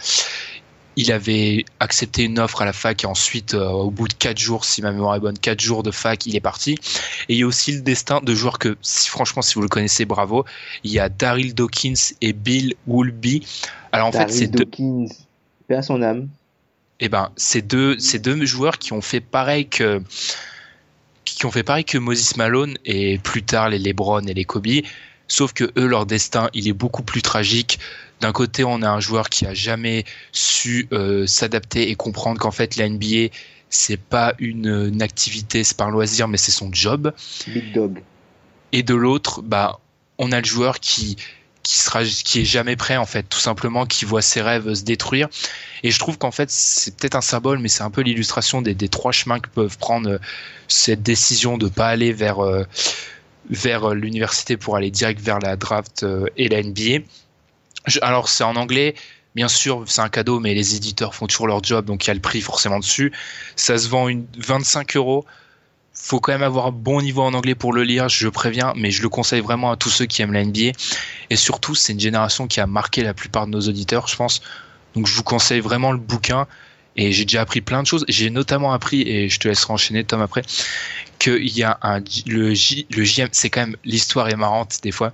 [0.96, 4.38] il avait accepté une offre à la fac et ensuite, euh, au bout de quatre
[4.38, 6.72] jours, si ma mémoire est bonne, quatre jours de fac, il est parti.
[7.28, 9.68] Et il y a aussi le destin de joueurs que, si, franchement, si vous le
[9.68, 10.44] connaissez, bravo.
[10.84, 13.46] Il y a Daryl Dawkins et Bill Woolby.
[13.92, 16.28] Alors en fait, Daryl c'est deux, son âme.
[17.04, 20.00] Eh ben, c'est deux, c'est deux joueurs qui ont fait pareil que,
[21.24, 24.68] qui ont fait pareil que Moses Malone et plus tard les LeBron et les Kobe.
[25.26, 27.80] Sauf que eux, leur destin, il est beaucoup plus tragique.
[28.20, 32.52] D'un côté, on a un joueur qui a jamais su euh, s'adapter et comprendre qu'en
[32.52, 33.34] fait, la NBA,
[33.68, 37.12] c'est pas une, une activité, c'est pas un loisir, mais c'est son job.
[37.48, 38.00] Big Dog.
[38.70, 39.80] Et de l'autre, bah,
[40.18, 41.16] on a le joueur qui
[41.62, 44.82] qui sera qui est jamais prêt en fait, tout simplement, qui voit ses rêves se
[44.82, 45.28] détruire.
[45.82, 48.74] Et je trouve qu'en fait, c'est peut-être un symbole, mais c'est un peu l'illustration des,
[48.74, 50.18] des trois chemins que peuvent prendre euh,
[50.68, 52.64] cette décision de pas aller vers euh,
[53.50, 56.04] vers euh, l'université pour aller direct vers la draft
[56.36, 57.04] et la NBA.
[58.00, 58.94] Alors c'est en anglais,
[59.34, 62.10] bien sûr, c'est un cadeau, mais les éditeurs font toujours leur job, donc il y
[62.10, 63.12] a le prix forcément dessus.
[63.56, 65.24] Ça se vend une 25 euros.
[66.04, 68.90] Faut quand même avoir un bon niveau en anglais pour le lire, je préviens, mais
[68.90, 70.72] je le conseille vraiment à tous ceux qui aiment la NBA.
[71.30, 74.42] Et surtout, c'est une génération qui a marqué la plupart de nos auditeurs, je pense.
[74.96, 76.48] Donc je vous conseille vraiment le bouquin.
[76.96, 78.04] Et j'ai déjà appris plein de choses.
[78.08, 80.42] J'ai notamment appris, et je te laisserai enchaîner Tom après,
[81.20, 84.90] qu'il y a un le, J, le JM, c'est quand même l'histoire est marrante des
[84.90, 85.12] fois.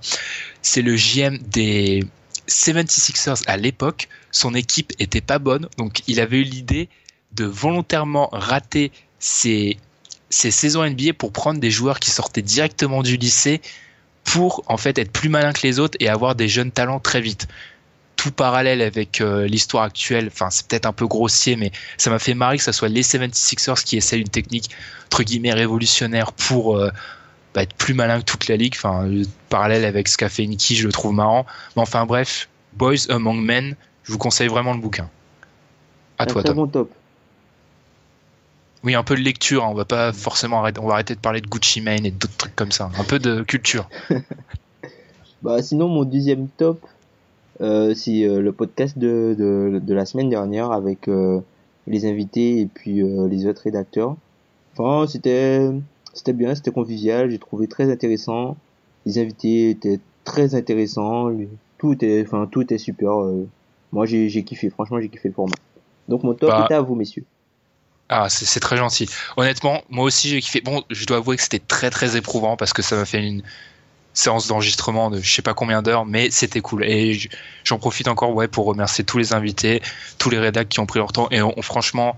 [0.63, 2.03] C'est le JM des
[2.47, 4.09] 76ers à l'époque.
[4.31, 6.89] Son équipe était pas bonne, donc il avait eu l'idée
[7.33, 9.77] de volontairement rater ses,
[10.29, 13.61] ses saisons NBA pour prendre des joueurs qui sortaient directement du lycée
[14.23, 17.21] pour en fait être plus malin que les autres et avoir des jeunes talents très
[17.21, 17.47] vite.
[18.15, 22.19] Tout parallèle avec euh, l'histoire actuelle, enfin c'est peut-être un peu grossier, mais ça m'a
[22.19, 24.69] fait marrer que ce soit les 76ers qui essaient une technique
[25.05, 26.89] entre guillemets révolutionnaire pour euh,
[27.53, 28.75] bah, être plus malin que toute la ligue.
[28.75, 31.45] Enfin, le parallèle avec ce qu'a fait Nicky, je le trouve marrant.
[31.75, 35.09] Mais enfin bref, Boys Among Men, je vous conseille vraiment le bouquin.
[36.17, 36.55] À Un toi, Tom.
[36.55, 36.91] bon top.
[38.83, 39.63] Oui, un peu de lecture.
[39.65, 39.69] hein.
[39.71, 40.79] On va pas forcément arrêter.
[40.79, 42.89] On va arrêter de parler de Gucci Mane et d'autres trucs comme ça.
[42.97, 43.89] Un peu de culture.
[45.41, 46.85] Bah, sinon, mon deuxième top,
[47.61, 51.39] euh, c'est euh, le podcast de, de, de la semaine dernière avec euh,
[51.87, 54.17] les invités et puis euh, les autres rédacteurs.
[54.77, 55.69] Enfin, c'était
[56.13, 58.57] c'était bien, c'était convivial, j'ai trouvé très intéressant.
[59.05, 61.29] Les invités étaient très intéressants,
[61.77, 63.21] tout est, enfin, tout est super.
[63.21, 63.47] euh.
[63.93, 64.69] Moi, j'ai j'ai kiffé.
[64.69, 65.55] Franchement, j'ai kiffé le format.
[66.09, 67.23] Donc, mon top Bah, est à vous, messieurs.
[68.09, 69.07] Ah, c'est c'est très gentil.
[69.37, 70.61] Honnêtement, moi aussi j'ai kiffé.
[70.61, 73.43] Bon, je dois avouer que c'était très très éprouvant parce que ça m'a fait une
[74.13, 76.83] séance d'enregistrement de je sais pas combien d'heures, mais c'était cool.
[76.85, 77.19] Et
[77.63, 79.81] j'en profite encore ouais pour remercier tous les invités,
[80.17, 81.27] tous les rédacs qui ont pris leur temps.
[81.29, 82.17] Et on, franchement,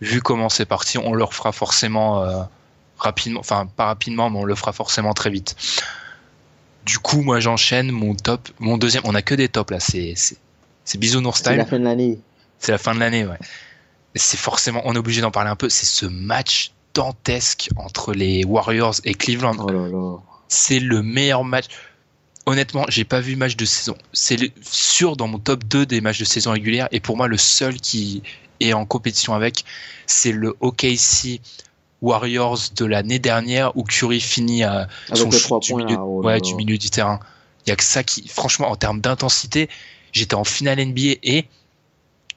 [0.00, 2.42] vu comment c'est parti, on le refera forcément euh,
[2.98, 3.40] rapidement.
[3.40, 5.56] Enfin, pas rapidement, mais on le fera forcément très vite.
[6.86, 9.02] Du coup, moi j'enchaîne mon top, mon deuxième.
[9.06, 9.80] On a que des tops là.
[9.80, 10.36] C'est c'est
[10.84, 11.56] c'est bisounours C'est style.
[11.56, 12.18] la fin de l'année.
[12.60, 13.38] C'est la fin de l'année, ouais.
[14.14, 15.68] C'est forcément, on est obligé d'en parler un peu.
[15.68, 19.56] C'est ce match dantesque entre les Warriors et Cleveland.
[19.58, 20.20] Oh.
[20.48, 21.66] C'est le meilleur match.
[22.44, 23.96] Honnêtement, j'ai pas vu match de saison.
[24.12, 26.88] C'est sûr dans mon top 2 des matchs de saison régulière.
[26.90, 28.22] Et pour moi, le seul qui
[28.60, 29.64] est en compétition avec,
[30.06, 31.40] c'est le OKC
[32.02, 36.02] Warriors de l'année dernière où Curry finit à son shoot trois du points, milieu, là,
[36.04, 36.40] oh là ouais, là.
[36.40, 37.20] du milieu du terrain.
[37.64, 39.68] Il y a que ça qui, franchement, en termes d'intensité,
[40.10, 41.46] j'étais en finale NBA et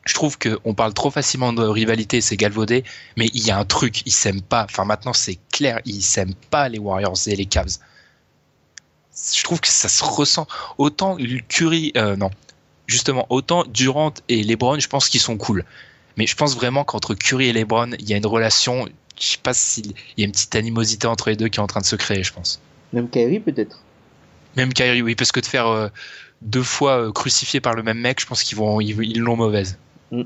[0.06, 2.84] je trouve que on parle trop facilement de rivalité, c'est galvaudé,
[3.18, 4.66] mais il y a un truc, ils s'aiment pas.
[4.66, 7.78] Enfin, maintenant, c'est clair, ils s'aiment pas les Warriors et les Cavs.
[9.36, 10.46] Je trouve que ça se ressent.
[10.78, 11.18] Autant
[11.48, 12.30] Curry, euh, non,
[12.86, 15.66] justement, autant Durant et LeBron, je pense qu'ils sont cool.
[16.18, 18.88] Mais je pense vraiment qu'entre Curry et LeBron, il y a une relation.
[19.20, 21.68] Je sais pas s'il y a une petite animosité entre les deux qui est en
[21.68, 22.62] train de se créer, je pense.
[22.94, 23.82] Même Kyrie, peut-être.
[24.56, 25.88] Même Kyrie, oui, parce que de faire euh,
[26.42, 29.78] deux fois euh, crucifié par le même mec, je pense qu'ils vont, ils l'ont mauvaise.
[30.22, 30.26] Mm.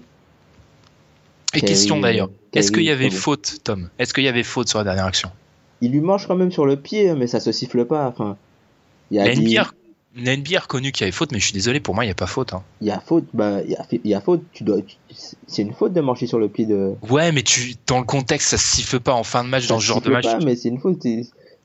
[1.55, 3.89] Et question d'ailleurs, euh, est-ce qu'il y avait faute, Tom?
[3.97, 5.31] Est-ce qu'il y avait faute sur la dernière action?
[5.81, 8.07] Il lui mange quand même sur le pied, hein, mais ça se siffle pas.
[8.07, 8.37] Enfin,
[9.09, 9.71] il y a La des- NBA,
[10.17, 12.07] la NBA a reconnu qu'il y avait faute, mais je suis désolé, pour moi, il
[12.07, 12.53] n'y a pas faute.
[12.53, 12.61] hein.
[12.81, 13.25] il y a faute.
[13.33, 13.75] Bah, il y
[14.13, 14.43] a, y faute.
[14.51, 14.81] Tu dois.
[14.81, 14.97] tu-
[15.47, 16.93] C'est une faute de marcher sur le pied de.
[17.09, 19.79] Ouais, mais tu, dans le contexte, ça se siffle pas en fin de match, dans
[19.79, 20.25] ce genre de match.
[20.25, 21.01] pas, mais c'est une faute.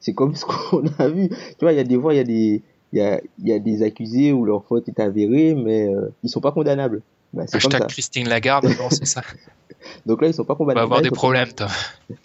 [0.01, 1.29] c'est- comme ce qu'on a vu.
[1.29, 3.53] Tu vois, il y a des fois, il y a des, il y a, y
[3.53, 7.03] a des accusés où leur faute est avérée, mais euh, ils sont pas condamnables.
[7.35, 7.89] Bah, comme Hashtag.
[7.89, 9.23] Christine Lagarde, non, c'est ça.
[10.07, 11.69] Donc là, ils sont pas On va avoir Là, des problèmes, Tom.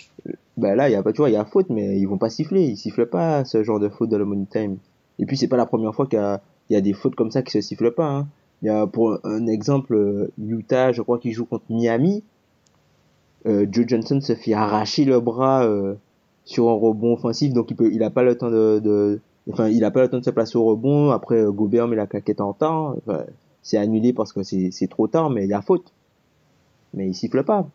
[0.57, 2.17] Bah là, il y a pas, tu vois, il y a faute, mais ils vont
[2.17, 2.65] pas siffler.
[2.65, 4.77] Ils sifflent pas ce genre de faute dans le money time.
[5.17, 7.15] Et puis c'est pas la première fois qu'il y a, il y a des fautes
[7.15, 8.09] comme ça qui se sifflent pas.
[8.09, 8.27] Hein.
[8.61, 12.25] Il y a pour un exemple, euh, Utah, je crois qu'il joue contre Miami.
[13.45, 15.95] Euh, Joe Johnson se fait arracher le bras euh,
[16.43, 19.69] sur un rebond offensif, donc il peut, il a pas le temps de, de enfin,
[19.69, 21.11] il a pas le temps de se placer au rebond.
[21.11, 22.97] Après, Gobert met la claquette en temps.
[22.97, 23.23] Enfin,
[23.61, 25.91] c'est annulé parce que c'est, trop tard, mais il y a faute.
[26.93, 27.69] Mais il siffle pas.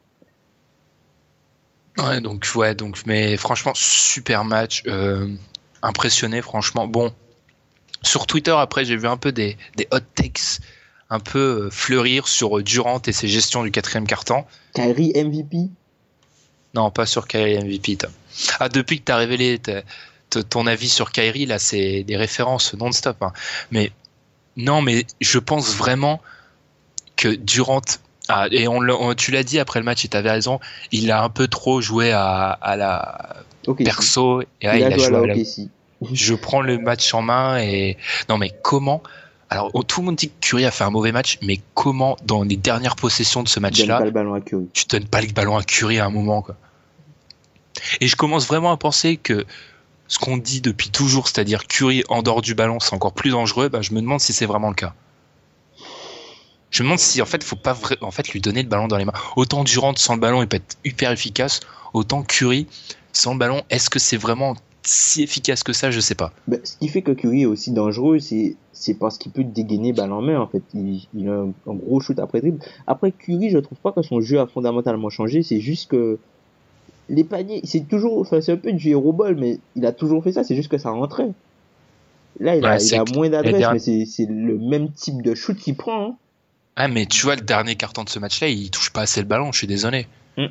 [1.99, 4.83] Ouais, donc, ouais, donc, mais franchement, super match.
[4.87, 5.29] euh,
[5.83, 6.89] impressionné, franchement.
[6.89, 7.13] Bon,
[8.03, 10.61] sur Twitter, après, j'ai vu un peu des, des hot takes
[11.11, 14.45] un peu euh, fleurir sur Durant et ses gestions du quatrième carton.
[14.75, 15.69] Kyrie MVP.
[16.75, 17.97] Non, pas sur Kyrie MVP.
[17.97, 18.11] Tom.
[18.59, 19.61] Ah, depuis que tu as révélé
[20.51, 23.23] ton avis sur Kyrie, là, c'est des références non-stop.
[23.23, 23.33] hein.
[23.71, 23.93] Mais
[24.57, 26.21] non, mais je pense vraiment
[27.17, 27.81] que Durant.
[28.29, 30.59] Ah, et on, l'a- on- tu l'as dit après le match, et tu avais raison,
[30.93, 33.37] il a un peu trop joué à, à la
[33.85, 34.41] perso.
[34.41, 35.69] Et Il ouais, a il a joué à joué la à la- OKC.
[36.13, 37.97] Je prends le match en main et.
[38.29, 39.03] Non, mais comment.
[39.51, 42.43] Alors, tout le monde dit que Curry a fait un mauvais match, mais comment, dans
[42.43, 43.99] les dernières possessions de ce match-là,
[44.73, 46.57] tu donnes pas le ballon à Curry à un moment, quoi.
[48.01, 49.45] Et je commence vraiment à penser que
[50.15, 53.69] ce qu'on dit depuis toujours, c'est-à-dire Curry en dehors du ballon, c'est encore plus dangereux,
[53.69, 54.95] bah, je me demande si c'est vraiment le cas.
[56.71, 59.05] Je me demande si, en fait, faut pas en lui donner le ballon dans les
[59.05, 59.13] mains.
[59.35, 61.59] Autant Durant sans le ballon, il peut être hyper efficace,
[61.95, 62.69] autant Curry
[63.13, 66.33] sans le ballon, est-ce que c'est vraiment si efficace que ça, je sais pas.
[66.47, 70.13] Ben, ce qui fait que Curry est aussi dangereux, c'est parce qu'il peut dégainer balle
[70.13, 70.63] en main en fait.
[70.75, 72.61] Il, a un, un gros shoot après dribble.
[72.87, 75.43] Après Curry, je trouve pas que son jeu a fondamentalement changé.
[75.43, 76.19] C'est juste que
[77.09, 80.23] les paniers, c'est toujours, enfin c'est un peu du hero ball, mais il a toujours
[80.25, 80.45] fait ça.
[80.45, 81.31] C'est juste que ça rentrait.
[82.41, 85.77] Là, il a, il moins d'adresse, derniers- mais c'est le même type de shoot qu'il
[85.77, 86.07] prend.
[86.09, 86.17] Hein.
[86.77, 89.27] Ah, mais tu vois, le dernier carton de ce match-là, il touche pas assez le
[89.27, 90.09] ballon, je suis désolé.
[90.37, 90.51] Mais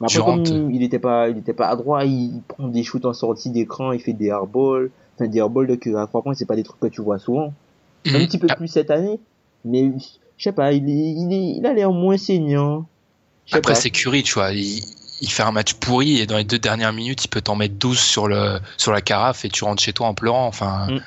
[0.00, 3.04] après, Durant, comme il était pas, il était pas adroit, il, il prend des shoots
[3.04, 4.90] en sortie d'écran, il fait des airballs.
[5.16, 7.18] Enfin, des airballs de Curry à trois points, c'est pas des trucs que tu vois
[7.18, 7.52] souvent.
[8.06, 8.26] un Mhm.
[8.26, 9.18] petit peu plus cette année,
[9.64, 9.90] mais
[10.38, 12.86] je sais pas, il, est, il, est, il a l'air moins saignant.
[13.50, 14.52] Après, c'est Curry, tu vois.
[14.52, 14.82] Il,
[15.20, 17.74] il fait un match pourri et dans les deux dernières minutes, il peut t'en mettre
[17.74, 20.46] 12 sur, le, sur la carafe et tu rentres chez toi en pleurant.
[20.46, 21.00] Enfin, Mm.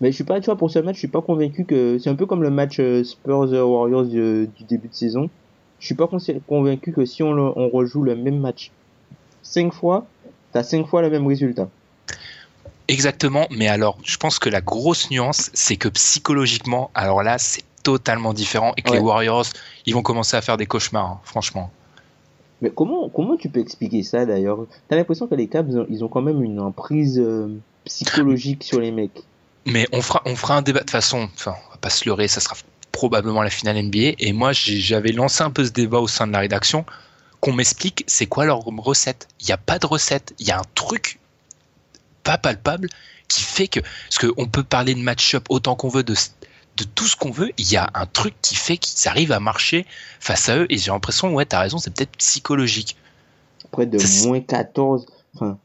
[0.00, 2.08] Mais je suis pas, tu vois, pour ce match, je suis pas convaincu que c'est
[2.08, 5.28] un peu comme le match euh, Spurs euh, Warriors du, du début de saison.
[5.80, 8.70] Je suis pas con- convaincu que si on, le- on rejoue le même match
[9.42, 10.06] cinq fois,
[10.52, 11.68] t'as cinq fois le même résultat.
[12.86, 13.46] exactement.
[13.50, 18.32] Mais alors, je pense que la grosse nuance, c'est que psychologiquement, alors là, c'est totalement
[18.34, 18.98] différent et que les.
[19.00, 19.46] Warriors,
[19.86, 21.70] ils vont commencer à faire des cauchemars, hein, franchement.
[22.60, 24.66] Mais comment, comment tu peux expliquer ça d'ailleurs?
[24.88, 27.48] T'as l'impression que les Cavs, ils ont, quand même une emprise euh,
[27.84, 29.22] psychologique sur les mecs.
[29.66, 31.28] Mais on fera, on fera un débat de façon.
[31.34, 32.56] Enfin, on va pas se leurrer, ça sera
[32.90, 34.14] probablement la finale NBA.
[34.18, 36.84] Et moi, j'avais lancé un peu ce débat au sein de la rédaction,
[37.40, 39.28] qu'on m'explique c'est quoi leur recette?
[39.40, 40.34] Il n'y a pas de recette.
[40.38, 41.20] Il y a un truc
[42.24, 42.88] pas palpable
[43.28, 46.14] qui fait que, parce qu'on peut parler de match-up autant qu'on veut, de,
[46.78, 49.40] de tout ce qu'on veut, il y a un truc qui fait qu'ils arrivent à
[49.40, 49.84] marcher
[50.20, 50.66] face à eux.
[50.70, 52.96] Et j'ai l'impression, ouais, t'as raison, c'est peut-être psychologique.
[53.64, 55.58] Après de moins 14, enfin,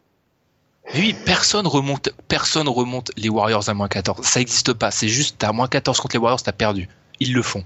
[0.96, 4.26] Oui, personne remonte, personne remonte les Warriors à moins 14.
[4.26, 4.92] Ça n'existe pas.
[4.92, 6.90] C'est juste, t'as moins 14 contre les Warriors, t'as perdu.
[7.20, 7.64] Ils le font.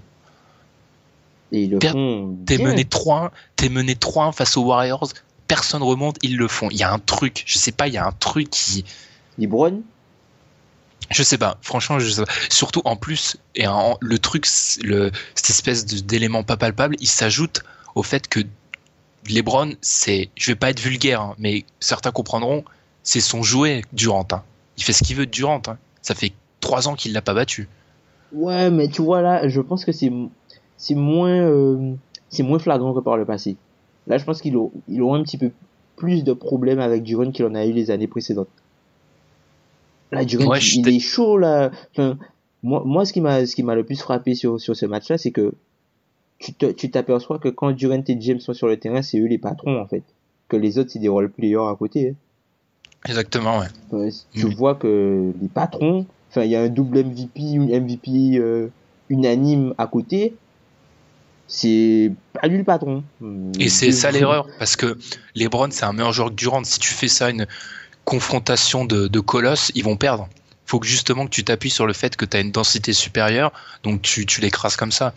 [1.52, 2.38] ils le Per- font.
[2.46, 5.08] T'es mené 3-1, t'es mené 3-1 face aux Warriors,
[5.48, 6.70] personne remonte, ils le font.
[6.70, 8.84] Il y a un truc, je sais pas, il y a un truc qui.
[9.40, 9.82] LeBron,
[11.10, 12.32] Je sais pas, franchement, je sais pas.
[12.50, 14.46] Surtout en plus, et en- le truc,
[14.84, 17.64] le, cette espèce d'élément pas palpable, il s'ajoute
[17.96, 18.42] au fait que
[19.30, 20.30] LeBron, c'est.
[20.36, 22.64] Je vais pas être vulgaire, hein, mais certains comprendront,
[23.04, 24.28] c'est son jouet, Durant.
[24.32, 24.44] hein.
[24.78, 25.62] Il fait ce qu'il veut de Durant.
[25.68, 25.78] hein.
[26.02, 27.68] Ça fait 3 ans qu'il l'a pas battu.
[28.34, 30.12] Ouais, mais tu vois là, je pense que c'est
[30.96, 31.94] moins euh,
[32.40, 33.56] moins flagrant que par le passé.
[34.08, 35.52] Là, je pense qu'il aura, un petit peu
[35.96, 38.48] plus de problèmes avec Duran qu'il en a eu les années précédentes.
[40.12, 41.72] Là, Duran, Ouais, il, est chaud là.
[41.92, 42.18] Enfin,
[42.64, 45.18] moi, moi, ce qui m'a ce qui m'a le plus frappé sur sur ce match-là,
[45.18, 45.54] c'est que
[46.40, 49.26] tu te- tu t'aperçois que quand Durant et James sont sur le terrain, c'est eux
[49.28, 50.04] les patrons en fait.
[50.50, 52.10] Que les autres, c'est des role players à côté.
[52.12, 52.16] hein.
[53.06, 53.68] Exactement, ouais.
[53.92, 54.54] Enfin, tu Mhm.
[54.56, 58.70] vois que les patrons, enfin, il y a un double MVP, une MVP euh,
[59.10, 60.34] unanime à côté.
[61.50, 63.04] C'est pas lui le patron.
[63.60, 64.98] Et c'est ça l'erreur, parce que
[65.36, 66.64] LeBron, c'est un meilleur joueur que Durant.
[66.66, 67.46] Si tu fais ça une
[68.08, 70.30] confrontation de, de colosses, ils vont perdre.
[70.66, 73.52] Faut que justement que tu t'appuies sur le fait que tu as une densité supérieure,
[73.84, 75.14] donc tu, tu l'écrases comme ça.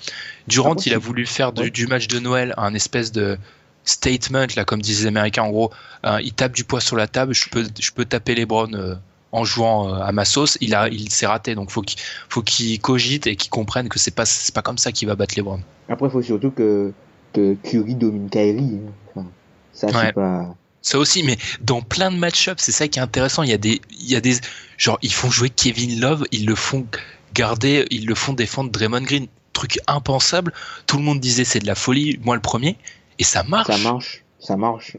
[0.48, 3.38] Durant, Après, il a voulu faire du, du match de Noël un espèce de
[3.84, 5.70] statement, là, comme disent les Américains, en gros,
[6.04, 8.94] euh, il tape du poids sur la table, je peux, je peux taper LeBron euh,
[9.32, 11.98] en jouant euh, à ma sauce, il, a, il s'est raté, donc faut qu'il
[12.28, 15.14] faut qu'il cogite et qu'il comprenne que c'est pas, c'est pas comme ça qu'il va
[15.14, 15.60] battre LeBron.
[15.88, 16.92] Après, il faut surtout que,
[17.32, 18.80] que Curry domine Kyrie.
[18.86, 18.92] hein.
[19.14, 19.26] Enfin,
[19.72, 19.92] ça, Ouais.
[20.06, 20.54] c'est pas.
[20.82, 23.42] Ça aussi, mais dans plein de match-ups, c'est ça qui est intéressant.
[23.42, 24.36] Il y a des, il y a des,
[24.78, 26.86] genre, ils font jouer Kevin Love, ils le font
[27.34, 29.26] garder, ils le font défendre Draymond Green.
[29.52, 30.52] Truc impensable.
[30.86, 32.76] Tout le monde disait c'est de la folie, moi le premier.
[33.18, 33.66] Et ça marche.
[33.66, 34.24] Ça marche.
[34.38, 34.96] Ça marche.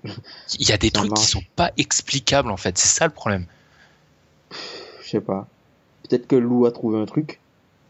[0.60, 1.22] Il y a des Ça trucs marche.
[1.22, 2.78] qui sont pas explicables en fait.
[2.78, 3.46] C'est ça le problème.
[5.04, 5.48] Je sais pas.
[6.08, 7.40] Peut-être que Lou a trouvé un truc.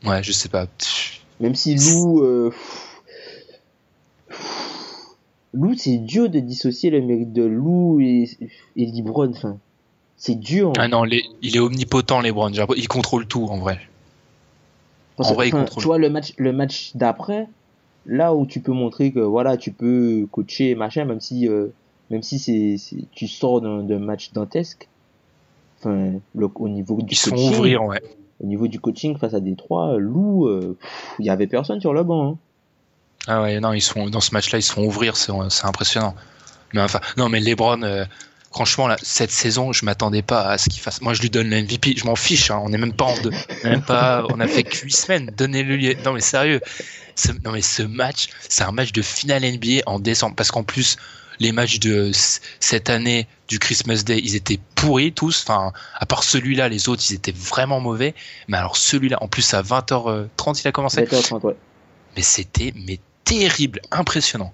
[0.06, 0.68] Ouais, je sais pas.
[1.40, 2.22] Même si Lou.
[2.24, 2.54] euh,
[5.54, 8.30] Lou, c'est dur de dissocier le mérite de Lou et,
[8.78, 9.30] et LeBron.
[9.30, 9.58] Enfin,
[10.18, 10.72] c'est dur.
[10.78, 12.52] Ah non, les- il est omnipotent, LeBron.
[12.78, 13.80] Il contrôle tout en vrai.
[15.18, 15.82] Parce En vrai, il contrôle.
[15.82, 17.48] Tu vois, le match, le match d'après,
[18.06, 21.68] là où tu peux montrer que voilà, tu peux coacher machin, même si, euh,
[22.10, 22.78] même si c'est,
[23.12, 24.88] tu sors d'un, match dantesque.
[25.80, 28.02] Enfin, le, au niveau du Ils coaching, ouvrir, ouais.
[28.42, 30.78] au niveau du coaching face à Détroit, Lou, euh,
[31.20, 32.28] il y avait personne sur le banc.
[32.34, 32.38] Hein.
[33.28, 35.32] Ah ouais, non, ils sont dans ce match-là, ils se font ouvrir, c'est
[35.64, 36.16] impressionnant.
[36.74, 38.06] Mais enfin, non, mais LeBron, euh,
[38.52, 41.02] franchement, là, cette saison, je m'attendais pas à ce qu'il fasse.
[41.02, 42.50] Moi, je lui donne le MVP, je m'en fiche.
[42.50, 43.32] hein, on n'est même pas en deux,
[43.64, 45.32] même pas, on a fait que 8 semaines.
[45.38, 46.02] Donnez-le.
[46.04, 46.62] Non, mais sérieux,
[47.16, 50.64] ce, non mais ce match, c'est un match de finale NBA en décembre, parce qu'en
[50.64, 50.98] plus,
[51.40, 52.12] les matchs de
[52.60, 55.44] cette année du Christmas Day, ils étaient pourris tous.
[55.48, 58.14] Enfin, à part celui-là, les autres, ils étaient vraiment mauvais.
[58.48, 61.04] Mais alors celui-là, en plus à 20h30, il a commencé.
[61.04, 61.56] 20h30, ouais.
[62.16, 64.54] Mais c'était mais terrible, impressionnant.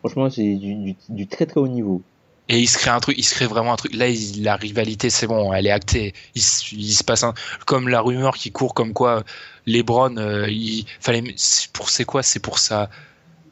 [0.00, 2.02] Franchement, c'est du, du, du très très haut niveau.
[2.50, 3.94] Et il se crée un truc, il se crée vraiment un truc.
[3.94, 6.12] Là, il- la rivalité, c'est bon, elle est actée.
[6.34, 7.32] Il, se- il se passe un,
[7.64, 9.24] comme la rumeur qui court, comme quoi
[9.66, 12.90] LeBron, euh, il fallait, c'est pour c'est quoi, c'est pour sa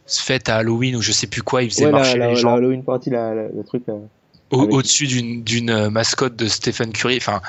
[0.07, 2.41] fête à Halloween ou je sais plus quoi, il faisait Ouais, marcher la, les la
[2.41, 3.95] gens Halloween party, la, le truc là.
[3.95, 7.17] avec- au-dessus d'une euh, mascotte de Stephen Curry.
[7.17, 7.41] Enfin,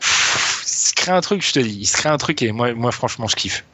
[0.00, 2.52] pff, il se crée un truc, je te dis, il se crée un truc et
[2.52, 3.64] moi, moi franchement, je kiffe.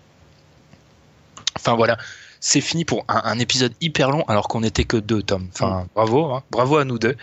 [1.59, 1.99] Enfin voilà,
[2.41, 5.49] c'est fini pour un, un épisode hyper long alors qu'on n'était que deux, Tom.
[5.53, 6.43] Enfin, bravo, hein.
[6.51, 7.17] bravo à nous deux.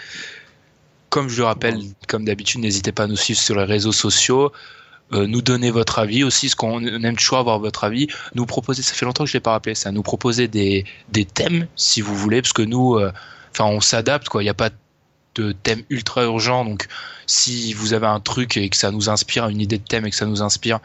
[1.09, 4.51] Comme je le rappelle, comme d'habitude, n'hésitez pas à nous suivre sur les réseaux sociaux.
[5.13, 8.07] euh, nous donner votre avis aussi, ce qu'on aime toujours avoir votre avis.
[8.33, 9.91] Nous proposer, ça fait longtemps que je l'ai pas rappelé, ça.
[9.91, 13.11] Nous proposer des, des thèmes, si vous voulez, parce que nous, euh,
[13.51, 14.41] enfin, on s'adapte, quoi.
[14.41, 14.71] Il n'y a pas
[15.35, 16.87] de thème ultra urgent, donc
[17.27, 20.09] si vous avez un truc et que ça nous inspire, une idée de thème et
[20.09, 20.79] que ça nous inspire,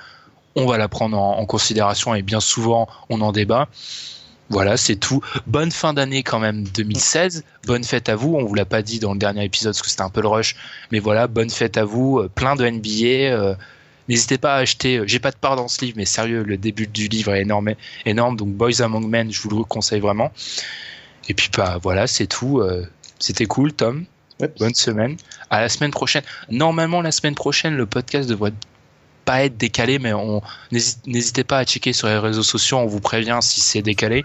[0.56, 3.68] on va la prendre en, en considération et bien souvent on en débat.
[4.52, 5.20] Voilà, c'est tout.
[5.47, 7.44] Bonne fin d'année quand même 2016.
[7.66, 8.35] Bonne fête à vous.
[8.35, 10.27] On vous l'a pas dit dans le dernier épisode parce que c'était un peu le
[10.28, 10.56] rush,
[10.90, 12.18] mais voilà, bonne fête à vous.
[12.18, 13.32] Euh, Plein de NBA.
[13.32, 13.55] euh,
[14.09, 14.97] N'hésitez pas à acheter.
[14.98, 17.43] euh, J'ai pas de part dans ce livre, mais sérieux, le début du livre est
[17.43, 17.74] énorme,
[18.06, 18.36] énorme.
[18.36, 20.32] Donc Boys Among Men, je vous le conseille vraiment.
[21.28, 22.59] Et puis bah voilà, c'est tout.
[22.59, 22.85] Euh,
[23.20, 24.05] C'était cool, Tom.
[24.59, 25.16] Bonne semaine.
[25.51, 26.22] À la semaine prochaine.
[26.51, 28.66] Normalement, la semaine prochaine, le podcast devrait être
[29.31, 30.43] pas être décalé, mais on
[30.73, 34.24] n'hésite- n'hésitez pas à checker sur les réseaux sociaux, on vous prévient si c'est décalé.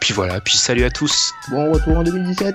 [0.00, 1.30] Puis voilà, puis salut à tous.
[1.50, 2.54] Bon retour en 2017.